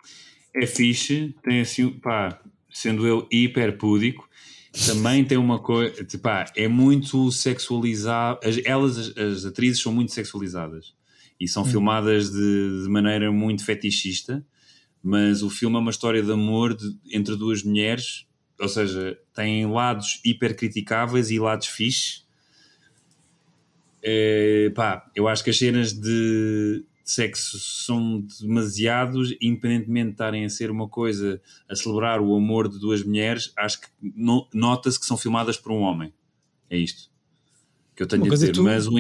É 0.55 0.67
fixe, 0.67 1.35
tem 1.43 1.61
assim, 1.61 1.91
pá, 1.91 2.41
sendo 2.71 3.07
eu 3.07 3.27
hiper 3.31 3.77
púdico, 3.79 4.29
também 4.73 5.25
tem 5.25 5.37
uma 5.37 5.59
coisa, 5.59 5.95
pá, 6.23 6.45
é 6.57 6.69
muito 6.69 7.31
sexualizado. 7.33 8.39
As, 8.45 8.59
elas, 8.65 8.99
as, 8.99 9.17
as 9.17 9.45
atrizes, 9.45 9.83
são 9.83 9.93
muito 9.93 10.13
sexualizadas 10.13 10.95
e 11.41 11.49
são 11.49 11.65
filmadas 11.65 12.31
de, 12.31 12.83
de 12.83 12.89
maneira 12.89 13.33
muito 13.33 13.65
fetichista, 13.65 14.45
mas 15.03 15.43
o 15.43 15.51
filme 15.51 15.77
é 15.77 15.79
uma 15.79 15.91
história 15.91 16.23
de 16.23 16.31
amor 16.31 16.75
de- 16.75 16.97
entre 17.11 17.35
duas 17.37 17.63
mulheres, 17.63 18.27
ou 18.61 18.69
seja, 18.69 19.19
tem 19.35 19.67
lados 19.67 20.21
hiper 20.25 20.55
criticáveis 20.55 21.31
e 21.31 21.39
lados 21.39 21.67
fixe. 21.67 22.23
É, 24.03 24.71
pá, 24.75 25.11
eu 25.17 25.27
acho 25.29 25.43
que 25.43 25.51
as 25.51 25.59
cenas 25.59 25.93
de 25.93 26.85
sexo 27.11 27.59
são 27.59 28.21
demasiados, 28.41 29.35
independentemente 29.41 30.07
de 30.09 30.13
estarem 30.13 30.45
a 30.45 30.49
ser 30.51 30.71
uma 30.71 30.89
coisa 30.89 31.41
a 31.69 31.75
celebrar 31.77 32.21
o 32.21 32.35
amor 32.37 32.69
de 32.69 32.79
duas 32.79 33.03
mulheres, 33.03 33.53
acho 33.57 33.81
que 33.81 33.89
no- 34.03 34.47
nota-se 34.53 34.99
que 34.99 35.07
são 35.07 35.17
filmadas 35.17 35.57
por 35.57 35.73
um 35.73 35.81
homem. 35.81 36.13
É 36.69 36.77
isto 36.79 37.11
que 37.97 38.03
eu 38.03 38.07
tenho 38.07 38.23
Uma 38.23 38.33
a 38.33 38.35
dizer. 38.35 38.53
tu- 38.53 38.63
Mas, 38.63 38.87
o, 38.87 38.93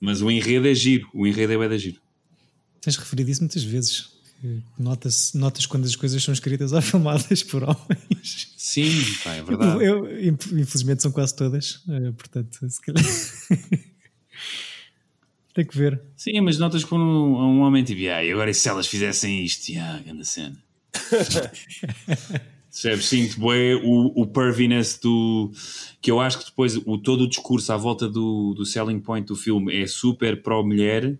mas 0.00 0.22
o 0.22 0.30
enredo 0.30 0.66
é 0.66 0.74
giro. 0.74 1.08
O 1.14 1.26
enredo 1.26 1.52
é 1.52 1.56
bué 1.56 1.68
da 1.68 1.78
giro. 1.78 2.00
Tens 2.80 2.96
referido 2.96 3.30
isso 3.30 3.40
muitas 3.42 3.62
vezes. 3.62 4.16
Notas, 4.78 5.34
notas 5.34 5.66
quando 5.66 5.84
as 5.84 5.96
coisas 5.96 6.22
são 6.22 6.32
escritas 6.32 6.72
ou 6.72 6.80
filmadas 6.82 7.42
por 7.42 7.62
homens. 7.64 8.54
Sim, 8.56 8.88
pá, 9.24 9.34
é 9.34 9.42
verdade. 9.42 9.84
Eu, 9.84 10.06
eu- 10.06 10.26
infelizmente 10.60 11.02
são 11.02 11.10
quase 11.10 11.34
todas, 11.34 11.82
eh, 11.88 12.12
portanto, 12.12 12.68
se 12.70 12.80
calhar. 12.80 13.02
Tem 15.58 15.66
que 15.66 15.76
ver. 15.76 16.00
Sim, 16.14 16.40
mas 16.42 16.56
notas 16.56 16.84
quando 16.84 17.02
um, 17.02 17.34
um 17.36 17.60
homem 17.62 17.82
tipo, 17.82 18.00
ah, 18.02 18.22
e 18.24 18.30
agora 18.30 18.48
e 18.48 18.54
se 18.54 18.68
elas 18.68 18.86
fizessem 18.86 19.42
isto? 19.44 19.72
Ah, 19.76 20.00
grande 20.04 20.24
cena. 20.24 20.56
Percebes? 22.70 23.06
Sinto 23.06 23.40
bué 23.40 23.74
o, 23.74 24.22
o 24.22 24.24
perviness 24.28 24.96
do. 25.02 25.50
que 26.00 26.12
eu 26.12 26.20
acho 26.20 26.38
que 26.38 26.44
depois 26.44 26.76
o, 26.76 26.96
todo 26.96 27.22
o 27.24 27.28
discurso 27.28 27.72
à 27.72 27.76
volta 27.76 28.08
do, 28.08 28.54
do 28.54 28.64
selling 28.64 29.00
point 29.00 29.26
do 29.26 29.34
filme 29.34 29.74
é 29.82 29.84
super 29.88 30.40
pró-mulher 30.44 31.18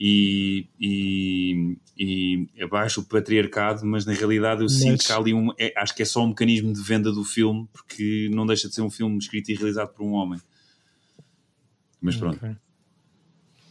e, 0.00 0.66
e, 0.80 1.76
e 1.98 2.48
abaixo 2.62 3.02
o 3.02 3.04
patriarcado, 3.04 3.84
mas 3.84 4.06
na 4.06 4.14
realidade 4.14 4.62
eu 4.62 4.68
sinto 4.70 4.92
Mas- 4.92 5.06
que 5.06 5.12
há 5.12 5.16
ali 5.18 5.34
um. 5.34 5.50
é- 5.58 5.74
acho 5.76 5.94
que 5.94 6.00
é 6.00 6.06
só 6.06 6.24
um 6.24 6.28
mecanismo 6.28 6.72
de 6.72 6.80
venda 6.80 7.12
do 7.12 7.22
filme, 7.22 7.68
porque 7.70 8.30
não 8.32 8.46
deixa 8.46 8.66
de 8.66 8.74
ser 8.74 8.80
um 8.80 8.88
filme 8.90 9.18
escrito 9.18 9.50
e 9.50 9.54
realizado 9.54 9.92
por 9.92 10.06
um 10.06 10.12
homem. 10.12 10.40
Mas 12.00 12.16
pronto. 12.16 12.38
Ok. 12.42 12.56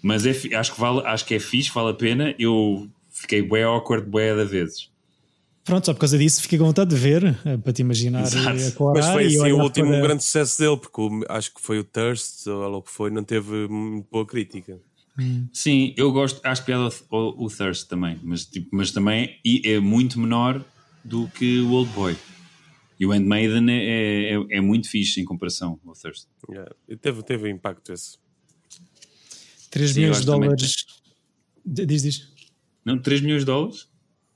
Mas 0.07 0.25
é, 0.25 0.55
acho, 0.55 0.73
que 0.73 0.79
vale, 0.79 1.01
acho 1.05 1.25
que 1.25 1.33
é 1.35 1.39
fixe, 1.39 1.69
vale 1.73 1.89
a 1.89 1.93
pena. 1.93 2.33
Eu 2.39 2.87
fiquei 3.09 3.41
bué 3.41 3.63
awkward 3.63 4.09
bué 4.09 4.33
da 4.33 4.45
vezes. 4.45 4.89
Pronto, 5.65 5.85
só 5.85 5.93
por 5.93 5.99
causa 5.99 6.17
disso 6.17 6.41
fiquei 6.41 6.57
com 6.57 6.63
vontade 6.63 6.91
de 6.91 6.95
ver, 6.95 7.37
eh, 7.45 7.57
para 7.57 7.73
te 7.73 7.81
imaginar 7.81 8.21
Exato. 8.21 8.57
eh, 8.57 8.73
Mas 8.93 9.05
foi 9.07 9.23
e 9.23 9.27
assim 9.27 9.51
o 9.51 9.61
último 9.61 9.89
para- 9.89 10.01
grande 10.01 10.23
sucesso 10.23 10.59
dele, 10.59 10.77
porque 10.77 11.01
o- 11.01 11.25
acho 11.27 11.53
que 11.53 11.61
foi 11.61 11.77
o 11.79 11.83
Thirst, 11.83 12.47
ou 12.47 12.57
lá 12.69 12.77
o 12.77 12.81
que 12.81 12.89
foi, 12.89 13.09
não 13.11 13.21
teve 13.21 13.67
muito 13.67 14.07
boa 14.09 14.25
crítica. 14.25 14.79
Sim, 15.51 15.93
eu 15.97 16.09
gosto, 16.13 16.39
acho 16.45 16.63
piada 16.63 16.87
o, 17.11 17.17
o, 17.17 17.45
o 17.45 17.49
Thirst 17.49 17.89
também, 17.89 18.17
mas, 18.23 18.45
tipo, 18.45 18.69
mas 18.71 18.91
também 18.91 19.37
e 19.43 19.61
é 19.65 19.77
muito 19.79 20.17
menor 20.21 20.63
do 21.03 21.27
que 21.27 21.59
o 21.59 21.71
Old 21.71 21.91
Boy. 21.91 22.15
E 22.97 23.05
o 23.05 23.11
Handmaiden 23.11 23.69
é, 23.69 24.35
é, 24.35 24.57
é 24.57 24.61
muito 24.61 24.89
fixe 24.89 25.19
em 25.19 25.25
comparação 25.25 25.77
ao 25.85 25.93
Thirst. 25.93 26.27
Yeah. 26.49 26.71
Teve, 27.01 27.23
teve 27.23 27.49
impacto 27.49 27.91
esse. 27.91 28.17
3 29.78 29.91
Sim, 29.91 29.99
milhões 30.01 30.19
de 30.19 30.25
também. 30.25 30.41
dólares. 30.49 30.86
D- 31.65 31.86
Diz, 31.86 32.01
diz. 32.01 32.28
Não, 32.84 32.97
3 32.99 33.21
milhões 33.21 33.41
de 33.41 33.45
dólares? 33.45 33.88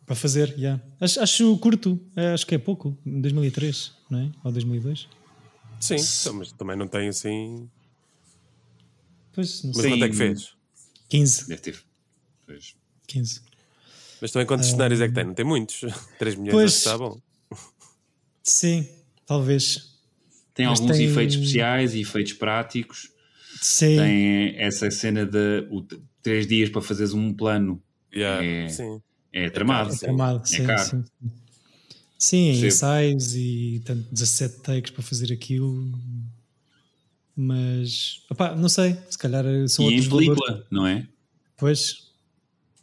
Para 0.06 0.16
fazer, 0.16 0.54
já. 0.58 0.80
Acho, 1.00 1.20
acho 1.22 1.58
curto, 1.58 2.00
eh, 2.16 2.34
acho 2.34 2.46
que 2.46 2.56
é 2.56 2.58
pouco. 2.58 2.98
2003, 3.06 3.94
não 4.10 4.20
é? 4.20 4.32
Ou 4.44 4.52
2002. 4.52 5.08
Sim, 5.80 5.96
então, 5.96 6.34
mas 6.34 6.52
também 6.52 6.76
não 6.76 6.88
tem 6.88 7.08
assim. 7.08 7.70
Pois, 9.34 9.64
não 9.64 9.72
Mas 9.72 9.82
sei. 9.82 9.92
Quanto 9.92 10.04
é 10.04 10.10
que 10.10 10.16
fez? 10.16 10.54
15. 11.10 11.48
Deve 11.48 11.62
ter. 11.62 11.84
Pois. 12.46 12.76
15. 13.08 13.42
Mas 14.22 14.32
também 14.32 14.46
quantos 14.46 14.68
cenários 14.68 15.00
é 15.02 15.08
que 15.08 15.14
tem? 15.14 15.24
Não 15.24 15.34
tem 15.34 15.46
muitos. 15.46 15.82
3 16.20 16.36
milhões 16.36 16.54
Pois. 16.54 16.74
está 16.78 16.98
bom. 16.98 17.20
Sim, 18.44 18.88
talvez. 19.26 19.96
Tem 20.54 20.66
Mas 20.68 20.80
alguns 20.80 20.98
tem- 20.98 21.08
efeitos 21.08 21.36
especiais 21.38 21.94
e 21.96 22.02
efeitos 22.02 22.34
práticos. 22.34 23.10
Sim. 23.60 23.96
Tem 23.98 24.56
essa 24.58 24.90
cena 24.92 25.26
de 25.26 25.68
3 26.22 26.48
dias 26.48 26.70
para 26.70 26.82
fazeres 26.82 27.14
um 27.14 27.34
plano. 27.34 27.82
Yeah, 28.14 28.44
É. 28.46 28.68
Sim. 28.70 29.02
É 29.34 29.50
tramado. 29.50 29.94
É 29.94 29.98
tramado, 29.98 30.46
sim, 30.48 30.66
caro. 30.66 30.84
sim, 30.90 31.04
sim. 31.04 31.32
Sim, 32.18 32.38
em 32.52 32.66
ensaios 32.68 33.34
e 33.36 33.82
tanto 33.86 34.08
17 34.12 34.60
takes 34.62 34.92
para 34.92 35.02
fazer 35.02 35.32
aquilo. 35.34 35.92
Mas, 37.36 38.24
opá, 38.30 38.56
não 38.56 38.68
sei, 38.70 38.96
se 39.10 39.18
calhar 39.18 39.44
são 39.70 39.86
E 39.90 39.94
em 39.94 39.96
outros 40.02 40.14
película, 40.14 40.48
valores. 40.48 40.68
não 40.70 40.86
é? 40.86 41.08
Pois, 41.58 42.10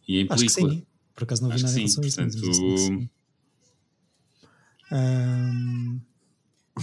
E 0.08 0.20
em 0.20 0.26
acho 0.28 0.44
que 0.44 0.50
película. 0.54 0.72
sim. 0.74 0.86
Por 1.14 1.24
acaso 1.24 1.42
não 1.42 1.50
vi 1.50 1.54
Acho 1.56 1.64
nada 1.66 1.78
em 1.78 1.82
relação 1.82 2.02
a 2.02 2.06
isso. 2.06 2.16
portanto, 2.16 3.08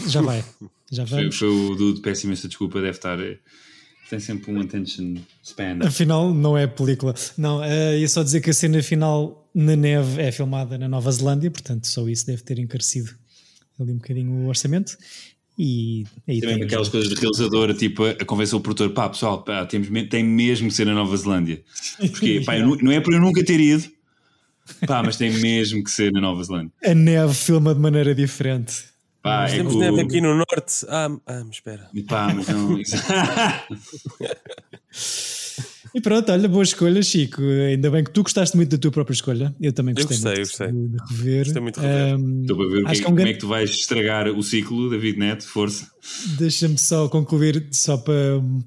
já 0.07 0.21
vai. 0.21 0.43
Já 0.91 1.05
Foi, 1.07 1.19
vamos. 1.21 1.38
foi 1.38 1.47
o 1.47 1.75
Dude, 1.75 2.01
peço 2.01 2.25
imensa 2.27 2.47
desculpa, 2.47 2.79
deve 2.79 2.91
estar. 2.97 3.17
Tem 4.09 4.19
sempre 4.19 4.51
um 4.51 4.61
attention 4.61 5.15
span. 5.43 5.79
Afinal, 5.83 6.33
não 6.33 6.57
é 6.57 6.67
película. 6.67 7.15
Não, 7.37 7.63
eh, 7.63 7.99
ia 7.99 8.07
só 8.07 8.21
dizer 8.21 8.41
que 8.41 8.51
a 8.51 8.53
cena 8.53 8.81
final 8.83 9.49
na 9.53 9.75
neve 9.75 10.21
é 10.21 10.31
filmada 10.31 10.77
na 10.77 10.87
Nova 10.87 11.11
Zelândia, 11.11 11.49
portanto, 11.49 11.87
só 11.87 12.07
isso 12.07 12.27
deve 12.27 12.43
ter 12.43 12.59
encarecido 12.59 13.09
ali 13.79 13.91
um 13.91 13.97
bocadinho 13.97 14.31
o 14.31 14.47
orçamento. 14.47 14.97
E 15.57 16.03
aí 16.27 16.41
Também 16.41 16.55
tem 16.57 16.65
aquelas 16.65 16.89
coisas 16.89 17.09
de 17.09 17.15
realizadora, 17.15 17.73
tipo 17.73 18.03
a 18.03 18.25
convencer 18.25 18.55
o 18.57 18.61
produtor, 18.61 18.89
pá, 18.89 19.07
pessoal, 19.09 19.41
pá, 19.41 19.65
temos, 19.65 19.87
tem 20.09 20.23
mesmo 20.23 20.67
que 20.67 20.73
ser 20.73 20.85
na 20.85 20.93
Nova 20.93 21.15
Zelândia. 21.15 21.63
Porque, 22.11 22.41
pá, 22.45 22.57
eu 22.57 22.77
não 22.77 22.91
é 22.91 22.99
para 22.99 23.15
eu 23.15 23.21
nunca 23.21 23.43
ter 23.43 23.59
ido, 23.59 23.85
pá, 24.85 25.01
mas 25.01 25.15
tem 25.15 25.31
mesmo 25.31 25.81
que 25.83 25.89
ser 25.89 26.11
na 26.11 26.19
Nova 26.19 26.43
Zelândia. 26.43 26.73
a 26.83 26.93
neve 26.93 27.33
filma 27.33 27.73
de 27.73 27.79
maneira 27.79 28.13
diferente. 28.13 28.83
Pá, 29.26 29.39
Mas 29.41 29.53
é 29.53 29.57
temos 29.57 29.76
neve 29.76 30.01
aqui 30.01 30.21
no 30.21 30.36
norte. 30.36 30.86
Ah, 30.88 31.09
ah 31.26 31.43
mas 31.43 31.55
espera. 31.55 31.89
Pá, 32.07 32.32
mas 32.32 32.47
não. 32.47 32.78
E 35.95 36.01
pronto, 36.01 36.30
olha, 36.30 36.49
boa 36.49 36.61
escolha, 36.63 37.01
Chico. 37.01 37.41
Ainda 37.41 37.89
bem 37.89 38.03
que 38.03 38.11
tu 38.11 38.21
gostaste 38.21 38.55
muito 38.57 38.69
da 38.71 38.78
tua 38.78 38.91
própria 38.91 39.13
escolha. 39.13 39.55
Eu 39.61 39.71
também 39.71 39.95
Eu 39.97 40.05
gostei, 40.05 40.36
gostei, 40.39 40.67
muito 40.67 40.97
eu 40.97 41.07
gostei. 41.07 41.17
De, 41.17 41.23
rever. 41.23 41.43
Gostei 41.45 41.61
muito 41.61 41.80
de 41.80 41.86
rever. 41.88 42.13
Ahm, 42.13 42.41
Estou 42.41 42.57
para 42.57 42.67
ver 42.67 42.84
que, 42.84 42.91
Acho 42.91 42.91
é- 42.91 42.95
que 42.95 43.01
é 43.01 43.01
um 43.01 43.05
como 43.05 43.19
é 43.19 43.23
grande- 43.23 43.34
que 43.34 43.39
tu 43.39 43.47
vais 43.47 43.69
estragar 43.69 44.28
o 44.28 44.43
ciclo, 44.43 44.89
David 44.89 45.17
Neto, 45.17 45.47
força. 45.47 45.89
Deixa-me 46.38 46.78
só 46.78 47.07
concluir, 47.07 47.65
só 47.71 47.97
para 47.97 48.13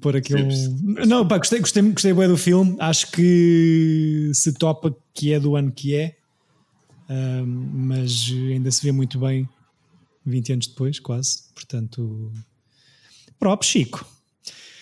pôr. 0.01 0.15
Sim, 0.25 0.49
sim. 0.51 0.77
Não, 1.07 1.25
pá, 1.27 1.37
gostei, 1.37 1.59
gostei, 1.59 1.83
gostei 1.83 2.13
bem 2.13 2.27
do 2.27 2.37
filme. 2.37 2.75
Acho 2.79 3.11
que 3.11 4.31
se 4.33 4.51
topa 4.53 4.93
que 5.13 5.31
é 5.31 5.39
do 5.39 5.55
ano 5.55 5.71
que 5.71 5.95
é. 5.95 6.15
Um, 7.07 7.45
mas 7.73 8.27
ainda 8.51 8.71
se 8.71 8.81
vê 8.83 8.91
muito 8.91 9.19
bem 9.19 9.47
20 10.29 10.53
anos 10.53 10.67
depois, 10.67 10.99
quase. 10.99 11.43
Portanto, 11.53 12.31
próprio 13.39 13.69
Chico. 13.69 14.05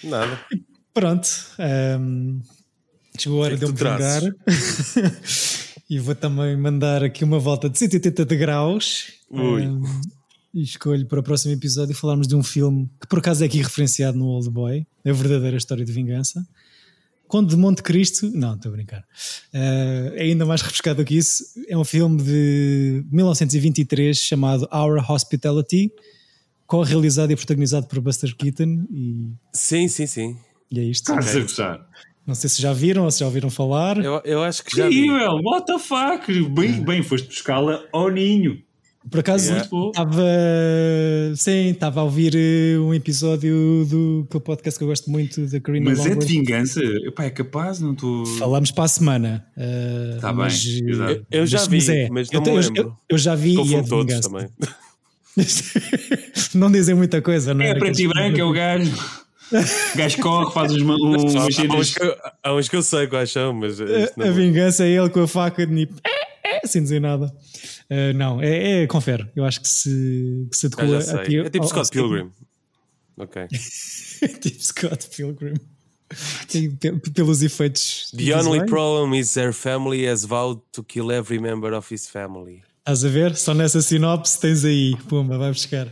Nada. 0.03 0.39
Pronto. 0.93 1.27
Um, 1.99 2.41
chegou 3.17 3.41
a 3.41 3.45
hora 3.45 3.57
de 3.57 3.63
eu 3.63 3.69
me 3.69 3.75
vingar. 3.75 4.21
e 5.89 5.99
vou 5.99 6.15
também 6.15 6.57
mandar 6.57 7.03
aqui 7.03 7.23
uma 7.23 7.39
volta 7.39 7.69
de 7.69 7.77
180 7.77 8.25
de 8.25 8.35
graus. 8.35 9.13
Ui. 9.29 9.67
Um, 9.67 9.83
e 10.53 10.63
escolho 10.63 11.05
para 11.05 11.19
o 11.19 11.23
próximo 11.23 11.53
episódio 11.53 11.93
falarmos 11.93 12.27
de 12.27 12.35
um 12.35 12.41
filme 12.41 12.89
que 12.99 13.07
por 13.07 13.19
acaso 13.19 13.43
é 13.43 13.45
aqui 13.45 13.61
referenciado 13.61 14.17
no 14.17 14.25
Old 14.25 14.49
Boy, 14.49 14.87
a 15.05 15.11
verdadeira 15.11 15.57
história 15.57 15.85
de 15.85 15.91
vingança. 15.91 16.43
Conde 17.28 17.49
de 17.49 17.57
Monte 17.57 17.84
Cristo, 17.84 18.32
não, 18.34 18.55
estou 18.55 18.71
a 18.71 18.75
brincar. 18.75 18.99
Uh, 19.53 20.15
é 20.15 20.23
ainda 20.23 20.45
mais 20.45 20.61
refrescado 20.61 21.03
que 21.03 21.15
isso. 21.17 21.43
É 21.67 21.78
um 21.78 21.84
filme 21.84 22.21
de 22.21 23.05
1923 23.11 24.17
chamado 24.17 24.67
Our 24.71 25.11
Hospitality, 25.11 25.91
co-realizado 26.65 27.32
e 27.32 27.36
protagonizado 27.36 27.88
por 27.88 27.99
Buster 27.99 28.36
Keaton. 28.36 28.86
E, 28.89 29.32
Sim, 29.53 29.88
sim, 29.88 30.07
sim. 30.07 30.38
e 30.71 30.80
é 30.80 30.84
isto. 30.84 31.11
Estás 31.11 31.36
a 31.36 31.39
gostar? 31.41 31.88
Não 32.25 32.36
sei 32.36 32.49
se 32.49 32.61
já 32.61 32.73
viram 32.73 33.05
ou 33.05 33.11
se 33.11 33.21
já 33.21 33.25
ouviram 33.25 33.49
falar. 33.49 33.97
Eu, 34.03 34.21
eu 34.25 34.43
acho 34.43 34.63
que 34.63 34.75
já 34.75 34.89
vi. 34.89 35.05
Incrível, 35.05 35.39
what 35.43 35.65
the 35.65 35.80
fuck? 35.80 36.49
Bem, 36.49 36.84
bem 36.84 37.01
foste 37.01 37.28
buscá-la 37.28 37.84
ao 37.93 38.09
ninho. 38.09 38.61
Por 39.09 39.19
acaso 39.21 39.45
Yeah. 39.51 39.69
Estava 39.87 40.23
sim, 41.35 41.69
estava 41.69 42.01
a 42.01 42.03
ouvir 42.03 42.33
eh, 42.35 42.77
um 42.79 42.93
episódio 42.93 43.85
do 43.89 44.25
aquele 44.27 44.43
podcast 44.43 44.77
que 44.77 44.83
eu 44.83 44.87
gosto 44.89 45.09
muito 45.09 45.45
da 45.47 45.59
Karina 45.59 45.89
Mas 45.91 45.99
é 45.99 46.03
de 46.03 46.09
Longworth. 46.09 46.27
vingança? 46.29 46.81
Epá, 46.83 47.23
é 47.25 47.29
capaz? 47.29 47.79
Não 47.79 47.93
estou. 47.93 48.25
Falamos 48.25 48.71
para 48.71 48.83
a 48.83 48.87
semana. 48.87 49.45
eh, 49.57 50.17
Tá 50.19 50.33
mas, 50.33 50.63
bem, 50.65 50.83
eh, 50.87 50.91
exato. 50.91 51.25
Eu 51.31 51.45
já 51.45 51.65
vi, 51.65 51.91
é. 51.91 52.09
mas 52.09 52.27
eu, 52.31 52.41
não 52.41 52.45
me 52.45 52.57
eu- 52.57 52.61
lembro. 52.61 52.81
eu- 52.81 52.95
eu 53.09 53.17
já 53.17 53.35
vi 53.35 53.55
e 53.55 53.75
é 53.75 53.81
de 53.81 53.89
todos 53.89 54.05
vingança. 54.13 54.29
também. 54.29 54.47
não 56.55 56.71
dizem 56.71 56.95
muita 56.95 57.21
coisa, 57.21 57.53
não 57.53 57.63
é? 57.63 57.69
É 57.69 57.75
preto 57.75 57.99
e 58.01 58.07
branco, 58.07 58.39
é 58.39 58.43
o 58.43 58.51
gajo. 58.53 58.91
O 59.93 59.97
gajo 59.97 60.17
corre, 60.21 60.51
faz 60.53 60.73
uns, 60.73 60.81
ma- 60.83 60.95
um, 60.99 61.13
Há, 61.39 61.77
uns 61.77 61.93
que, 61.95 62.03
eu- 62.03 62.15
há 62.43 62.53
uns 62.55 62.67
que 62.67 62.75
eu 62.75 62.81
sei 62.83 63.07
quais 63.07 63.31
são, 63.31 63.53
mas. 63.53 63.79
A, 63.79 63.85
a 64.27 64.31
vingança 64.31 64.83
é 64.85 64.89
ele 64.89 65.09
com 65.09 65.21
a 65.21 65.27
faca 65.27 65.65
de 65.65 65.73
nip, 65.73 65.93
é, 66.03 66.57
é, 66.63 66.67
sem 66.67 66.81
dizer 66.83 66.99
nada. 66.99 67.31
Eh, 67.89 68.13
não, 68.13 68.41
é, 68.41 68.83
é, 68.83 68.88
confere. 68.88 69.29
Eu 69.35 69.45
acho 69.45 69.61
que 69.61 69.67
se, 69.69 70.47
que 70.51 70.57
se 70.57 70.65
adequa 70.67 70.88
já 70.88 70.97
aqui 71.21 71.31
sei. 71.31 71.39
É 71.41 71.49
tipo 71.49 71.63
ao- 71.63 71.69
Scott 71.69 71.88
ao- 71.97 72.03
Pilgrim. 72.09 72.31
Ok. 73.17 73.47
tipo 74.41 74.63
Scott 74.63 75.07
Pilgrim. 75.15 75.53
Pe- 76.79 77.11
pelos 77.11 77.41
efeitos. 77.43 78.11
The 78.15 78.33
only 78.35 78.65
problem 78.65 79.13
is 79.19 79.33
their 79.33 79.53
family 79.53 80.07
has 80.07 80.23
vowed 80.23 80.61
to 80.71 80.83
kill 80.83 81.11
every 81.11 81.39
member 81.39 81.73
of 81.73 81.93
his 81.93 82.07
family. 82.07 82.61
Estás 82.79 83.03
a 83.03 83.09
ver? 83.09 83.35
Só 83.35 83.53
nessa 83.53 83.81
sinopse 83.81 84.39
tens 84.39 84.63
aí. 84.63 84.95
Pumba, 85.09 85.38
vai 85.38 85.51
buscar. 85.51 85.88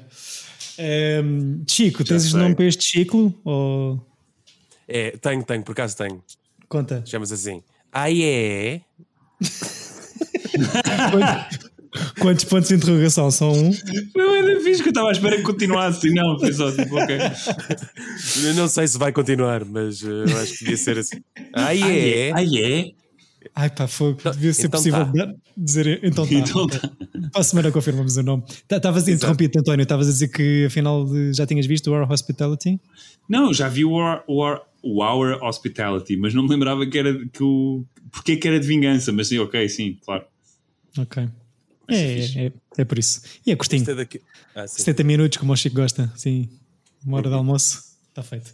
Ehm, 0.77 1.63
Chico, 1.69 2.03
tens 2.05 2.23
sei. 2.23 2.39
nome 2.39 2.55
para 2.55 2.65
este 2.65 2.83
ciclo? 2.83 3.33
Ou... 3.43 4.05
É, 4.87 5.11
tenho, 5.17 5.43
tenho, 5.43 5.63
por 5.63 5.73
acaso 5.73 5.97
tenho. 5.97 6.23
Conta. 6.69 7.03
Chamas 7.05 7.31
assim. 7.33 7.61
Ah, 7.91 8.09
é? 8.11 8.81
Quantos, 12.19 12.43
pontos 12.45 12.69
de 12.69 12.75
interrogação? 12.75 13.29
São 13.31 13.51
um? 13.51 13.73
Foi 13.73 14.39
ainda 14.39 14.59
fixe 14.61 14.81
que 14.81 14.89
eu 14.89 14.91
estava 14.91 15.09
à 15.09 15.11
espera 15.11 15.37
que 15.37 15.43
continuasse. 15.43 16.09
Não, 16.13 16.39
foi 16.39 16.53
só 16.53 16.71
tipo, 16.71 16.95
ok. 16.95 17.17
Eu 18.43 18.53
não 18.55 18.67
sei 18.67 18.87
se 18.87 18.97
vai 18.97 19.11
continuar, 19.11 19.63
mas 19.65 20.03
eh, 20.03 20.07
eu 20.07 20.37
acho 20.39 20.53
que 20.53 20.59
devia 20.65 20.77
ser 20.77 20.97
assim. 20.99 21.17
Ah, 21.53 21.75
é? 21.75 22.31
Ah, 22.33 22.43
é? 22.43 22.91
Ai 23.53 23.69
pá, 23.69 23.87
foi, 23.87 24.15
devia 24.33 24.53
ser 24.53 24.65
então 24.67 24.79
possível 24.79 25.05
tá. 25.13 25.33
dizer. 25.55 25.99
Então 26.03 26.25
tá. 26.27 26.33
Então 26.33 26.67
tá. 26.67 26.79
Para 27.31 27.41
a 27.41 27.43
semana 27.43 27.71
confirmamos 27.71 28.17
o 28.17 28.23
nome. 28.23 28.43
Tá- 28.67 28.77
Estavas 28.77 29.07
interrompido, 29.07 29.59
António. 29.59 29.83
Estavas 29.83 30.07
a 30.07 30.11
dizer 30.11 30.27
que 30.29 30.65
afinal 30.65 31.05
já 31.33 31.45
tinhas 31.45 31.65
visto 31.65 31.91
o 31.91 31.93
Our 31.93 32.11
Hospitality? 32.11 32.79
Não, 33.29 33.53
já 33.53 33.69
vi 33.69 33.85
o 33.85 33.91
Our, 33.91 34.23
o 34.27 34.41
Our- 34.43 34.61
o 34.81 35.03
Our 35.03 35.43
Hospitality, 35.43 36.17
mas 36.17 36.33
não 36.33 36.43
me 36.43 36.49
lembrava 36.49 36.85
que 36.87 36.97
era 36.97 37.13
de- 37.13 37.27
que 37.29 37.43
o. 37.43 37.85
Porque 38.11 38.35
que 38.35 38.47
era 38.47 38.59
de 38.59 38.67
vingança, 38.67 39.11
mas 39.11 39.27
sim, 39.27 39.37
ok, 39.39 39.67
sim, 39.69 39.97
claro. 40.03 40.23
Ok. 40.97 41.27
É, 41.87 42.45
é, 42.47 42.51
é 42.77 42.85
por 42.85 42.97
isso. 42.97 43.21
E 43.45 43.51
é 43.51 43.55
curtinho. 43.55 43.89
É 43.89 43.95
daqui- 43.95 44.21
Ah, 44.55 44.67
sim. 44.67 44.79
70 44.79 45.03
minutos, 45.03 45.37
como 45.37 45.53
o 45.53 45.55
Chico 45.55 45.75
gosta. 45.75 46.11
Sim, 46.15 46.49
uma 47.05 47.17
hora 47.17 47.29
de 47.29 47.35
almoço. 47.35 47.83
Está 48.09 48.23
feito. 48.23 48.53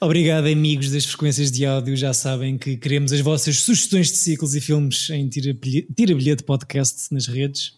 Obrigado, 0.00 0.46
amigos 0.46 0.90
das 0.90 1.04
frequências 1.04 1.50
de 1.50 1.66
áudio. 1.66 1.94
Já 1.96 2.14
sabem 2.14 2.56
que 2.56 2.76
queremos 2.76 3.12
as 3.12 3.20
vossas 3.20 3.58
sugestões 3.60 4.10
de 4.10 4.16
ciclos 4.16 4.54
e 4.54 4.60
filmes 4.60 5.10
em 5.10 5.28
Tira 5.28 5.52
Bilhete 6.14 6.42
Podcast 6.42 7.12
nas 7.12 7.26
redes. 7.26 7.74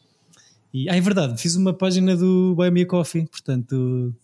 E, 0.72 0.88
ah, 0.88 0.94
é 0.96 1.00
verdade, 1.00 1.40
fiz 1.40 1.56
uma 1.56 1.72
página 1.74 2.16
do 2.16 2.54
Buy 2.54 2.70
Me 2.70 2.82
a 2.82 2.86
Coffee. 2.86 3.26
Portanto, 3.26 4.14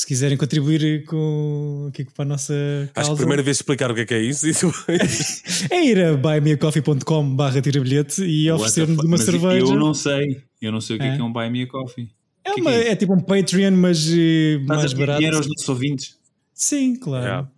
se 0.00 0.06
quiserem 0.06 0.36
contribuir 0.36 1.04
com, 1.06 1.86
aqui 1.88 2.04
para 2.04 2.24
a 2.24 2.28
nossa 2.28 2.52
Acho 2.54 2.86
que 2.88 2.92
causa, 2.94 3.12
a 3.12 3.16
primeira 3.16 3.42
vez 3.42 3.56
explicar 3.58 3.90
o 3.90 3.94
que 3.94 4.02
é 4.02 4.06
que 4.06 4.14
é 4.14 4.20
isso. 4.22 4.46
depois- 4.46 5.42
é 5.70 5.84
ir 5.84 5.98
a 6.04 6.16
buymeacoffee.com 6.16 7.34
barra 7.34 7.60
tira 7.60 7.80
bilhete 7.80 8.22
e 8.22 8.50
oferecer-nos 8.50 8.96
fuck? 8.96 9.06
uma 9.06 9.16
Mas 9.16 9.24
cerveja. 9.26 9.66
Eu 9.66 9.74
não 9.76 9.94
sei. 9.94 10.42
Eu 10.60 10.72
não 10.72 10.80
sei 10.80 10.96
o 10.96 10.98
que 10.98 11.04
é, 11.04 11.08
É? 11.08 11.14
que 11.16 11.20
é 11.20 11.24
um 11.24 11.32
Buy 11.32 11.50
Me 11.50 11.62
a 11.62 11.66
Coffee. 11.66 12.08
É, 12.44 12.54
que 12.54 12.60
uma- 12.60 12.70
que 12.70 12.76
é 12.76 12.88
é 12.90 12.96
tipo 12.96 13.12
um 13.14 13.20
Patreon, 13.20 13.72
mas 13.72 14.06
eh, 14.08 14.58
Estás 14.60 14.66
mais 14.66 14.92
barato. 14.92 15.18
dinheiro 15.18 15.36
aos 15.36 15.46
nossos 15.46 15.68
ouvintes? 15.68 16.16
Sim, 16.54 16.96
claro. 16.96 17.24
Yeah. 17.24 17.48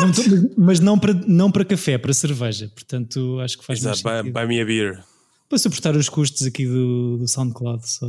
Não 0.00 0.12
tô- 0.12 0.50
mas 0.58 0.78
não 0.80 0.98
para, 0.98 1.14
não 1.26 1.50
para 1.50 1.64
café, 1.64 1.96
para 1.98 2.12
cerveja. 2.12 2.68
Portanto, 2.74 3.38
acho 3.42 3.56
que 3.58 3.64
faz 3.64 3.80
mais 3.82 3.98
Exato, 3.98 4.08
buy, 4.14 4.18
sentido. 4.18 4.32
buy 4.34 4.46
me 4.46 4.60
a 4.60 4.64
beer. 4.64 5.02
Para 5.48 5.58
suportar 5.58 5.96
os 5.96 6.08
custos 6.08 6.46
aqui 6.46 6.66
do, 6.66 7.16
do 7.18 7.26
SoundCloud. 7.26 7.88
Só. 7.88 8.06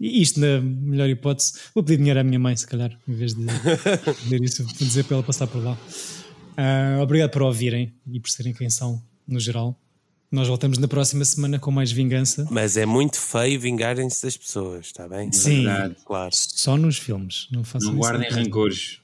E 0.00 0.20
isto, 0.20 0.40
na 0.40 0.60
melhor 0.60 1.08
hipótese, 1.08 1.52
vou 1.74 1.82
pedir 1.82 1.98
dinheiro 1.98 2.20
à 2.20 2.24
minha 2.24 2.38
mãe, 2.38 2.56
se 2.56 2.66
calhar, 2.66 2.98
em 3.06 3.14
vez 3.14 3.34
de 3.34 3.44
dizer 4.24 4.42
isso, 4.42 4.64
vou 4.64 4.72
dizer 4.74 5.04
para 5.04 5.16
ela 5.16 5.22
passar 5.22 5.46
por 5.46 5.62
lá. 5.62 5.78
Ah, 6.56 6.98
obrigado 7.02 7.30
por 7.30 7.42
ouvirem 7.42 7.92
e 8.10 8.18
por 8.20 8.28
serem 8.30 8.52
quem 8.52 8.68
são, 8.68 9.02
no 9.26 9.38
geral. 9.40 9.78
Nós 10.30 10.48
voltamos 10.48 10.78
na 10.78 10.88
próxima 10.88 11.24
semana 11.24 11.60
com 11.60 11.70
mais 11.70 11.92
vingança. 11.92 12.46
Mas 12.50 12.76
é 12.76 12.84
muito 12.84 13.20
feio 13.20 13.60
vingarem-se 13.60 14.20
das 14.24 14.36
pessoas, 14.36 14.86
está 14.86 15.08
bem? 15.08 15.30
Sim. 15.32 15.62
Verdade. 15.64 15.96
Claro, 16.04 16.30
Só 16.34 16.76
nos 16.76 16.98
filmes. 16.98 17.46
Não 17.52 17.62
façam 17.62 17.92
Não 17.92 17.98
guardem 17.98 18.28
rancores. 18.30 18.98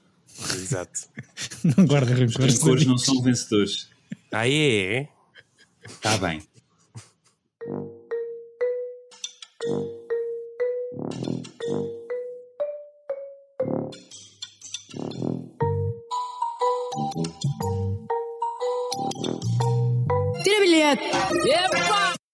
exato. 0.55 0.99
Não 1.63 1.85
guardem 1.85 2.15
rancores. 2.15 2.55
Rancores 2.59 2.85
não 2.85 2.97
são 2.97 3.21
vencedores. 3.21 3.89
Ah, 4.31 4.47
é? 4.49 5.07
Está 5.85 6.17
bem. 6.17 6.41
Tira 20.43 20.61
bilhete! 20.61 21.11
Epa! 21.49 22.10